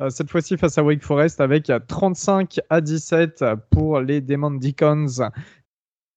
Euh, 0.00 0.10
cette 0.10 0.30
fois-ci 0.30 0.56
face 0.56 0.76
à 0.78 0.82
Wake 0.84 1.02
Forest 1.02 1.40
avec 1.40 1.70
euh, 1.70 1.78
35 1.86 2.60
à 2.70 2.80
17 2.80 3.44
pour 3.70 4.00
les 4.00 4.20
Demon 4.20 4.50
Deacons. 4.50 5.06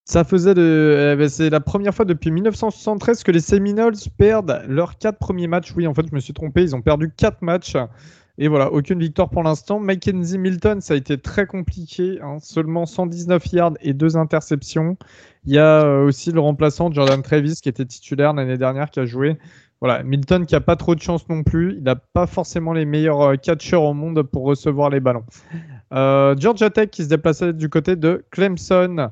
Ça 0.06 0.24
faisait 0.24 0.56
de. 0.56 1.12
eh 1.14 1.16
ben, 1.18 1.30
c'est 1.30 1.50
la 1.52 1.60
première 1.60 1.94
fois 1.94 2.06
depuis 2.06 2.32
1973 2.32 3.24
que 3.24 3.32
les 3.32 3.42
Seminoles 3.42 3.94
perdent 4.18 4.64
leurs 4.68 4.98
quatre 4.98 5.20
premiers 5.20 5.48
matchs. 5.48 5.74
Oui, 5.76 5.86
en 5.86 5.94
fait, 5.94 6.06
je 6.10 6.16
me 6.16 6.20
suis 6.20 6.34
trompé. 6.34 6.64
Ils 6.64 6.76
ont 6.76 6.82
perdu 6.82 7.12
quatre 7.16 7.42
matchs. 7.44 7.76
Et 8.42 8.48
voilà, 8.48 8.72
aucune 8.72 9.00
victoire 9.00 9.30
pour 9.30 9.44
l'instant. 9.44 9.82
Mackenzie 9.82 10.38
Milton, 10.38 10.80
ça 10.80 10.94
a 10.94 10.98
été 10.98 11.18
très 11.18 11.46
compliqué. 11.46 12.20
hein. 12.24 12.38
Seulement 12.40 12.86
119 12.86 13.46
yards 13.52 13.74
et 13.82 13.94
deux 13.94 14.16
interceptions. 14.16 14.98
Il 15.46 15.54
y 15.54 15.58
a 15.58 15.84
euh, 15.84 16.06
aussi 16.06 16.32
le 16.32 16.40
remplaçant 16.40 16.90
Jordan 16.90 17.22
Travis 17.22 17.56
qui 17.62 17.68
était 17.68 17.86
titulaire 17.86 18.32
l'année 18.34 18.58
dernière 18.58 18.92
qui 18.92 19.02
a 19.02 19.06
joué. 19.06 19.38
Voilà, 19.82 20.04
Milton 20.04 20.46
qui 20.46 20.56
a 20.56 20.62
pas 20.62 20.78
trop 20.78 20.96
de 20.96 21.02
chance 21.02 21.28
non 21.28 21.44
plus. 21.44 21.76
Il 21.78 21.84
n'a 21.84 21.96
pas 21.96 22.28
forcément 22.28 22.72
les 22.72 22.86
meilleurs 22.86 23.22
euh, 23.22 23.36
catcheurs 23.36 23.84
au 23.84 23.94
monde 23.94 24.24
pour 24.24 24.44
recevoir 24.46 24.90
les 24.90 25.02
ballons. 25.02 25.26
Euh, 25.92 26.34
Georgia 26.38 26.70
Tech 26.70 26.92
qui 26.92 27.04
se 27.04 27.10
déplaçait 27.10 27.52
du 27.52 27.68
côté 27.68 27.98
de 27.98 28.24
Clemson. 28.32 29.10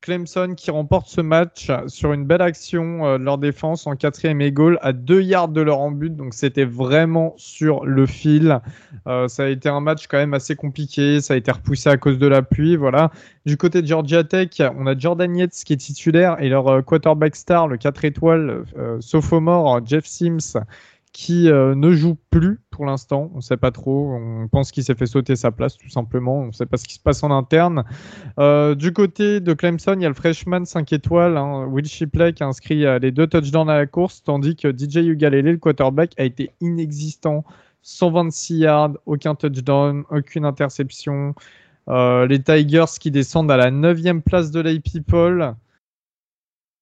Clemson 0.00 0.54
qui 0.56 0.70
remporte 0.70 1.08
ce 1.08 1.20
match 1.20 1.70
sur 1.86 2.12
une 2.12 2.24
belle 2.24 2.42
action 2.42 3.06
euh, 3.06 3.18
de 3.18 3.24
leur 3.24 3.38
défense 3.38 3.86
en 3.86 3.96
quatrième 3.96 4.40
et 4.40 4.52
à 4.80 4.92
deux 4.92 5.22
yards 5.22 5.48
de 5.48 5.60
leur 5.60 5.80
en 5.80 5.90
but. 5.90 6.14
Donc 6.14 6.34
c'était 6.34 6.64
vraiment 6.64 7.34
sur 7.36 7.84
le 7.84 8.06
fil. 8.06 8.60
Euh, 9.06 9.28
ça 9.28 9.44
a 9.44 9.48
été 9.48 9.68
un 9.68 9.80
match 9.80 10.06
quand 10.06 10.18
même 10.18 10.34
assez 10.34 10.56
compliqué. 10.56 11.20
Ça 11.20 11.34
a 11.34 11.36
été 11.36 11.50
repoussé 11.50 11.88
à 11.88 11.96
cause 11.96 12.18
de 12.18 12.26
la 12.26 12.42
pluie. 12.42 12.76
Voilà. 12.76 13.10
Du 13.44 13.56
côté 13.56 13.82
de 13.82 13.86
Georgia 13.86 14.24
Tech, 14.24 14.60
on 14.78 14.86
a 14.86 14.96
Jordan 14.96 15.36
Yates 15.36 15.62
qui 15.64 15.72
est 15.72 15.76
titulaire 15.76 16.36
et 16.40 16.48
leur 16.48 16.68
euh, 16.68 16.82
quarterback 16.82 17.36
star, 17.36 17.68
le 17.68 17.76
4 17.76 18.04
étoiles 18.04 18.64
sophomore 19.00 19.80
Jeff 19.84 20.04
Sims, 20.04 20.56
qui 21.16 21.48
euh, 21.48 21.74
ne 21.74 21.92
joue 21.92 22.18
plus 22.30 22.60
pour 22.70 22.84
l'instant. 22.84 23.30
On 23.32 23.36
ne 23.36 23.40
sait 23.40 23.56
pas 23.56 23.70
trop. 23.70 24.12
On 24.12 24.48
pense 24.48 24.70
qu'il 24.70 24.84
s'est 24.84 24.94
fait 24.94 25.06
sauter 25.06 25.34
sa 25.34 25.50
place 25.50 25.78
tout 25.78 25.88
simplement. 25.88 26.40
On 26.40 26.46
ne 26.48 26.52
sait 26.52 26.66
pas 26.66 26.76
ce 26.76 26.84
qui 26.84 26.92
se 26.92 27.00
passe 27.00 27.22
en 27.22 27.30
interne. 27.30 27.84
Euh, 28.38 28.74
du 28.74 28.92
côté 28.92 29.40
de 29.40 29.54
Clemson, 29.54 29.94
il 29.96 30.02
y 30.02 30.04
a 30.04 30.08
le 30.08 30.14
freshman 30.14 30.66
5 30.66 30.92
étoiles, 30.92 31.38
hein, 31.38 31.64
Will 31.70 31.86
Shipley, 31.86 32.34
qui 32.34 32.42
a 32.42 32.46
inscrit 32.46 32.84
les 33.00 33.12
deux 33.12 33.26
touchdowns 33.26 33.70
à 33.70 33.76
la 33.78 33.86
course, 33.86 34.24
tandis 34.24 34.56
que 34.56 34.68
DJ 34.68 34.96
Ugalele, 35.06 35.52
le 35.52 35.56
quarterback, 35.56 36.12
a 36.18 36.24
été 36.24 36.50
inexistant. 36.60 37.44
126 37.80 38.58
yards, 38.58 38.98
aucun 39.06 39.34
touchdown, 39.34 40.04
aucune 40.10 40.44
interception. 40.44 41.34
Euh, 41.88 42.26
les 42.26 42.42
Tigers 42.42 42.98
qui 43.00 43.10
descendent 43.10 43.50
à 43.50 43.56
la 43.56 43.70
9 43.70 44.22
place 44.22 44.50
de 44.50 44.60
l'AP 44.60 44.82
People. 44.82 45.54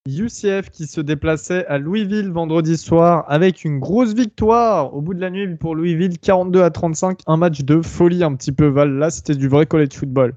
UCF 0.07 0.69
qui 0.69 0.87
se 0.87 1.01
déplaçait 1.01 1.65
à 1.65 1.79
Louisville 1.79 2.31
vendredi 2.31 2.77
soir 2.77 3.25
avec 3.27 3.65
une 3.65 3.79
grosse 3.79 4.13
victoire 4.13 4.95
au 4.95 5.01
bout 5.01 5.15
de 5.15 5.21
la 5.23 5.31
nuit 5.31 5.57
pour 5.57 5.75
Louisville, 5.75 6.19
42 6.19 6.63
à 6.63 6.69
35, 6.69 7.21
un 7.27 7.39
match 7.39 7.63
de 7.63 7.81
folie 7.81 8.23
un 8.23 8.35
petit 8.35 8.53
peu 8.53 8.67
Val. 8.67 8.93
Là, 8.99 9.09
c'était 9.09 9.35
du 9.35 9.49
vrai 9.49 9.65
college 9.65 9.95
football. 9.95 10.35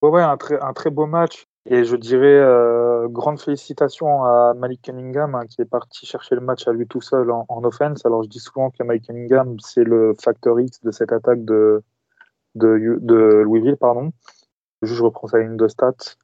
Ouais, 0.00 0.22
un 0.22 0.38
très, 0.38 0.58
un 0.58 0.72
très 0.72 0.88
beau 0.88 1.04
match. 1.04 1.46
Et 1.66 1.84
je 1.84 1.96
dirais 1.96 2.38
euh, 2.38 3.06
grande 3.08 3.38
félicitations 3.38 4.24
à 4.24 4.54
Malik 4.54 4.80
Cunningham 4.80 5.34
hein, 5.34 5.44
qui 5.50 5.60
est 5.60 5.66
parti 5.66 6.06
chercher 6.06 6.34
le 6.34 6.40
match 6.40 6.66
à 6.66 6.72
lui 6.72 6.86
tout 6.86 7.02
seul 7.02 7.30
en, 7.30 7.44
en 7.50 7.62
offense. 7.62 8.06
Alors 8.06 8.22
je 8.22 8.30
dis 8.30 8.40
souvent 8.40 8.70
que 8.70 8.82
Malik 8.82 9.04
Cunningham 9.06 9.56
c'est 9.60 9.84
le 9.84 10.14
facteur 10.18 10.58
X 10.58 10.80
de 10.82 10.90
cette 10.90 11.12
attaque 11.12 11.44
de, 11.44 11.82
de, 12.54 12.98
de 13.02 13.14
Louisville. 13.14 13.76
Pardon. 13.76 14.12
Je 14.80 15.02
reprends 15.02 15.28
sa 15.28 15.40
ligne 15.40 15.58
de 15.58 15.68
stats. 15.68 16.16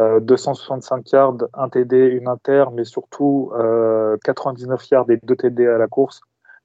Euh, 0.00 0.18
265 0.20 1.12
yards, 1.12 1.36
un 1.54 1.68
TD, 1.68 1.96
une 1.96 2.26
inter, 2.26 2.64
mais 2.72 2.84
surtout 2.84 3.52
euh, 3.54 4.16
99 4.24 4.88
yards 4.90 5.10
et 5.10 5.20
2 5.22 5.36
TD 5.36 5.66
à 5.66 5.78
la 5.78 5.86
course. 5.86 6.20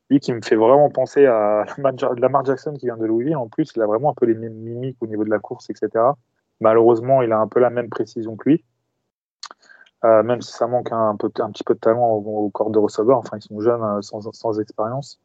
Lui 0.09 0.19
qui 0.19 0.33
me 0.33 0.41
fait 0.41 0.55
vraiment 0.55 0.89
penser 0.89 1.27
à 1.27 1.65
Lamar 2.17 2.45
Jackson 2.45 2.73
qui 2.73 2.87
vient 2.87 2.97
de 2.97 3.05
Louisville. 3.05 3.37
En 3.37 3.47
plus, 3.47 3.71
il 3.75 3.81
a 3.81 3.85
vraiment 3.85 4.11
un 4.11 4.15
peu 4.15 4.25
les 4.25 4.33
mêmes 4.33 4.55
mimiques 4.55 4.97
au 5.01 5.07
niveau 5.07 5.23
de 5.23 5.29
la 5.29 5.39
course, 5.39 5.69
etc. 5.69 5.89
Malheureusement, 6.59 7.21
il 7.21 7.31
a 7.31 7.39
un 7.39 7.47
peu 7.47 7.59
la 7.59 7.69
même 7.69 7.89
précision 7.89 8.35
que 8.35 8.49
lui. 8.49 8.63
Euh, 10.05 10.23
même 10.23 10.41
si 10.41 10.53
ça 10.53 10.65
manque 10.65 10.91
un, 10.91 11.15
petit 11.17 11.63
peu 11.63 11.73
de 11.73 11.79
talent 11.79 12.09
au, 12.09 12.49
corps 12.49 12.71
de 12.71 12.79
receveur. 12.79 13.17
Enfin, 13.17 13.37
ils 13.37 13.41
sont 13.41 13.59
jeunes 13.59 13.83
euh, 13.83 14.01
sans, 14.01 14.59
expérience. 14.59 15.19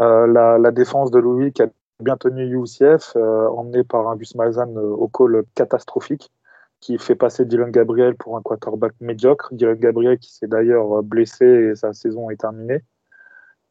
Euh, 0.00 0.58
la, 0.58 0.70
défense 0.70 1.10
de 1.10 1.18
Louis 1.18 1.52
qui 1.52 1.62
a 1.62 1.68
bien 2.00 2.16
tenu 2.16 2.44
UCF, 2.44 3.16
euh, 3.16 3.48
emmené 3.48 3.82
par 3.82 4.08
un 4.08 4.16
Gus 4.16 4.34
Malzahn 4.36 4.76
euh, 4.76 4.90
au 4.90 5.08
call 5.08 5.42
catastrophique, 5.54 6.30
qui 6.80 6.98
fait 6.98 7.14
passer 7.14 7.44
Dylan 7.44 7.70
Gabriel 7.70 8.14
pour 8.16 8.36
un 8.36 8.42
quarterback 8.42 8.94
médiocre. 9.00 9.48
Dylan 9.52 9.76
Gabriel 9.76 10.18
qui 10.18 10.32
s'est 10.32 10.46
d'ailleurs 10.46 11.02
blessé 11.02 11.44
et 11.44 11.74
sa 11.74 11.92
saison 11.92 12.30
est 12.30 12.40
terminée. 12.40 12.82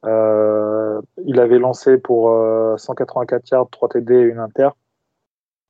Euh, 0.06 1.02
il 1.26 1.40
avait 1.40 1.60
lancé 1.60 1.98
pour 1.98 2.30
184 2.78 3.50
yards, 3.50 3.70
3 3.72 3.90
TD 3.90 4.14
et 4.14 4.22
une 4.22 4.40
inter 4.40 4.70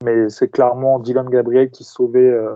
mais 0.03 0.29
c'est 0.29 0.49
clairement 0.49 0.99
Dylan 0.99 1.29
Gabriel 1.29 1.71
qui 1.71 1.83
sauvait, 1.83 2.19
euh, 2.29 2.55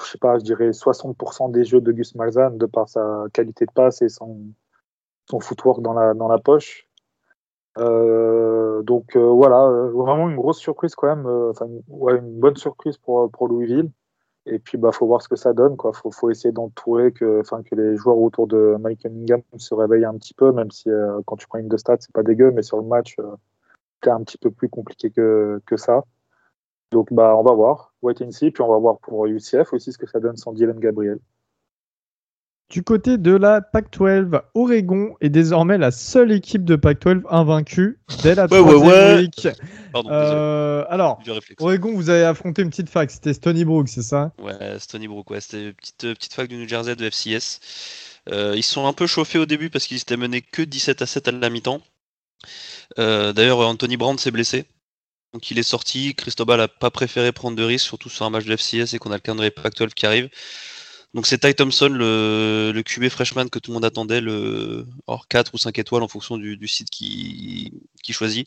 je 0.00 0.04
sais 0.04 0.18
pas, 0.18 0.38
je 0.38 0.44
dirais 0.44 0.70
60% 0.70 1.50
des 1.50 1.64
jeux 1.64 1.80
de 1.80 1.92
Gus 1.92 2.14
de 2.14 2.66
par 2.66 2.88
sa 2.88 3.24
qualité 3.32 3.66
de 3.66 3.72
passe 3.72 4.02
et 4.02 4.08
son, 4.08 4.38
son 5.30 5.40
footwork 5.40 5.82
dans 5.82 5.92
la, 5.92 6.14
dans 6.14 6.28
la 6.28 6.38
poche. 6.38 6.87
Euh, 7.78 8.82
donc 8.82 9.16
euh, 9.16 9.20
voilà, 9.20 9.68
vraiment 9.94 10.28
une 10.28 10.36
grosse 10.36 10.58
surprise 10.58 10.94
quand 10.94 11.14
même, 11.14 11.26
ouais, 11.88 12.18
une 12.18 12.38
bonne 12.40 12.56
surprise 12.56 12.98
pour, 12.98 13.30
pour 13.30 13.48
Louisville. 13.48 13.90
Et 14.46 14.58
puis 14.58 14.78
bah 14.78 14.92
faut 14.92 15.06
voir 15.06 15.20
ce 15.20 15.28
que 15.28 15.36
ça 15.36 15.52
donne 15.52 15.76
quoi. 15.76 15.92
Faut, 15.92 16.10
faut 16.10 16.30
essayer 16.30 16.52
d'entourer 16.52 17.12
que, 17.12 17.40
enfin 17.40 17.62
que 17.62 17.74
les 17.74 17.96
joueurs 17.96 18.16
autour 18.18 18.46
de 18.46 18.76
Mike 18.80 19.02
Cunningham 19.02 19.42
se 19.58 19.74
réveillent 19.74 20.06
un 20.06 20.14
petit 20.14 20.32
peu, 20.32 20.52
même 20.52 20.70
si 20.70 20.88
quand 21.26 21.36
tu 21.36 21.46
prends 21.46 21.58
une 21.58 21.68
de 21.68 21.76
stats 21.76 21.98
c'est 22.00 22.12
pas 22.12 22.22
dégueu, 22.22 22.50
mais 22.50 22.62
sur 22.62 22.78
le 22.78 22.84
match 22.84 23.16
c'est 24.02 24.10
un 24.10 24.22
petit 24.22 24.38
peu 24.38 24.50
plus 24.50 24.68
compliqué 24.68 25.10
que, 25.10 25.60
que 25.66 25.76
ça. 25.76 26.04
Donc, 26.90 27.12
bah, 27.12 27.36
on 27.36 27.42
va 27.42 27.52
voir. 27.52 27.92
Wait 28.02 28.22
and 28.22 28.30
see. 28.30 28.50
Puis, 28.50 28.62
on 28.62 28.68
va 28.68 28.78
voir 28.78 28.98
pour 28.98 29.26
UCF 29.26 29.72
aussi 29.72 29.92
ce 29.92 29.98
que 29.98 30.06
ça 30.06 30.20
donne 30.20 30.36
sans 30.36 30.52
Dylan 30.52 30.78
Gabriel. 30.78 31.18
Du 32.70 32.82
côté 32.82 33.16
de 33.16 33.34
la 33.34 33.62
Pac-12, 33.62 34.42
Oregon 34.54 35.16
est 35.22 35.30
désormais 35.30 35.78
la 35.78 35.90
seule 35.90 36.32
équipe 36.32 36.64
de 36.64 36.76
Pac-12 36.76 37.22
invaincue 37.30 37.98
dès 38.22 38.34
la 38.34 38.42
ouais, 38.42 38.58
troisième 38.58 38.82
ouais, 38.82 39.14
ouais. 39.14 39.20
week. 39.20 39.48
Pardon, 39.90 40.10
euh, 40.12 40.84
alors, 40.90 41.18
Oregon, 41.60 41.94
vous 41.94 42.10
avez 42.10 42.24
affronté 42.24 42.60
une 42.60 42.68
petite 42.68 42.90
fac. 42.90 43.10
C'était 43.10 43.32
Stony 43.32 43.64
Brook, 43.64 43.88
c'est 43.88 44.02
ça? 44.02 44.32
Ouais, 44.38 44.78
Stony 44.78 45.08
Brook. 45.08 45.30
Ouais, 45.30 45.40
c'était 45.40 45.68
une 45.68 45.72
petite, 45.72 46.14
petite 46.14 46.34
fac 46.34 46.46
du 46.46 46.56
New 46.56 46.68
Jersey 46.68 46.94
de 46.94 47.08
FCS. 47.08 47.60
Euh, 48.30 48.52
ils 48.54 48.62
sont 48.62 48.86
un 48.86 48.92
peu 48.92 49.06
chauffés 49.06 49.38
au 49.38 49.46
début 49.46 49.70
parce 49.70 49.86
qu'ils 49.86 49.96
étaient 49.96 50.18
menés 50.18 50.42
que 50.42 50.60
17 50.60 51.00
à 51.00 51.06
7 51.06 51.28
à 51.28 51.32
la 51.32 51.48
mi-temps. 51.48 51.80
Euh, 52.98 53.32
D'ailleurs, 53.32 53.60
Anthony 53.60 53.96
Brand 53.96 54.20
s'est 54.20 54.30
blessé. 54.30 54.66
Donc 55.32 55.50
il 55.50 55.58
est 55.58 55.62
sorti, 55.62 56.14
Cristobal 56.14 56.60
a 56.60 56.68
pas 56.68 56.90
préféré 56.90 57.32
prendre 57.32 57.56
de 57.56 57.62
risques, 57.62 57.86
surtout 57.86 58.08
sur 58.08 58.26
un 58.26 58.30
match 58.30 58.44
de 58.44 58.56
FCS 58.56 58.94
et 58.94 58.98
qu'on 58.98 59.10
a 59.10 59.14
le 59.14 59.20
calendrier 59.20 59.50
Pac-12 59.50 59.94
qui 59.94 60.06
arrive. 60.06 60.28
Donc 61.14 61.26
c'est 61.26 61.38
Ty 61.38 61.54
Thompson, 61.54 61.88
le, 61.88 62.70
le 62.74 62.82
QB 62.82 63.08
freshman 63.08 63.48
que 63.48 63.58
tout 63.58 63.70
le 63.70 63.74
monde 63.74 63.84
attendait, 63.84 64.20
le 64.20 64.86
hors 65.06 65.26
4 65.26 65.54
ou 65.54 65.58
5 65.58 65.78
étoiles 65.78 66.02
en 66.02 66.08
fonction 66.08 66.36
du, 66.36 66.56
du 66.56 66.68
site 66.68 66.90
qui, 66.90 67.72
qui 68.02 68.12
choisit. 68.12 68.46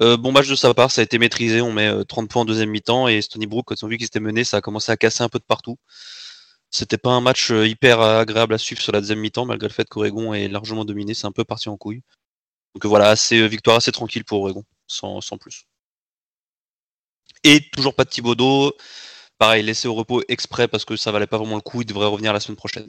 Euh, 0.00 0.16
bon 0.16 0.32
match 0.32 0.48
de 0.48 0.54
sa 0.54 0.72
part, 0.72 0.90
ça 0.90 1.00
a 1.00 1.04
été 1.04 1.18
maîtrisé, 1.18 1.60
on 1.60 1.72
met 1.72 2.04
30 2.04 2.30
points 2.30 2.42
en 2.42 2.44
deuxième 2.44 2.70
mi-temps 2.70 3.08
et 3.08 3.20
Stony 3.22 3.46
Brook, 3.46 3.66
quand 3.66 3.74
ils 3.80 3.84
ont 3.84 3.88
vu 3.88 3.98
qu'ils 3.98 4.06
étaient 4.06 4.20
menés, 4.20 4.44
ça 4.44 4.58
a 4.58 4.60
commencé 4.60 4.92
à 4.92 4.96
casser 4.96 5.22
un 5.24 5.28
peu 5.28 5.38
de 5.40 5.44
partout. 5.44 5.78
C'était 6.70 6.98
pas 6.98 7.10
un 7.10 7.20
match 7.20 7.50
hyper 7.50 8.00
agréable 8.00 8.54
à 8.54 8.58
suivre 8.58 8.80
sur 8.80 8.92
la 8.92 9.00
deuxième 9.00 9.20
mi-temps, 9.20 9.44
malgré 9.44 9.68
le 9.68 9.74
fait 9.74 9.88
qu'Oregon 9.88 10.32
est 10.34 10.48
largement 10.48 10.84
dominé, 10.84 11.14
c'est 11.14 11.26
un 11.26 11.32
peu 11.32 11.44
parti 11.44 11.68
en 11.68 11.76
couille. 11.76 12.02
Donc 12.74 12.86
voilà, 12.86 13.10
assez, 13.10 13.48
victoire 13.48 13.76
assez 13.78 13.92
tranquille 13.92 14.24
pour 14.24 14.42
Oregon, 14.42 14.64
sans, 14.86 15.20
sans 15.20 15.38
plus. 15.38 15.64
Et 17.44 17.60
toujours 17.72 17.94
pas 17.94 18.04
de 18.04 18.10
Thibodeau. 18.10 18.74
Pareil, 19.40 19.62
laissé 19.62 19.88
au 19.88 19.94
repos 19.94 20.22
exprès 20.28 20.68
parce 20.68 20.84
que 20.84 20.96
ça 20.96 21.10
valait 21.12 21.26
pas 21.26 21.38
vraiment 21.38 21.54
le 21.54 21.62
coup. 21.62 21.80
Il 21.80 21.86
devrait 21.86 22.06
revenir 22.06 22.34
la 22.34 22.40
semaine 22.40 22.56
prochaine. 22.56 22.84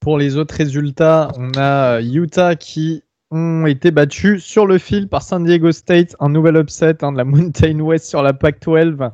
Pour 0.00 0.16
les 0.16 0.38
autres 0.38 0.54
résultats, 0.54 1.30
on 1.36 1.50
a 1.58 2.00
Utah 2.00 2.56
qui 2.56 3.02
ont 3.30 3.66
été 3.66 3.90
battus 3.90 4.42
sur 4.42 4.66
le 4.66 4.78
fil 4.78 5.08
par 5.08 5.20
San 5.20 5.44
Diego 5.44 5.70
State, 5.70 6.16
un 6.18 6.30
nouvel 6.30 6.56
upset 6.56 7.04
hein, 7.04 7.12
de 7.12 7.18
la 7.18 7.24
Mountain 7.24 7.78
West 7.80 8.06
sur 8.06 8.22
la 8.22 8.32
Pac-12. 8.32 9.10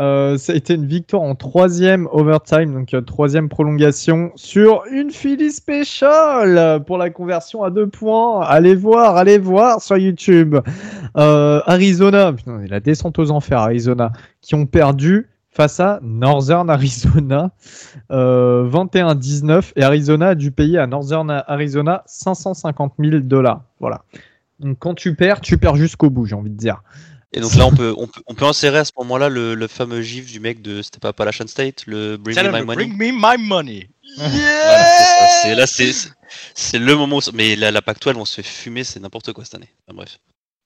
Euh, 0.00 0.38
ça 0.38 0.54
a 0.54 0.56
été 0.56 0.74
une 0.74 0.86
victoire 0.86 1.20
en 1.20 1.34
troisième 1.34 2.08
overtime, 2.10 2.72
donc 2.72 2.94
euh, 2.94 3.02
troisième 3.02 3.50
prolongation 3.50 4.32
sur 4.34 4.82
une 4.90 5.10
Philly 5.10 5.50
Special 5.50 6.82
pour 6.86 6.96
la 6.96 7.10
conversion 7.10 7.62
à 7.62 7.70
deux 7.70 7.86
points. 7.86 8.40
Allez 8.40 8.74
voir, 8.74 9.16
allez 9.18 9.36
voir 9.36 9.82
sur 9.82 9.98
YouTube. 9.98 10.56
Euh, 11.18 11.60
Arizona, 11.66 12.32
la 12.46 12.80
descente 12.80 13.18
aux 13.18 13.30
enfers, 13.30 13.58
Arizona, 13.58 14.10
qui 14.40 14.54
ont 14.54 14.64
perdu 14.64 15.28
face 15.50 15.80
à 15.80 15.98
Northern 16.02 16.70
Arizona 16.70 17.50
21-19 18.08 19.72
et 19.76 19.82
Arizona 19.82 20.28
a 20.28 20.34
dû 20.34 20.52
payer 20.52 20.78
à 20.78 20.86
Northern 20.86 21.42
Arizona 21.46 22.04
550 22.06 22.94
000 22.98 23.18
dollars. 23.18 23.64
Voilà. 23.80 24.02
Donc 24.60 24.78
quand 24.78 24.94
tu 24.94 25.14
perds, 25.14 25.40
tu 25.40 25.58
perds 25.58 25.76
jusqu'au 25.76 26.08
bout, 26.08 26.26
j'ai 26.26 26.36
envie 26.36 26.50
de 26.50 26.56
dire. 26.56 26.82
Et 27.32 27.40
donc 27.40 27.54
là, 27.54 27.66
on 27.66 27.70
peut, 27.74 27.94
on 27.96 28.06
peut, 28.06 28.20
on 28.26 28.34
peut 28.34 28.44
insérer 28.44 28.78
à 28.78 28.84
ce 28.84 28.92
moment-là 28.98 29.28
le, 29.28 29.54
le 29.54 29.66
fameux 29.68 30.02
gif 30.02 30.26
du 30.26 30.40
mec 30.40 30.62
de, 30.62 30.82
c'était 30.82 30.98
pas 30.98 31.08
Appalachian 31.10 31.46
State, 31.46 31.84
le 31.86 32.16
Bring 32.16 32.36
Me 32.36 32.42
My 32.52 32.64
Money. 32.64 32.74
Bring 32.74 32.96
me 32.96 33.12
my 33.12 33.48
money. 33.48 33.88
Voilà, 34.16 34.30
c'est 34.84 35.04
ça. 35.04 35.26
C'est- 35.42 35.54
là, 35.54 35.66
c'est, 35.66 35.92
c'est 36.54 36.78
le 36.78 36.96
moment 36.96 37.18
où, 37.18 37.20
mais 37.34 37.56
la, 37.56 37.70
la 37.70 37.82
Pac-12, 37.82 38.16
on 38.16 38.24
se 38.24 38.36
fait 38.36 38.42
fumer, 38.42 38.84
c'est 38.84 39.00
n'importe 39.00 39.32
quoi 39.32 39.44
cette 39.44 39.54
année. 39.54 39.68
Enfin, 39.86 39.96
bref. 39.96 40.18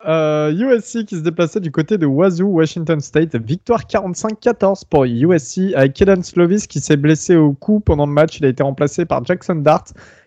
Euh, 0.07 0.53
USC 0.53 1.07
qui 1.07 1.15
se 1.17 1.21
déplaçait 1.23 1.61
du 1.61 1.71
côté 1.71 1.97
de 1.97 2.05
Wazoo, 2.05 2.45
Washington 2.47 3.01
State. 3.01 3.37
Victoire 3.37 3.85
45-14 3.85 4.83
pour 4.91 5.05
USC 5.05 5.73
avec 5.75 5.95
Kellen 5.95 6.23
Slovis 6.23 6.67
qui 6.67 6.81
s'est 6.81 6.99
blessé 6.99 7.37
au 7.37 7.53
cou 7.55 7.81
pendant 7.81 8.05
le 8.05 8.13
match. 8.13 8.37
Il 8.39 8.45
a 8.45 8.49
été 8.49 8.63
remplacé 8.63 9.07
par 9.07 9.25
Jackson 9.25 9.55
Dart 9.57 9.85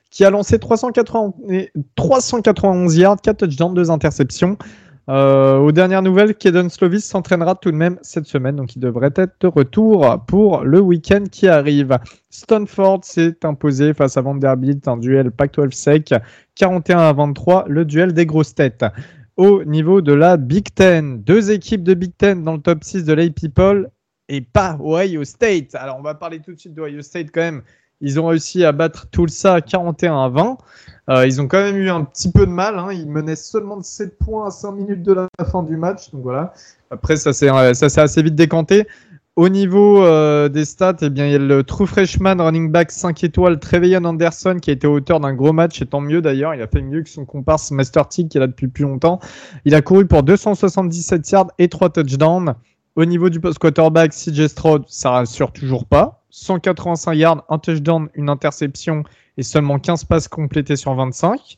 qui 0.09 0.25
a 0.25 0.31
lancé 0.31 0.57
380 0.57 1.33
et 1.51 1.71
391 1.95 2.95
yards, 2.97 3.17
4 3.21 3.37
touchdowns, 3.37 3.73
2 3.75 3.91
interceptions. 3.91 4.57
Euh, 5.09 5.57
aux 5.57 5.71
dernières 5.71 6.01
nouvelles, 6.01 6.35
Kaden 6.35 6.69
Slovis 6.69 7.05
s'entraînera 7.05 7.55
tout 7.55 7.71
de 7.71 7.77
même 7.77 7.97
cette 8.01 8.25
semaine, 8.25 8.57
donc 8.57 8.75
il 8.75 8.79
devrait 8.79 9.13
être 9.15 9.35
de 9.39 9.47
retour 9.47 10.25
pour 10.27 10.65
le 10.65 10.81
week-end 10.81 11.23
qui 11.31 11.47
arrive. 11.47 11.97
Stanford 12.29 13.05
s'est 13.05 13.37
imposé 13.43 13.93
face 13.93 14.17
à 14.17 14.21
Vanderbilt, 14.21 14.85
un 14.87 14.97
duel 14.97 15.31
Pac-12 15.31 15.71
sec, 15.71 16.13
41 16.55 16.97
à 16.97 17.13
23, 17.13 17.65
le 17.69 17.85
duel 17.85 18.13
des 18.13 18.25
grosses 18.25 18.53
têtes. 18.53 18.85
Au 19.37 19.63
niveau 19.63 20.01
de 20.01 20.13
la 20.13 20.35
Big 20.35 20.73
Ten, 20.73 21.21
deux 21.21 21.51
équipes 21.51 21.83
de 21.83 21.93
Big 21.93 22.11
Ten 22.17 22.43
dans 22.43 22.53
le 22.53 22.61
top 22.61 22.83
6 22.83 23.05
de 23.05 23.13
l'A 23.13 23.29
People 23.29 23.89
et 24.27 24.41
pas 24.41 24.77
Ohio 24.81 25.23
State. 25.23 25.75
Alors 25.75 25.97
on 25.99 26.01
va 26.01 26.15
parler 26.15 26.41
tout 26.41 26.53
de 26.53 26.59
suite 26.59 26.73
d'Ohio 26.73 27.01
State 27.01 27.27
quand 27.33 27.41
même. 27.41 27.61
Ils 28.01 28.19
ont 28.19 28.27
réussi 28.27 28.63
à 28.63 28.71
battre 28.71 29.09
Tulsa 29.09 29.61
41 29.61 30.25
à 30.25 30.29
20. 30.29 30.57
Euh, 31.09 31.25
ils 31.25 31.41
ont 31.41 31.47
quand 31.47 31.61
même 31.61 31.77
eu 31.77 31.89
un 31.89 32.03
petit 32.03 32.31
peu 32.31 32.45
de 32.45 32.51
mal. 32.51 32.77
Hein. 32.77 32.89
Ils 32.91 33.09
menaient 33.09 33.35
seulement 33.35 33.77
de 33.77 33.83
7 33.83 34.19
points 34.19 34.47
à 34.47 34.51
5 34.51 34.71
minutes 34.73 35.03
de 35.03 35.13
la 35.13 35.27
fin 35.51 35.63
du 35.63 35.77
match. 35.77 36.11
Donc 36.11 36.21
voilà. 36.21 36.53
Après, 36.91 37.17
ça 37.17 37.33
s'est 37.33 37.49
euh, 37.49 37.71
assez 37.71 38.21
vite 38.21 38.35
décanté. 38.35 38.85
Au 39.35 39.49
niveau 39.49 40.03
euh, 40.03 40.49
des 40.49 40.65
stats, 40.65 40.97
eh 41.01 41.09
bien, 41.09 41.27
il 41.27 41.31
y 41.31 41.35
a 41.35 41.39
le 41.39 41.63
true 41.63 41.85
freshman 41.85 42.37
running 42.39 42.71
back 42.71 42.91
5 42.91 43.23
étoiles, 43.23 43.59
Trevelyan 43.59 44.03
Anderson, 44.03 44.57
qui 44.59 44.71
a 44.71 44.73
été 44.73 44.87
auteur 44.87 45.19
d'un 45.19 45.33
gros 45.33 45.53
match, 45.53 45.79
et 45.79 45.85
tant 45.85 46.01
mieux 46.01 46.21
d'ailleurs. 46.21 46.55
Il 46.55 46.61
a 46.61 46.67
fait 46.67 46.81
mieux 46.81 47.03
que 47.03 47.09
son 47.09 47.23
comparse 47.23 47.69
Master 47.69 48.09
T, 48.09 48.27
qui 48.27 48.37
est 48.37 48.41
là 48.41 48.47
depuis 48.47 48.67
plus 48.67 48.83
longtemps. 48.83 49.19
Il 49.63 49.75
a 49.75 49.81
couru 49.81 50.07
pour 50.07 50.23
277 50.23 51.29
yards 51.29 51.51
et 51.59 51.67
3 51.67 51.89
touchdowns. 51.91 52.55
Au 52.95 53.05
niveau 53.05 53.29
du 53.29 53.39
post 53.39 53.59
quarterback, 53.59 54.11
CJ 54.11 54.47
Stroud, 54.47 54.85
ça 54.87 55.11
rassure 55.11 55.51
toujours 55.51 55.85
pas. 55.85 56.16
185 56.29 57.13
yards, 57.13 57.45
un 57.49 57.59
touchdown, 57.59 58.09
une 58.13 58.29
interception 58.29 59.03
et 59.37 59.43
seulement 59.43 59.79
15 59.79 60.05
passes 60.05 60.27
complétées 60.27 60.75
sur 60.75 60.93
25. 60.93 61.57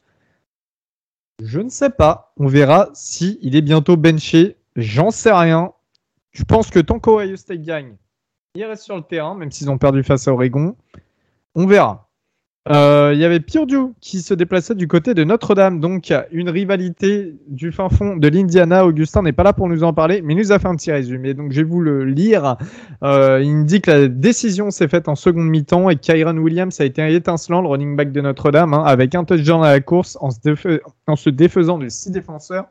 Je 1.41 1.59
ne 1.59 1.69
sais 1.69 1.89
pas. 1.89 2.33
On 2.37 2.47
verra 2.47 2.89
si 2.93 3.39
il 3.41 3.55
est 3.55 3.61
bientôt 3.61 3.97
benché. 3.97 4.57
J'en 4.75 5.11
sais 5.11 5.31
rien. 5.31 5.71
Je 6.31 6.43
pense 6.43 6.69
que 6.69 6.79
tant 6.79 6.99
qu'Ohio 6.99 7.35
State 7.37 7.61
gagne, 7.61 7.95
il 8.55 8.63
reste 8.65 8.83
sur 8.83 8.95
le 8.95 9.03
terrain, 9.03 9.35
même 9.35 9.51
s'ils 9.51 9.69
ont 9.69 9.77
perdu 9.77 10.03
face 10.03 10.27
à 10.27 10.33
Oregon. 10.33 10.75
On 11.55 11.65
verra. 11.65 12.08
Euh, 12.67 13.11
Il 13.15 13.19
y 13.19 13.25
avait 13.25 13.39
Purdue 13.39 13.93
qui 14.01 14.21
se 14.21 14.33
déplaçait 14.33 14.75
du 14.75 14.87
côté 14.87 15.13
de 15.13 15.23
Notre-Dame, 15.23 15.79
donc 15.79 16.13
une 16.31 16.49
rivalité 16.49 17.35
du 17.47 17.71
fin 17.71 17.89
fond 17.89 18.17
de 18.17 18.27
l'Indiana. 18.27 18.85
Augustin 18.85 19.21
n'est 19.21 19.31
pas 19.31 19.43
là 19.43 19.53
pour 19.53 19.69
nous 19.69 19.83
en 19.83 19.93
parler, 19.93 20.21
mais 20.21 20.33
il 20.33 20.37
nous 20.37 20.51
a 20.51 20.59
fait 20.59 20.67
un 20.67 20.75
petit 20.75 20.91
résumé, 20.91 21.33
donc 21.33 21.51
je 21.51 21.61
vais 21.61 21.63
vous 21.63 21.79
le 21.79 22.03
lire. 22.03 22.57
Euh, 23.03 23.39
il 23.41 23.55
me 23.55 23.63
dit 23.63 23.81
que 23.81 23.89
la 23.89 24.07
décision 24.07 24.71
s'est 24.71 24.89
faite 24.89 25.07
en 25.07 25.15
seconde 25.15 25.47
mi-temps 25.47 25.89
et 25.89 25.95
Kyron 25.95 26.37
Williams 26.37 26.79
a 26.81 26.85
été 26.85 27.13
étincelant, 27.13 27.61
le 27.61 27.69
running 27.69 27.95
back 27.95 28.11
de 28.11 28.21
Notre-Dame, 28.21 28.73
hein, 28.73 28.83
avec 28.85 29.15
un 29.15 29.23
touchdown 29.23 29.63
à 29.63 29.71
la 29.71 29.79
course 29.79 30.17
en 30.19 30.29
se, 30.29 31.29
défaisant 31.29 31.77
de 31.77 31.87
six 31.87 32.11
défenseurs, 32.11 32.65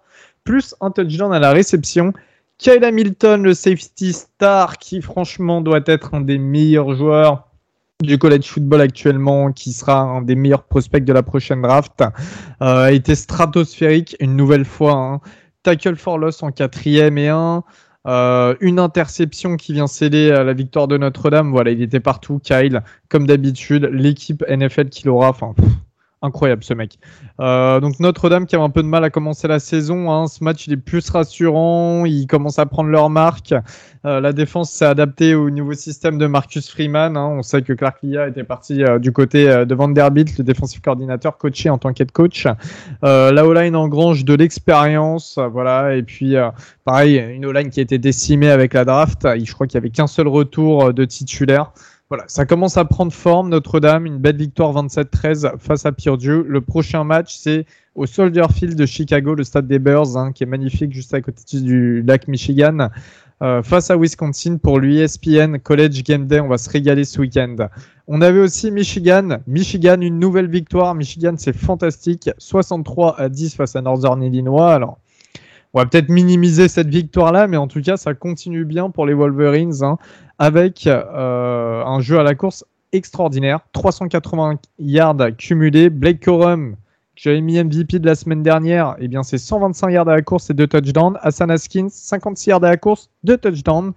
plus 0.45 0.75
un 0.81 0.91
touchdown 0.91 1.33
à 1.33 1.39
la 1.39 1.51
réception. 1.51 2.13
Kyle 2.59 2.85
Hamilton, 2.85 3.43
le 3.43 3.55
safety 3.55 4.13
star, 4.13 4.79
qui 4.79 5.01
franchement 5.01 5.61
doit 5.61 5.81
être 5.87 6.15
un 6.15 6.21
des 6.21 6.39
meilleurs 6.39 6.95
joueurs 6.95 7.48
du 8.05 8.17
college 8.17 8.47
football 8.47 8.81
actuellement, 8.81 9.51
qui 9.51 9.73
sera 9.73 10.01
un 10.03 10.23
des 10.23 10.37
meilleurs 10.37 10.63
prospects 10.63 11.05
de 11.05 11.13
la 11.13 11.25
prochaine 11.25 11.63
draft, 11.63 12.01
euh, 12.01 12.85
a 12.85 12.93
été 12.93 13.17
stratosphérique 13.17 14.17
une 14.21 14.37
nouvelle 14.37 14.65
fois. 14.65 14.93
hein. 14.93 15.21
Tackle 15.65 15.97
for 15.97 16.17
loss 16.17 16.45
en 16.45 16.53
quatrième 16.53 17.19
et 17.19 17.29
un. 17.29 17.65
Euh, 18.07 18.55
une 18.61 18.79
interception 18.79 19.57
qui 19.57 19.73
vient 19.73 19.89
sceller 19.89 20.31
euh, 20.31 20.45
la 20.45 20.53
victoire 20.53 20.87
de 20.87 20.97
Notre-Dame. 20.97 21.51
Voilà, 21.51 21.73
il 21.73 21.83
était 21.83 21.99
partout, 21.99 22.39
Kyle, 22.39 22.83
comme 23.09 23.27
d'habitude. 23.27 23.91
L'équipe 23.93 24.45
NFL 24.49 24.91
qu'il 24.91 25.09
aura, 25.09 25.31
enfin, 25.31 25.55
incroyable 26.23 26.65
ce 26.65 26.75
mec. 26.75 26.99
Euh, 27.41 27.81
donc 27.81 28.01
Notre-Dame 28.01 28.47
qui 28.47 28.57
avait 28.57 28.65
un 28.65 28.71
peu 28.71 28.83
de 28.83 28.89
mal 28.89 29.05
à 29.05 29.11
commencer 29.11 29.47
la 29.49 29.59
saison. 29.59 30.11
hein. 30.11 30.27
Ce 30.27 30.43
match, 30.43 30.67
il 30.67 30.73
est 30.73 30.77
plus 30.77 31.09
rassurant. 31.11 32.05
Ils 32.07 32.27
commencent 32.27 32.59
à 32.59 32.67
prendre 32.67 32.91
leur 32.91 33.11
marque. 33.11 33.55
Euh, 34.05 34.21
la 34.21 34.33
défense 34.33 34.71
s'est 34.71 34.85
adaptée 34.85 35.35
au 35.35 35.51
nouveau 35.51 35.75
système 35.75 36.19
de 36.19 36.27
Marcus 36.27 36.71
Freeman. 36.71 37.17
hein. 37.17 37.27
On 37.39 37.43
sait 37.43 37.63
que 37.63 37.73
Clark 37.73 37.99
Lia 38.03 38.29
était 38.29 38.45
parti 38.45 38.83
euh, 38.85 38.99
du 38.99 39.13
côté 39.13 39.49
euh, 39.49 39.65
de 39.65 39.75
Vanderbilt, 39.75 40.39
le 40.39 40.45
défensif 40.45 40.81
coordinateur, 40.81 41.37
coaché 41.39 41.71
en 41.71 41.79
tant 41.79 41.93
qu'head 41.93 42.13
coach. 42.13 42.47
Euh, 43.05 43.33
la 43.33 43.47
O-line 43.47 43.77
engrange 43.77 44.25
de 44.25 44.35
l'expérience. 44.35 45.39
voilà. 45.53 45.95
Et 45.97 46.03
puis, 46.03 46.35
pareil, 46.85 47.17
une 47.19 47.47
O-line 47.47 47.71
qui 47.71 47.81
a 47.81 47.83
été 47.83 47.99
décimée 47.99 48.51
avec 48.51 48.75
la 48.75 48.85
draft. 48.85 49.27
Je 49.45 49.53
crois 49.53 49.67
qu'il 49.67 49.75
y 49.75 49.79
avait 49.79 49.91
qu'un 49.91 50.07
seul 50.07 50.29
retour 50.29 50.93
de 50.93 51.05
titulaire. 51.05 51.73
Voilà, 52.11 52.25
ça 52.27 52.47
commence 52.47 52.79
à 52.79 52.87
prendre 52.87 53.13
forme. 53.13 53.51
Notre-Dame, 53.51 54.07
une 54.07 54.17
belle 54.17 54.39
victoire 54.39 54.73
27-13 54.73 55.59
face 55.59 55.85
à 55.85 55.93
Purdue. 55.93 56.43
Le 56.43 56.63
prochain 56.63 57.05
match, 57.05 57.37
c'est 57.37 57.67
au 57.95 58.07
Soldier 58.07 58.47
Field 58.51 58.77
de 58.77 58.87
Chicago, 58.87 59.35
le 59.35 59.45
stade 59.45 59.67
des 59.67 59.79
Bears, 59.79 60.17
hein, 60.17 60.33
qui 60.33 60.45
est 60.45 60.47
magnifique 60.47 60.91
juste 60.95 61.13
à 61.13 61.21
côté 61.21 61.61
du 61.61 62.03
lac 62.03 62.27
Michigan, 62.27 62.89
euh, 63.43 63.63
face 63.63 63.91
à 63.91 63.99
Wisconsin 63.99 64.57
pour 64.57 64.81
l'USPN 64.81 65.59
College 65.59 66.03
Game 66.03 66.27
Day. 66.27 66.41
On 66.41 66.49
va 66.49 66.57
se 66.57 66.71
régaler 66.71 67.05
ce 67.05 67.21
week-end. 67.21 67.57
On 68.07 68.23
avait 68.23 68.41
aussi 68.41 68.71
Michigan. 68.71 69.41
Michigan, 69.47 70.01
une 70.01 70.19
nouvelle 70.19 70.49
victoire. 70.49 70.95
Michigan, 70.95 71.35
c'est 71.37 71.55
fantastique. 71.55 72.31
63 72.39 73.21
à 73.21 73.29
10 73.29 73.55
face 73.55 73.77
à 73.77 73.83
Northern 73.83 74.23
Illinois. 74.23 74.73
Alors, 74.73 74.99
on 75.75 75.81
va 75.81 75.85
peut-être 75.85 76.09
minimiser 76.09 76.69
cette 76.69 76.89
victoire-là, 76.89 77.47
mais 77.47 77.59
en 77.59 77.69
tout 77.69 77.83
cas, 77.83 77.99
ça 77.99 78.15
continue 78.15 78.65
bien 78.65 78.89
pour 78.89 79.05
les 79.05 79.13
Wolverines, 79.13 79.85
hein, 79.85 79.99
avec 80.39 80.87
euh, 80.87 81.85
un 81.85 82.01
jeu 82.01 82.19
à 82.19 82.23
la 82.23 82.35
course 82.35 82.65
extraordinaire. 82.93 83.61
380 83.73 84.59
yards 84.79 85.37
cumulés. 85.37 85.91
Blake 85.91 86.25
Corum, 86.25 86.77
que 87.17 87.23
j'avais 87.23 87.41
mis 87.41 87.63
MVP 87.63 87.99
de 87.99 88.07
la 88.07 88.15
semaine 88.15 88.43
dernière, 88.43 88.97
eh 88.99 89.09
bien, 89.09 89.23
c'est 89.23 89.39
125 89.39 89.91
yards 89.91 90.09
à 90.09 90.15
la 90.15 90.23
course 90.23 90.51
et 90.51 90.55
2 90.55 90.67
touchdowns. 90.67 91.19
Hassan 91.23 91.51
Haskins, 91.51 91.89
56 91.91 92.51
yards 92.51 92.65
à 92.65 92.71
la 92.71 92.77
course, 92.77 93.11
2 93.25 93.37
touchdowns. 93.39 93.93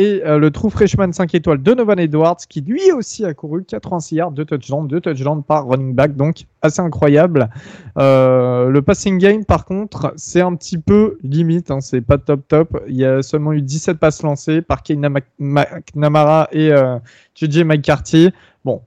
Et 0.00 0.22
euh, 0.24 0.38
le 0.38 0.50
true 0.50 0.70
freshman 0.70 1.12
5 1.12 1.34
étoiles 1.34 1.58
Donovan 1.58 1.98
Edwards, 1.98 2.38
qui 2.48 2.62
lui 2.62 2.90
aussi 2.90 3.26
a 3.26 3.34
couru 3.34 3.64
86 3.64 4.14
yards, 4.14 4.30
2 4.30 4.46
touchdowns, 4.46 4.88
2 4.88 4.98
touchdowns 4.98 5.42
par 5.42 5.66
running 5.68 5.94
back, 5.94 6.16
donc 6.16 6.46
assez 6.62 6.80
incroyable. 6.80 7.50
Euh, 7.98 8.70
le 8.70 8.80
passing 8.80 9.18
game, 9.18 9.44
par 9.44 9.66
contre, 9.66 10.14
c'est 10.16 10.40
un 10.40 10.54
petit 10.54 10.78
peu 10.78 11.18
limite, 11.22 11.70
hein, 11.70 11.82
c'est 11.82 12.00
pas 12.00 12.16
top 12.16 12.48
top. 12.48 12.82
Il 12.88 12.96
y 12.96 13.04
a 13.04 13.22
seulement 13.22 13.52
eu 13.52 13.60
17 13.60 13.98
passes 13.98 14.22
lancées 14.22 14.62
par 14.62 14.82
Kane 14.82 15.06
McNamara 15.38 16.48
et 16.50 16.72
euh, 16.72 16.98
JJ 17.34 17.64
McCarthy. 17.64 18.30
Bon, 18.64 18.80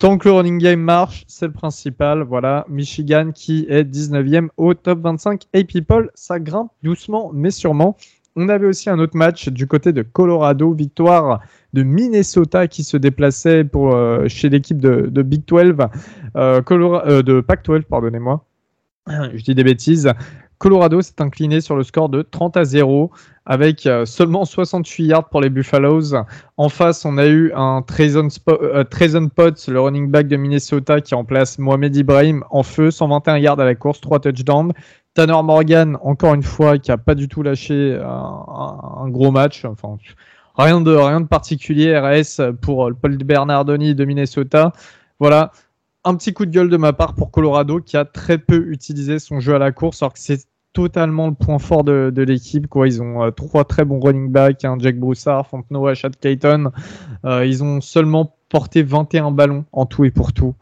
tant 0.00 0.18
que 0.18 0.28
le 0.28 0.34
running 0.34 0.58
game 0.58 0.80
marche, 0.80 1.22
c'est 1.28 1.46
le 1.46 1.52
principal. 1.52 2.22
Voilà, 2.22 2.66
Michigan 2.68 3.30
qui 3.32 3.64
est 3.68 3.84
19e 3.84 4.48
au 4.56 4.74
top 4.74 5.02
25. 5.02 5.44
Et 5.52 5.62
People, 5.62 6.10
ça 6.16 6.40
grimpe 6.40 6.72
doucement 6.82 7.30
mais 7.32 7.52
sûrement. 7.52 7.96
On 8.40 8.48
avait 8.48 8.66
aussi 8.66 8.88
un 8.88 9.00
autre 9.00 9.16
match 9.16 9.48
du 9.48 9.66
côté 9.66 9.92
de 9.92 10.02
Colorado, 10.02 10.72
victoire 10.72 11.40
de 11.72 11.82
Minnesota 11.82 12.68
qui 12.68 12.84
se 12.84 12.96
déplaçait 12.96 13.68
euh, 13.74 14.28
chez 14.28 14.48
l'équipe 14.48 14.80
de, 14.80 15.22
Big 15.22 15.44
12, 15.44 15.74
euh, 16.36 16.62
euh, 16.70 17.22
de 17.22 17.40
Pac 17.40 17.64
12, 17.64 17.82
pardonnez-moi. 17.90 18.44
Je 19.08 19.42
dis 19.42 19.56
des 19.56 19.64
bêtises. 19.64 20.12
Colorado 20.58 21.00
s'est 21.00 21.20
incliné 21.20 21.60
sur 21.60 21.74
le 21.74 21.82
score 21.82 22.08
de 22.08 22.22
30 22.22 22.56
à 22.56 22.64
0 22.64 23.10
avec 23.48 23.88
seulement 24.04 24.44
68 24.44 25.06
yards 25.06 25.28
pour 25.30 25.40
les 25.40 25.48
Buffaloes. 25.48 26.14
En 26.58 26.68
face, 26.68 27.04
on 27.06 27.16
a 27.16 27.26
eu 27.26 27.50
un 27.54 27.82
Treson, 27.82 28.28
euh, 28.48 29.28
Potts, 29.34 29.68
le 29.68 29.80
running 29.80 30.10
back 30.10 30.28
de 30.28 30.36
Minnesota, 30.36 31.00
qui 31.00 31.14
remplace 31.14 31.58
Mohamed 31.58 31.96
Ibrahim 31.96 32.44
en 32.50 32.62
feu, 32.62 32.90
121 32.90 33.38
yards 33.38 33.58
à 33.58 33.64
la 33.64 33.74
course, 33.74 34.00
3 34.00 34.20
touchdowns. 34.20 34.72
Tanner 35.18 35.42
Morgan, 35.42 35.98
encore 36.02 36.34
une 36.34 36.44
fois, 36.44 36.78
qui 36.78 36.92
a 36.92 36.96
pas 36.96 37.16
du 37.16 37.26
tout 37.26 37.42
lâché 37.42 38.00
un, 38.00 39.08
gros 39.08 39.32
match. 39.32 39.64
Enfin, 39.64 39.96
rien 40.56 40.80
de, 40.80 40.94
rien 40.94 41.20
de 41.20 41.26
particulier, 41.26 41.98
RS 41.98 42.52
pour 42.62 42.92
Paul 43.02 43.16
Bernardoni 43.16 43.96
de 43.96 44.04
Minnesota. 44.04 44.72
Voilà, 45.18 45.50
un 46.04 46.14
petit 46.14 46.32
coup 46.32 46.46
de 46.46 46.52
gueule 46.52 46.68
de 46.68 46.76
ma 46.76 46.92
part 46.92 47.16
pour 47.16 47.32
Colorado 47.32 47.80
qui 47.80 47.96
a 47.96 48.04
très 48.04 48.38
peu 48.38 48.68
utilisé 48.68 49.18
son 49.18 49.40
jeu 49.40 49.56
à 49.56 49.58
la 49.58 49.72
course 49.72 50.04
alors 50.04 50.12
que 50.12 50.20
c'est 50.20 50.46
totalement 50.72 51.26
le 51.26 51.34
point 51.34 51.58
fort 51.58 51.82
de, 51.82 52.22
l'équipe. 52.22 52.68
Quoi. 52.68 52.86
Ils 52.86 53.02
ont 53.02 53.24
euh, 53.24 53.32
trois 53.32 53.64
très 53.64 53.84
bons 53.84 53.98
running 53.98 54.30
backs, 54.30 54.64
hein, 54.64 54.76
Jack 54.78 55.00
Broussard, 55.00 55.48
Fontenoy, 55.48 55.96
Chad 55.96 56.14
Cayton. 56.14 56.70
Euh, 57.24 57.44
ils 57.44 57.64
ont 57.64 57.80
seulement 57.80 58.36
porté 58.50 58.84
21 58.84 59.32
ballons 59.32 59.64
en 59.72 59.84
tout 59.84 60.04
et 60.04 60.12
pour 60.12 60.32
tout. 60.32 60.54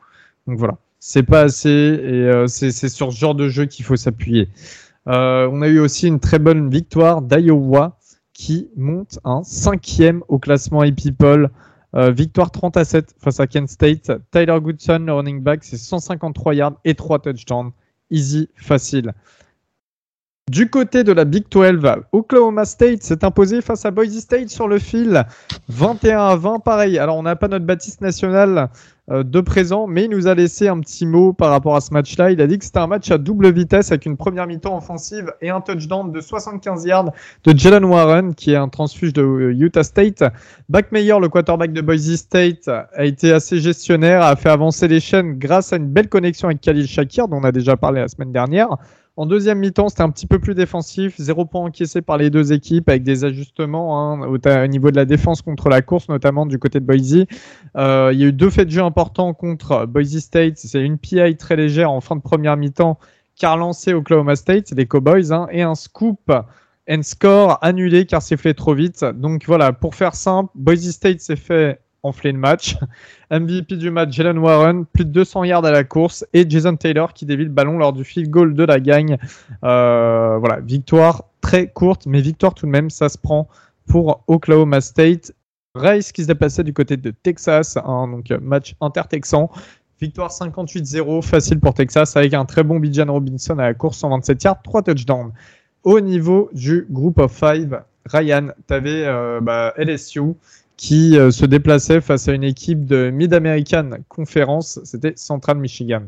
Donc 0.47 0.57
voilà, 0.57 0.79
c'est 1.09 1.23
pas 1.23 1.43
assez 1.43 1.69
et 1.69 2.25
euh, 2.25 2.49
c'est 2.49 2.73
sur 2.73 3.13
ce 3.13 3.17
genre 3.17 3.37
de 3.37 3.49
jeu 3.49 3.67
qu'il 3.67 3.85
faut 3.85 3.95
s'appuyer. 3.95 4.49
on 5.07 5.63
a 5.63 5.69
eu 5.69 5.79
aussi 5.79 6.09
une 6.09 6.19
très 6.19 6.41
bonne 6.41 6.69
victoire 6.69 7.23
d'Iowa 7.23 7.97
qui 8.33 8.71
monte 8.77 9.21
un 9.23 9.45
cinquième 9.45 10.25
au 10.27 10.41
classement 10.41 10.81
A-People. 10.81 11.51
victoire 11.95 12.51
30 12.51 12.77
à 12.77 12.85
7 12.85 13.15
face 13.21 13.39
à 13.39 13.47
Kent 13.47 13.69
State. 13.69 14.11
Tyler 14.33 14.59
Goodson, 14.61 15.05
le 15.07 15.13
running 15.13 15.41
back, 15.43 15.63
c'est 15.63 15.77
153 15.77 16.55
yards 16.57 16.81
et 16.85 16.97
3 16.97 17.21
touchdowns. 17.21 17.71
Easy, 18.11 18.49
facile. 18.57 19.15
Du 20.49 20.71
côté 20.71 21.03
de 21.03 21.11
la 21.11 21.25
Big 21.25 21.47
12, 21.51 22.05
Oklahoma 22.13 22.65
State 22.65 23.03
s'est 23.03 23.25
imposé 23.25 23.61
face 23.63 23.85
à 23.85 23.91
Boise 23.91 24.17
State 24.17 24.49
sur 24.49 24.69
le 24.69 24.79
fil. 24.79 25.25
21 25.69 26.21
à 26.21 26.37
20, 26.37 26.61
pareil. 26.61 27.01
Alors, 27.01 27.17
on 27.17 27.25
n'a 27.25 27.35
pas 27.35 27.49
notre 27.49 27.65
Baptiste 27.65 28.01
national 28.01 28.69
euh, 29.11 29.25
de 29.25 29.41
présent, 29.41 29.89
mais 29.89 30.05
il 30.05 30.11
nous 30.11 30.29
a 30.29 30.37
laissé 30.37 30.69
un 30.69 30.79
petit 30.79 31.05
mot 31.05 31.33
par 31.33 31.51
rapport 31.51 31.75
à 31.75 31.81
ce 31.81 31.93
match-là. 31.93 32.31
Il 32.31 32.41
a 32.41 32.47
dit 32.47 32.61
que 32.61 32.65
c'était 32.65 32.79
un 32.79 32.87
match 32.87 33.11
à 33.11 33.19
double 33.19 33.53
vitesse 33.53 33.91
avec 33.91 34.07
une 34.07 34.17
première 34.17 34.47
mi-temps 34.47 34.77
offensive 34.77 35.33
et 35.41 35.51
un 35.51 35.61
touchdown 35.61 36.13
de 36.13 36.21
75 36.21 36.85
yards 36.85 37.11
de 37.43 37.59
Jalen 37.59 37.85
Warren, 37.85 38.33
qui 38.37 38.53
est 38.53 38.57
un 38.57 38.69
transfuge 38.69 39.15
de 39.15 39.23
euh, 39.23 39.53
Utah 39.53 39.83
State. 39.83 40.23
Backmeyer, 40.69 41.19
le 41.21 41.29
quarterback 41.29 41.73
de 41.73 41.81
Boise 41.81 42.15
State, 42.15 42.69
a 42.69 43.05
été 43.05 43.33
assez 43.33 43.59
gestionnaire, 43.59 44.23
a 44.23 44.37
fait 44.37 44.51
avancer 44.51 44.87
les 44.87 45.01
chaînes 45.01 45.41
grâce 45.41 45.73
à 45.73 45.77
une 45.77 45.89
belle 45.89 46.09
connexion 46.09 46.47
avec 46.47 46.61
Khalil 46.61 46.87
Shakir, 46.87 47.27
dont 47.27 47.39
on 47.39 47.45
a 47.45 47.51
déjà 47.51 47.77
parlé 47.77 48.01
la 48.01 48.07
semaine 48.07 48.31
dernière. 48.31 48.69
En 49.19 49.25
deuxième 49.25 49.61
mi-temps, 49.61 49.89
c'était 49.89 50.03
un 50.03 50.11
petit 50.11 50.27
peu 50.27 50.39
plus 50.39 50.55
défensif. 50.55 51.15
Zéro 51.19 51.47
point 51.47 51.63
encaissé 51.63 52.03
par 52.03 52.19
les 52.19 52.29
deux 52.29 52.53
équipes 52.53 52.91
avec 52.91 53.03
des 53.03 53.25
ajustements 53.25 53.99
hein, 53.99 54.29
au, 54.29 54.67
niveau 54.67 54.91
de 54.91 54.97
la 54.97 55.07
défense 55.07 55.41
contre 55.41 55.71
la 55.71 55.81
course, 55.81 56.11
notamment 56.11 56.45
du 56.45 56.59
côté 56.59 56.81
de 56.81 56.85
Boise. 56.85 57.25
Euh, 57.77 58.11
il 58.13 58.21
y 58.21 58.25
a 58.25 58.27
eu 58.27 58.33
deux 58.35 58.51
faits 58.51 58.67
de 58.67 58.73
jeu 58.73 58.83
importants 58.83 59.33
contre 59.33 59.87
Boise 59.87 60.19
State. 60.19 60.59
C'est 60.59 60.83
une 60.83 60.99
PI 60.99 61.37
très 61.39 61.57
légère 61.57 61.91
en 61.91 62.03
fin 62.03 62.15
de 62.15 62.21
première 62.21 62.59
mi-temps 62.59 62.99
car 63.39 63.57
lancé 63.57 63.95
Oklahoma 63.95 64.37
State, 64.37 64.73
les 64.73 64.87
Cowboys, 64.87 65.33
hein, 65.33 65.47
et 65.51 65.63
un 65.63 65.75
scoop 65.75 66.33
and 66.89 67.03
score 67.03 67.59
annulé 67.63 68.05
car 68.05 68.23
fait 68.23 68.55
trop 68.55 68.75
vite. 68.75 69.03
Donc 69.03 69.47
voilà, 69.47 69.73
pour 69.73 69.95
faire 69.95 70.15
simple, 70.15 70.51
Boise 70.55 70.91
State 70.91 71.21
s'est 71.21 71.37
fait 71.37 71.81
enfler 72.07 72.33
le 72.33 72.39
match. 72.39 72.77
MVP 73.31 73.77
du 73.77 73.91
match, 73.91 74.13
Jalen 74.13 74.39
Warren, 74.39 74.87
plus 74.87 75.05
de 75.05 75.11
200 75.11 75.45
yards 75.45 75.65
à 75.65 75.71
la 75.71 75.85
course 75.85 76.25
et 76.33 76.49
Jason 76.49 76.77
Taylor 76.77 77.13
qui 77.13 77.27
dévie 77.27 77.45
le 77.45 77.51
ballon 77.51 77.79
lors 77.79 77.93
du 77.93 78.05
field 78.05 78.31
goal 78.31 78.55
de 78.55 78.65
la 78.65 78.81
gagne. 78.81 79.19
Euh, 79.65 80.37
voilà, 80.39 80.61
victoire 80.61 81.25
très 81.41 81.69
courte, 81.69 82.07
mais 82.07 82.21
victoire 82.21 82.55
tout 82.55 82.67
de 82.67 82.71
même, 82.71 82.91
ça 82.91 83.09
se 83.09 83.19
prend 83.19 83.49
pour 83.87 84.23
Oklahoma 84.27 84.81
State. 84.81 85.33
Rice 85.75 86.13
qui 86.13 86.23
se 86.23 86.29
déplaçait 86.29 86.65
du 86.65 86.73
côté 86.73 86.97
de 86.97 87.11
Texas, 87.11 87.77
hein, 87.77 88.09
donc 88.09 88.31
match 88.41 88.75
inter-texan. 88.81 89.51
Victoire 90.01 90.31
58-0, 90.31 91.23
facile 91.23 91.61
pour 91.61 91.75
Texas, 91.75 92.17
avec 92.17 92.35
un 92.35 92.45
très 92.45 92.63
bon 92.63 92.81
Bijan 92.81 93.11
Robinson 93.11 93.59
à 93.59 93.63
la 93.63 93.75
course, 93.75 93.99
127 93.99 94.45
yards, 94.45 94.63
3 94.63 94.83
touchdowns. 94.83 95.33
Au 95.85 96.01
niveau 96.01 96.51
du 96.53 96.87
group 96.91 97.19
of 97.19 97.33
five, 97.33 97.83
Ryan, 98.07 98.49
tu 98.69 98.75
euh, 98.75 99.41
bah, 99.41 99.73
LSU 99.77 100.35
qui 100.77 101.19
euh, 101.19 101.31
se 101.31 101.47
déplaçait 101.47 102.01
face 102.01 102.29
à 102.29 102.33
une 102.33 102.45
équipe 102.45 102.85
de 102.85 103.11
Mid-American 103.11 103.91
Conference. 104.09 104.81
C'était 104.85 105.15
Central 105.17 105.59
Michigan. 105.59 106.03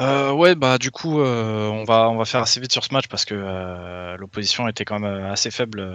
Euh, 0.00 0.32
ouais, 0.32 0.54
bah 0.54 0.78
du 0.78 0.90
coup, 0.90 1.20
euh, 1.20 1.68
on 1.68 1.84
va 1.84 2.08
on 2.08 2.16
va 2.16 2.24
faire 2.24 2.40
assez 2.40 2.58
vite 2.58 2.72
sur 2.72 2.82
ce 2.84 2.94
match 2.94 3.06
parce 3.08 3.26
que 3.26 4.16
l'opposition 4.16 4.66
était 4.66 4.86
quand 4.86 4.98
même 4.98 5.26
assez 5.26 5.50
faible 5.50 5.86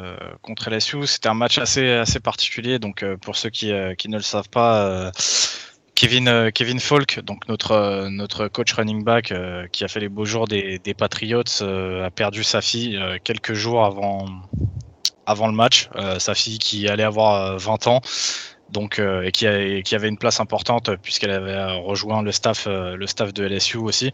contre 0.43 0.69
LSU. 0.69 1.07
C'était 1.07 1.27
un 1.27 1.33
match 1.33 1.57
assez 1.57 1.89
assez 1.89 2.19
particulier. 2.19 2.77
Donc 2.77 3.03
pour 3.21 3.35
ceux 3.35 3.49
qui, 3.49 3.71
qui 3.97 4.09
ne 4.09 4.17
le 4.17 4.21
savent 4.21 4.49
pas, 4.49 5.11
Kevin 5.95 6.51
Kevin 6.53 6.79
Falk, 6.79 7.21
donc 7.21 7.47
notre 7.47 8.07
notre 8.09 8.47
coach 8.47 8.73
running 8.73 9.03
back 9.03 9.33
qui 9.71 9.83
a 9.83 9.87
fait 9.87 10.01
les 10.01 10.09
beaux 10.09 10.25
jours 10.25 10.47
des, 10.47 10.77
des 10.77 10.93
Patriots, 10.93 11.63
a 11.63 12.11
perdu 12.11 12.43
sa 12.43 12.61
fille 12.61 13.01
quelques 13.23 13.53
jours 13.53 13.85
avant 13.85 14.27
avant 15.25 15.47
le 15.47 15.53
match, 15.53 15.89
euh, 15.95 16.19
sa 16.19 16.35
fille 16.35 16.59
qui 16.59 16.87
allait 16.87 17.03
avoir 17.03 17.57
20 17.57 17.87
euh, 17.87 17.89
ans. 17.89 18.01
Donc, 18.69 18.99
euh, 18.99 19.23
et 19.23 19.31
qui, 19.31 19.45
avait 19.47 20.09
une 20.09 20.17
place 20.17 20.39
importante 20.39 20.89
puisqu'elle 21.01 21.31
avait 21.31 21.75
rejoint 21.75 22.23
le 22.23 22.31
staff, 22.31 22.67
le 22.67 23.07
staff 23.07 23.33
de 23.33 23.45
LSU 23.45 23.77
aussi. 23.77 24.11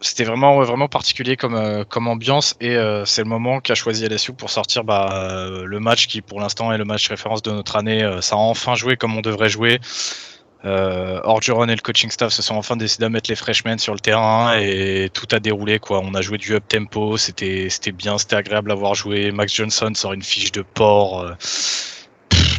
c'était 0.00 0.24
vraiment, 0.24 0.62
vraiment 0.62 0.88
particulier 0.88 1.36
comme, 1.36 1.84
comme 1.86 2.08
ambiance 2.08 2.54
et 2.60 2.76
c'est 3.06 3.22
le 3.22 3.28
moment 3.28 3.60
qu'a 3.60 3.74
choisi 3.74 4.06
LSU 4.06 4.34
pour 4.34 4.50
sortir 4.50 4.84
bah, 4.84 5.48
le 5.64 5.80
match 5.80 6.06
qui 6.06 6.20
pour 6.20 6.38
l'instant 6.38 6.70
est 6.72 6.78
le 6.78 6.84
match 6.84 7.08
référence 7.08 7.40
de 7.40 7.50
notre 7.50 7.76
année. 7.76 8.06
ça 8.20 8.34
a 8.34 8.38
enfin 8.38 8.74
joué 8.74 8.96
comme 8.96 9.16
on 9.16 9.22
devrait 9.22 9.48
jouer. 9.48 9.80
Euh, 10.64 11.20
Orgeron 11.24 11.66
et 11.68 11.74
le 11.74 11.80
coaching 11.80 12.10
staff 12.10 12.32
se 12.32 12.40
sont 12.40 12.54
enfin 12.54 12.76
décidés 12.76 13.06
à 13.06 13.08
mettre 13.08 13.28
les 13.28 13.36
freshmen 13.36 13.78
sur 13.78 13.94
le 13.94 14.00
terrain 14.00 14.56
et 14.56 15.10
tout 15.12 15.26
a 15.32 15.40
déroulé 15.40 15.78
quoi. 15.80 16.00
On 16.04 16.14
a 16.14 16.22
joué 16.22 16.38
du 16.38 16.54
up 16.54 16.64
tempo, 16.68 17.16
c'était 17.16 17.68
c'était 17.68 17.90
bien, 17.90 18.16
c'était 18.18 18.36
agréable 18.36 18.70
à 18.70 18.74
voir 18.74 18.94
jouer. 18.94 19.32
Max 19.32 19.54
Johnson 19.54 19.92
sort 19.94 20.12
une 20.12 20.22
fiche 20.22 20.52
de 20.52 20.62
port. 20.62 21.20
Euh, 21.20 21.34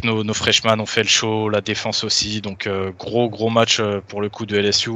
nos, 0.04 0.22
nos, 0.22 0.34
freshmen 0.34 0.80
ont 0.80 0.86
fait 0.86 1.02
le 1.02 1.08
show, 1.08 1.48
la 1.48 1.62
défense 1.62 2.04
aussi. 2.04 2.42
Donc 2.42 2.66
euh, 2.66 2.92
gros 2.92 3.30
gros 3.30 3.48
match 3.48 3.80
euh, 3.80 4.00
pour 4.06 4.20
le 4.20 4.28
coup 4.28 4.44
de 4.44 4.58
LSU, 4.58 4.90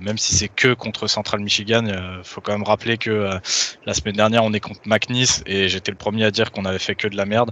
même 0.00 0.16
si 0.16 0.34
c'est 0.34 0.48
que 0.48 0.72
contre 0.72 1.06
Central 1.06 1.40
Michigan. 1.40 1.84
faut 2.22 2.40
quand 2.40 2.52
même 2.52 2.62
rappeler 2.62 2.96
que 2.96 3.28
la 3.84 3.94
semaine 3.94 4.16
dernière 4.16 4.42
on 4.44 4.54
est 4.54 4.60
contre 4.60 4.80
McNeese 4.86 5.42
et 5.44 5.68
j'étais 5.68 5.90
le 5.90 5.98
premier 5.98 6.24
à 6.24 6.30
dire 6.30 6.50
qu'on 6.50 6.64
avait 6.64 6.78
fait 6.78 6.94
que 6.94 7.08
de 7.08 7.16
la 7.16 7.26
merde. 7.26 7.50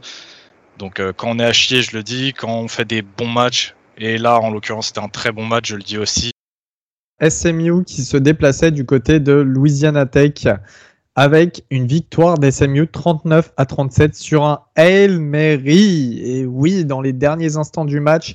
Donc 0.79 1.03
quand 1.17 1.29
on 1.29 1.39
est 1.39 1.45
à 1.45 1.53
chier, 1.53 1.83
je 1.83 1.95
le 1.95 2.03
dis. 2.03 2.33
Quand 2.33 2.49
on 2.49 2.69
fait 2.69 2.87
des 2.87 3.03
bons 3.03 3.29
matchs, 3.29 3.76
et 3.99 4.19
là, 4.19 4.41
en 4.41 4.51
l'occurrence, 4.51 4.89
c'était 4.89 5.01
un 5.01 5.09
très 5.09 5.33
bon 5.33 5.45
match, 5.45 5.69
je 5.69 5.77
le 5.77 5.83
dis 5.83 5.99
aussi. 5.99 6.33
SMU 7.27 7.85
qui 7.85 8.03
se 8.03 8.17
déplaçait 8.17 8.71
du 8.71 8.85
côté 8.85 9.21
de 9.21 9.33
Louisiana 9.33 10.05
Tech 10.05 10.47
avec 11.15 11.65
une 11.71 11.87
victoire 11.87 12.37
d'SMU 12.37 12.89
39 12.89 13.53
à 13.57 13.65
37 13.65 14.15
sur 14.15 14.45
un 14.45 14.61
Hail 14.77 15.19
Mary. 15.19 16.21
Et 16.23 16.45
oui, 16.45 16.85
dans 16.85 17.01
les 17.01 17.15
derniers 17.15 17.57
instants 17.57 17.87
du 17.87 18.01
match, 18.01 18.35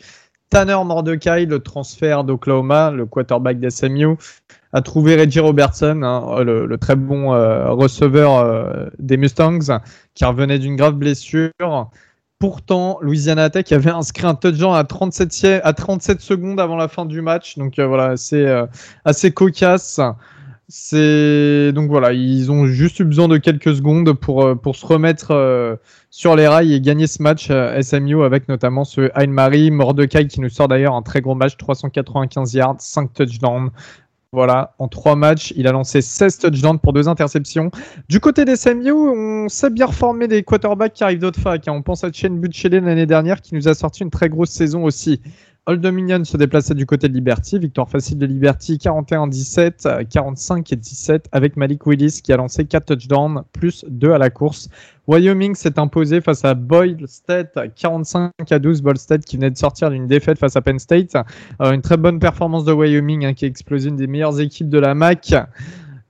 Tanner 0.49 0.77
Mordecai, 0.83 1.45
le 1.45 1.59
transfert 1.59 2.23
d'Oklahoma, 2.23 2.89
le 2.89 3.05
quarterback 3.05 3.59
d'SMU, 3.59 4.17
a 4.73 4.81
trouvé 4.81 5.15
Reggie 5.15 5.39
Robertson, 5.39 6.01
hein, 6.03 6.43
le, 6.43 6.77
très 6.77 6.95
bon 6.95 7.33
euh, 7.33 7.69
receveur 7.71 8.37
euh, 8.37 8.87
des 8.97 9.17
Mustangs, 9.17 9.79
qui 10.15 10.25
revenait 10.25 10.59
d'une 10.59 10.75
grave 10.75 10.95
blessure. 10.95 11.51
Pourtant, 12.41 12.97
Louisiana 13.03 13.51
Tech 13.51 13.71
avait 13.71 13.91
inscrit 13.91 14.25
un 14.25 14.33
touchdown 14.33 14.73
à 14.73 14.83
37, 14.83 15.61
à 15.63 15.73
37 15.73 16.21
secondes 16.21 16.59
avant 16.59 16.75
la 16.75 16.87
fin 16.87 17.05
du 17.05 17.21
match. 17.21 17.55
Donc 17.59 17.77
euh, 17.77 17.85
voilà, 17.85 18.17
c'est 18.17 18.47
euh, 18.47 18.65
assez 19.05 19.31
cocasse. 19.31 19.99
Donc 19.99 21.87
voilà, 21.87 22.13
ils 22.13 22.51
ont 22.51 22.65
juste 22.65 22.99
eu 22.99 23.05
besoin 23.05 23.27
de 23.27 23.37
quelques 23.37 23.75
secondes 23.75 24.11
pour, 24.13 24.43
euh, 24.43 24.55
se 24.73 24.85
remettre 24.87 25.79
sur 26.09 26.35
les 26.35 26.47
rails 26.47 26.73
et 26.73 26.81
gagner 26.81 27.05
ce 27.05 27.21
match 27.21 27.51
SMU 27.81 28.23
avec 28.23 28.49
notamment 28.49 28.85
ce 28.85 29.11
Marie 29.27 29.69
Mordecai 29.69 30.25
qui 30.25 30.41
nous 30.41 30.49
sort 30.49 30.67
d'ailleurs 30.67 30.95
un 30.95 31.03
très 31.03 31.21
gros 31.21 31.35
match, 31.35 31.57
395 31.57 32.55
yards, 32.55 32.77
5 32.79 33.13
touchdowns. 33.13 33.69
Voilà, 34.33 34.75
en 34.79 34.87
trois 34.87 35.17
matchs, 35.17 35.51
il 35.57 35.67
a 35.67 35.73
lancé 35.73 36.01
16 36.01 36.37
touchdowns 36.37 36.79
pour 36.79 36.93
deux 36.93 37.09
interceptions. 37.09 37.69
Du 38.07 38.21
côté 38.21 38.45
des 38.45 38.55
SMU, 38.55 38.93
on 38.93 39.49
sait 39.49 39.69
bien 39.69 39.87
reformer 39.87 40.29
des 40.29 40.41
quarterbacks 40.41 40.93
qui 40.93 41.03
arrivent 41.03 41.19
d'autres 41.19 41.41
facs. 41.41 41.67
Hein. 41.67 41.73
On 41.73 41.81
pense 41.81 42.05
à 42.05 42.13
Chen 42.13 42.39
Butchele 42.39 42.81
l'année 42.81 43.05
dernière 43.05 43.41
qui 43.41 43.55
nous 43.55 43.67
a 43.67 43.73
sorti 43.73 44.03
une 44.03 44.09
très 44.09 44.29
grosse 44.29 44.51
saison 44.51 44.85
aussi. 44.85 45.19
Old 45.65 45.81
Dominion 45.81 46.23
se 46.23 46.37
déplaçait 46.37 46.75
du 46.75 46.85
côté 46.85 47.09
de 47.09 47.13
Liberty. 47.13 47.59
Victoire 47.59 47.89
facile 47.89 48.19
de 48.19 48.25
Liberty 48.25 48.77
41-17, 48.77 50.07
45 50.07 50.71
et 50.71 50.75
17 50.77 51.27
avec 51.33 51.57
Malik 51.57 51.85
Willis 51.85 52.21
qui 52.23 52.31
a 52.31 52.37
lancé 52.37 52.63
4 52.63 52.85
touchdowns 52.85 53.43
plus 53.51 53.83
2 53.89 54.13
à 54.13 54.17
la 54.17 54.29
course. 54.29 54.69
Wyoming 55.11 55.55
s'est 55.55 55.77
imposé 55.77 56.21
face 56.21 56.45
à 56.45 56.53
Boyle 56.53 57.05
State 57.05 57.59
45 57.75 58.31
à 58.49 58.59
12. 58.59 58.81
Boyle 58.81 58.97
State 58.97 59.25
qui 59.25 59.35
venait 59.35 59.51
de 59.51 59.57
sortir 59.57 59.89
d'une 59.89 60.07
défaite 60.07 60.39
face 60.39 60.55
à 60.55 60.61
Penn 60.61 60.79
State. 60.79 61.17
Euh, 61.61 61.73
une 61.73 61.81
très 61.81 61.97
bonne 61.97 62.17
performance 62.17 62.63
de 62.63 62.71
Wyoming 62.71 63.25
hein, 63.25 63.33
qui 63.33 63.43
a 63.43 63.49
explosé 63.49 63.89
une 63.89 63.97
des 63.97 64.07
meilleures 64.07 64.39
équipes 64.39 64.69
de 64.69 64.79
la 64.79 64.95
MAC. 64.95 65.33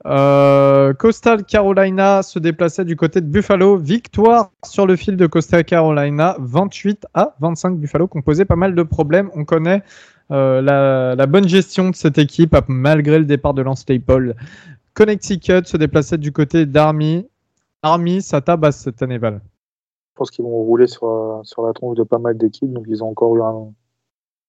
Euh, 0.05 0.93
Coastal 0.93 1.43
Carolina 1.45 2.21
se 2.21 2.37
déplaçait 2.37 2.85
du 2.85 2.95
côté 2.95 3.21
de 3.21 3.25
Buffalo. 3.25 3.75
Victoire 3.75 4.51
sur 4.63 4.85
le 4.85 4.95
fil 4.95 5.17
de 5.17 5.25
Coastal 5.25 5.63
Carolina, 5.63 6.35
28 6.39 7.07
à 7.15 7.33
25 7.39 7.77
Buffalo, 7.77 8.05
posé 8.07 8.45
pas 8.45 8.55
mal 8.55 8.75
de 8.75 8.83
problèmes. 8.83 9.31
On 9.33 9.45
connaît 9.45 9.81
euh, 10.29 10.61
la, 10.61 11.15
la 11.15 11.25
bonne 11.25 11.47
gestion 11.47 11.89
de 11.89 11.95
cette 11.95 12.19
équipe 12.19 12.55
malgré 12.67 13.17
le 13.17 13.25
départ 13.25 13.55
de 13.55 13.63
Lance 13.63 13.79
Staple. 13.79 14.35
Connecticut 14.93 15.65
se 15.65 15.77
déplaçait 15.77 16.19
du 16.19 16.31
côté 16.31 16.67
d'Army. 16.67 17.25
Army, 17.83 18.21
ça 18.21 18.41
tabasse 18.41 18.79
cette 18.79 19.01
année, 19.01 19.17
Val. 19.17 19.41
Je 20.13 20.15
pense 20.15 20.31
qu'ils 20.31 20.45
vont 20.45 20.49
rouler 20.49 20.87
sur, 20.87 21.41
sur 21.43 21.65
la 21.65 21.73
tronche 21.73 21.97
de 21.97 22.03
pas 22.03 22.19
mal 22.19 22.37
d'équipes, 22.37 22.71
donc 22.71 22.85
ils 22.87 23.03
ont 23.03 23.09
encore 23.09 23.35
eu 23.35 23.41
un, 23.41 23.73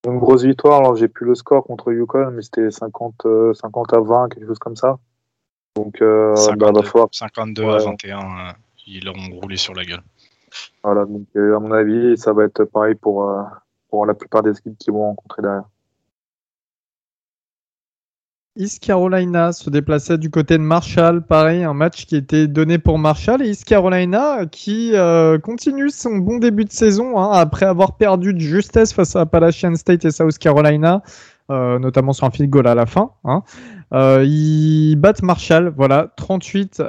une 0.06 0.18
grosse 0.18 0.42
victoire. 0.44 0.80
Alors 0.80 0.96
j'ai 0.96 1.08
plus 1.08 1.26
le 1.26 1.34
score 1.34 1.64
contre 1.64 1.92
Yukon, 1.92 2.30
mais 2.32 2.42
c'était 2.42 2.70
50, 2.70 3.26
50 3.54 3.92
euh, 3.92 3.96
à 3.96 4.00
20, 4.00 4.28
quelque 4.28 4.46
chose 4.46 4.58
comme 4.58 4.76
ça. 4.76 4.98
Donc, 5.76 6.02
euh, 6.02 6.36
52, 6.36 6.72
bah, 6.72 6.82
falloir... 6.82 7.08
52 7.12 7.62
ouais. 7.62 7.74
à 7.74 7.78
21, 7.78 8.18
euh, 8.18 8.52
ils 8.86 9.08
auront 9.08 9.40
roulé 9.40 9.56
sur 9.56 9.74
la 9.74 9.84
gueule. 9.84 10.02
Voilà, 10.82 11.06
donc 11.06 11.26
euh, 11.36 11.56
à 11.56 11.60
mon 11.60 11.72
avis, 11.72 12.16
ça 12.18 12.32
va 12.32 12.44
être 12.44 12.64
pareil 12.64 12.94
pour, 12.94 13.28
euh, 13.28 13.42
pour 13.88 14.04
la 14.04 14.14
plupart 14.14 14.42
des 14.42 14.50
équipes 14.50 14.76
qui 14.78 14.90
vont 14.90 15.06
rencontrer 15.06 15.42
derrière. 15.42 15.64
East 18.54 18.82
Carolina 18.82 19.52
se 19.52 19.70
déplaçait 19.70 20.18
du 20.18 20.28
côté 20.28 20.58
de 20.58 20.62
Marshall. 20.62 21.22
Pareil, 21.22 21.64
un 21.64 21.72
match 21.72 22.04
qui 22.04 22.16
était 22.16 22.46
donné 22.46 22.76
pour 22.76 22.98
Marshall. 22.98 23.42
Et 23.42 23.48
East 23.48 23.64
Carolina 23.64 24.44
qui 24.44 24.90
euh, 24.94 25.38
continue 25.38 25.88
son 25.88 26.18
bon 26.18 26.36
début 26.36 26.66
de 26.66 26.72
saison 26.72 27.18
hein, 27.18 27.30
après 27.32 27.64
avoir 27.64 27.96
perdu 27.96 28.34
de 28.34 28.40
justesse 28.40 28.92
face 28.92 29.16
à 29.16 29.22
Appalachian 29.22 29.74
State 29.74 30.04
et 30.04 30.10
South 30.10 30.36
Carolina, 30.36 31.02
euh, 31.50 31.78
notamment 31.78 32.12
sur 32.12 32.26
un 32.26 32.30
field 32.30 32.50
goal 32.50 32.66
à 32.66 32.74
la 32.74 32.84
fin. 32.84 33.12
Hein. 33.24 33.42
Euh, 33.94 34.22
ils 34.26 34.96
battent 34.96 35.22
Marshall, 35.22 35.72
voilà, 35.74 36.12
38, 36.16 36.82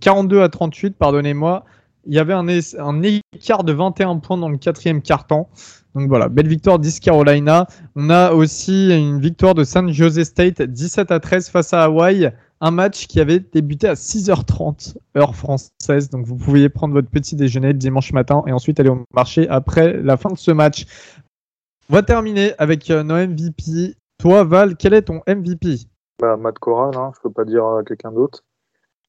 42 0.00 0.40
à 0.40 0.48
38, 0.48 0.96
pardonnez-moi. 0.96 1.64
Il 2.06 2.14
y 2.14 2.18
avait 2.18 2.32
un, 2.32 2.48
un, 2.48 3.02
écart 3.34 3.64
de 3.64 3.72
21 3.74 4.16
points 4.16 4.38
dans 4.38 4.48
le 4.48 4.56
quatrième 4.56 5.02
quart-temps. 5.02 5.50
Donc 5.94 6.08
voilà, 6.08 6.28
belle 6.28 6.48
victoire 6.48 6.78
d'East 6.78 7.02
Carolina. 7.02 7.66
On 7.96 8.10
a 8.10 8.32
aussi 8.32 8.90
une 8.96 9.20
victoire 9.20 9.54
de 9.54 9.64
San 9.64 9.90
Jose 9.92 10.22
State 10.22 10.62
17 10.62 11.10
à 11.10 11.20
13 11.20 11.48
face 11.48 11.72
à 11.72 11.84
Hawaii. 11.84 12.30
Un 12.60 12.70
match 12.72 13.06
qui 13.06 13.20
avait 13.20 13.38
débuté 13.38 13.86
à 13.88 13.94
6h30 13.94 14.96
heure 15.16 15.34
française. 15.34 16.10
Donc 16.10 16.26
vous 16.26 16.36
pouviez 16.36 16.68
prendre 16.68 16.94
votre 16.94 17.08
petit 17.08 17.36
déjeuner 17.36 17.72
dimanche 17.72 18.12
matin 18.12 18.42
et 18.46 18.52
ensuite 18.52 18.80
aller 18.80 18.90
au 18.90 19.04
marché 19.14 19.48
après 19.48 19.92
la 20.02 20.16
fin 20.16 20.30
de 20.30 20.38
ce 20.38 20.50
match. 20.50 20.84
On 21.90 21.94
va 21.94 22.02
terminer 22.02 22.52
avec 22.58 22.90
euh, 22.90 23.02
nos 23.02 23.14
MVP. 23.14 23.94
Toi, 24.18 24.44
Val, 24.44 24.76
quel 24.76 24.94
est 24.94 25.02
ton 25.02 25.20
MVP 25.28 25.86
bah, 26.20 26.36
Matt 26.36 26.58
Corral, 26.58 26.96
hein, 26.96 27.12
je 27.14 27.20
ne 27.20 27.22
peux 27.22 27.30
pas 27.30 27.44
dire 27.44 27.64
quelqu'un 27.86 28.10
d'autre. 28.10 28.42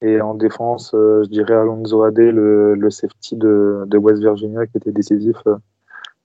Et 0.02 0.20
en 0.20 0.34
défense, 0.34 0.94
euh, 0.94 1.22
je 1.24 1.28
dirais 1.28 1.54
Alonso 1.54 2.02
Ade, 2.02 2.18
le, 2.18 2.90
safety 2.90 3.36
de, 3.36 3.86
West 3.98 4.22
Virginia, 4.22 4.66
qui 4.66 4.78
était 4.78 4.92
décisif 4.92 5.36
euh, 5.46 5.56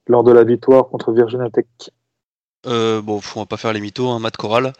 lors 0.07 0.23
de 0.23 0.31
la 0.31 0.43
victoire 0.43 0.87
contre 0.89 1.11
Virginia 1.11 1.49
Tech 1.49 1.65
euh, 2.65 3.01
Bon, 3.01 3.21
on 3.35 3.39
va 3.39 3.45
pas 3.45 3.57
faire 3.57 3.73
les 3.73 3.81
mythos, 3.81 4.09
hein, 4.09 4.19
Matt 4.19 4.37
Corral. 4.37 4.73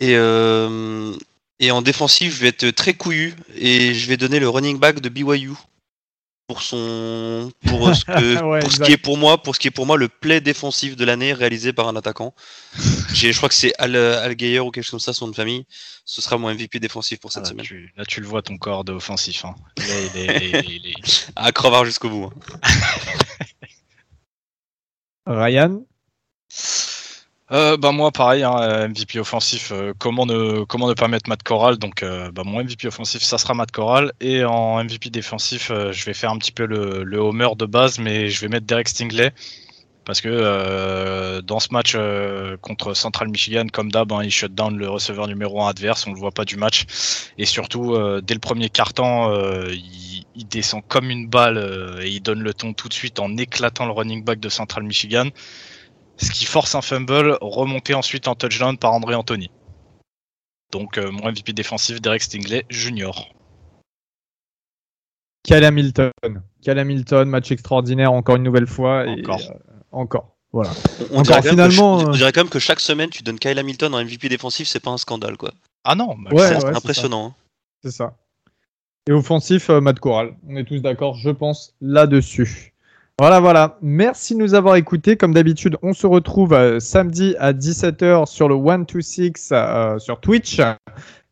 Et, 0.00 0.14
euh, 0.16 1.12
et 1.60 1.70
en 1.70 1.82
défensif, 1.82 2.36
je 2.36 2.42
vais 2.42 2.48
être 2.48 2.70
très 2.70 2.94
couillu 2.94 3.34
et 3.56 3.94
je 3.94 4.08
vais 4.08 4.16
donner 4.16 4.38
le 4.38 4.48
running 4.48 4.78
back 4.78 5.00
de 5.00 5.08
BYU 5.08 5.52
pour 6.46 6.62
son 6.62 7.52
pour 7.66 7.94
ce, 7.94 8.06
que, 8.06 8.42
ouais, 8.50 8.60
pour 8.60 8.72
ce 8.72 8.80
qui 8.80 8.92
est 8.92 8.96
pour 8.96 9.18
moi 9.18 9.42
pour 9.42 9.54
ce 9.54 9.60
qui 9.60 9.68
est 9.68 9.70
pour 9.70 9.84
moi 9.84 9.98
le 9.98 10.08
play 10.08 10.40
défensif 10.40 10.96
de 10.96 11.04
l'année 11.04 11.34
réalisé 11.34 11.74
par 11.74 11.88
un 11.88 11.96
attaquant. 11.96 12.32
J'ai 13.12 13.32
je 13.32 13.36
crois 13.36 13.50
que 13.50 13.54
c'est 13.54 13.74
Al, 13.78 13.94
Al 13.94 14.34
Geyer 14.38 14.60
ou 14.60 14.70
quelque 14.70 14.84
chose 14.84 14.92
comme 14.92 15.00
ça 15.00 15.12
son 15.12 15.28
de 15.28 15.34
famille. 15.34 15.66
Ce 16.06 16.22
sera 16.22 16.38
mon 16.38 16.48
MVP 16.54 16.80
défensif 16.80 17.20
pour 17.20 17.32
cette 17.32 17.44
ah, 17.44 17.50
semaine. 17.50 17.66
Tu, 17.66 17.92
là 17.98 18.04
tu 18.06 18.22
le 18.22 18.26
vois 18.26 18.40
ton 18.40 18.56
corps 18.56 18.84
de 18.84 18.92
offensif. 18.92 19.44
Hein. 19.44 19.54
Là, 19.76 19.84
il 20.14 20.20
est, 20.20 20.36
il 20.36 20.56
est, 20.56 20.64
il 20.64 20.86
est... 20.86 21.30
à 21.36 21.52
crevard 21.52 21.84
jusqu'au 21.84 22.08
bout. 22.08 22.30
Hein. 22.62 22.68
Ryan 25.28 25.82
euh, 27.50 27.78
bah 27.78 27.92
moi 27.92 28.10
pareil, 28.12 28.42
hein, 28.42 28.88
MVP 28.88 29.18
offensif, 29.18 29.72
euh, 29.72 29.94
comment, 29.98 30.26
ne, 30.26 30.64
comment 30.64 30.86
ne 30.86 30.92
pas 30.92 31.08
mettre 31.08 31.30
Matt 31.30 31.42
Corral? 31.42 31.78
Donc 31.78 32.02
euh, 32.02 32.30
bah, 32.30 32.42
mon 32.44 32.62
MVP 32.62 32.88
offensif 32.88 33.22
ça 33.22 33.38
sera 33.38 33.54
Matt 33.54 33.70
Corral. 33.70 34.12
Et 34.20 34.44
en 34.44 34.84
MVP 34.84 35.08
défensif 35.08 35.70
euh, 35.70 35.90
je 35.92 36.04
vais 36.04 36.12
faire 36.12 36.30
un 36.30 36.36
petit 36.36 36.52
peu 36.52 36.66
le, 36.66 37.04
le, 37.04 37.18
homer 37.18 37.48
de 37.56 37.64
base 37.64 37.98
mais 37.98 38.28
je 38.28 38.40
vais 38.42 38.48
mettre 38.48 38.66
Derek 38.66 38.88
Stingley 38.88 39.32
parce 40.08 40.20
que 40.20 40.28
euh, 40.28 41.40
dans 41.42 41.60
ce 41.60 41.68
match 41.70 41.96
contre 42.60 42.94
Central 42.94 43.28
Michigan 43.28 43.66
comme 43.72 43.92
d'hab 43.92 44.10
hein, 44.12 44.24
il 44.24 44.32
shut 44.32 44.52
down 44.52 44.76
le 44.76 44.88
receveur 44.88 45.28
numéro 45.28 45.62
1 45.62 45.68
adverse, 45.68 46.04
on 46.08 46.12
le 46.12 46.18
voit 46.18 46.32
pas 46.32 46.44
du 46.44 46.56
match 46.56 46.86
et 47.38 47.44
surtout 47.44 47.96
dès 48.22 48.34
le 48.34 48.40
premier 48.40 48.70
quart-temps 48.70 49.32
il, 49.70 50.24
il, 50.34 50.48
descend 50.48 50.82
comme 50.88 51.10
une 51.10 51.28
balle 51.28 52.00
et 52.02 52.08
il 52.08 52.20
donne 52.20 52.40
le 52.40 52.52
ton 52.52 52.72
tout 52.72 52.88
de 52.88 52.94
suite 52.94 53.20
en 53.20 53.36
éclatant 53.36 53.86
le 53.86 53.92
running 53.92 54.24
back 54.24 54.40
de 54.40 54.48
Central 54.48 54.82
Michigan 54.82 55.28
ce 56.18 56.30
qui 56.32 56.44
force 56.44 56.74
un 56.74 56.82
fumble 56.82 57.38
remonté 57.40 57.94
ensuite 57.94 58.28
en 58.28 58.34
touchdown 58.34 58.76
par 58.76 58.92
André 58.92 59.14
Anthony. 59.14 59.50
Donc 60.72 60.98
euh, 60.98 61.10
mon 61.10 61.30
MVP 61.30 61.52
défensif, 61.52 62.00
Derek 62.00 62.22
Stingley 62.22 62.64
Junior. 62.68 63.32
Cal 65.44 65.64
Hamilton. 65.64 66.10
Cal 66.62 66.78
Hamilton, 66.78 67.28
match 67.28 67.50
extraordinaire 67.50 68.12
encore 68.12 68.36
une 68.36 68.42
nouvelle 68.42 68.66
fois. 68.66 69.06
Encore. 69.06 69.40
Et, 69.40 69.48
euh, 69.48 69.77
encore. 69.92 70.34
Voilà. 70.52 70.70
On, 71.12 71.22
dirait 71.22 71.42
finalement, 71.42 71.98
que, 71.98 72.08
on 72.08 72.10
dirait 72.12 72.32
quand 72.32 72.40
même 72.40 72.50
que 72.50 72.58
chaque 72.58 72.80
semaine 72.80 73.10
tu 73.10 73.22
donnes 73.22 73.38
Kyle 73.38 73.58
Hamilton 73.58 73.94
en 73.94 74.02
MVP 74.02 74.28
défensif, 74.28 74.66
c'est 74.66 74.80
pas 74.80 74.90
un 74.90 74.96
scandale 74.96 75.36
quoi. 75.36 75.52
Ah 75.84 75.94
non, 75.94 76.16
bah, 76.18 76.30
ouais, 76.32 76.48
c'est 76.48 76.64
ouais, 76.64 76.76
impressionnant. 76.76 77.34
C'est 77.82 77.90
ça. 77.90 78.14
Et 79.08 79.12
offensif, 79.12 79.70
euh, 79.70 79.80
Matt 79.80 80.00
Corral. 80.00 80.34
On 80.48 80.56
est 80.56 80.64
tous 80.64 80.80
d'accord, 80.80 81.14
je 81.14 81.30
pense, 81.30 81.74
là-dessus. 81.80 82.74
Voilà, 83.18 83.40
voilà. 83.40 83.78
Merci 83.80 84.34
de 84.34 84.40
nous 84.40 84.54
avoir 84.54 84.76
écoutés. 84.76 85.16
Comme 85.16 85.32
d'habitude, 85.32 85.76
on 85.82 85.92
se 85.92 86.06
retrouve 86.06 86.52
euh, 86.52 86.78
samedi 86.78 87.34
à 87.38 87.52
17h 87.52 88.26
sur 88.26 88.48
le 88.48 88.56
126 88.56 89.50
euh, 89.52 89.98
sur 89.98 90.20
Twitch 90.20 90.60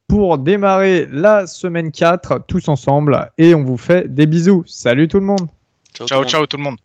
pour 0.08 0.38
démarrer 0.38 1.06
la 1.12 1.46
semaine 1.46 1.92
4 1.92 2.44
tous 2.48 2.68
ensemble. 2.68 3.30
Et 3.38 3.54
on 3.54 3.62
vous 3.62 3.76
fait 3.76 4.12
des 4.12 4.26
bisous. 4.26 4.64
Salut 4.66 5.06
tout 5.06 5.20
le 5.20 5.26
monde. 5.26 5.46
Ciao, 5.94 6.06
ciao, 6.06 6.24
ciao 6.24 6.46
tout 6.46 6.56
le 6.56 6.62
monde. 6.62 6.76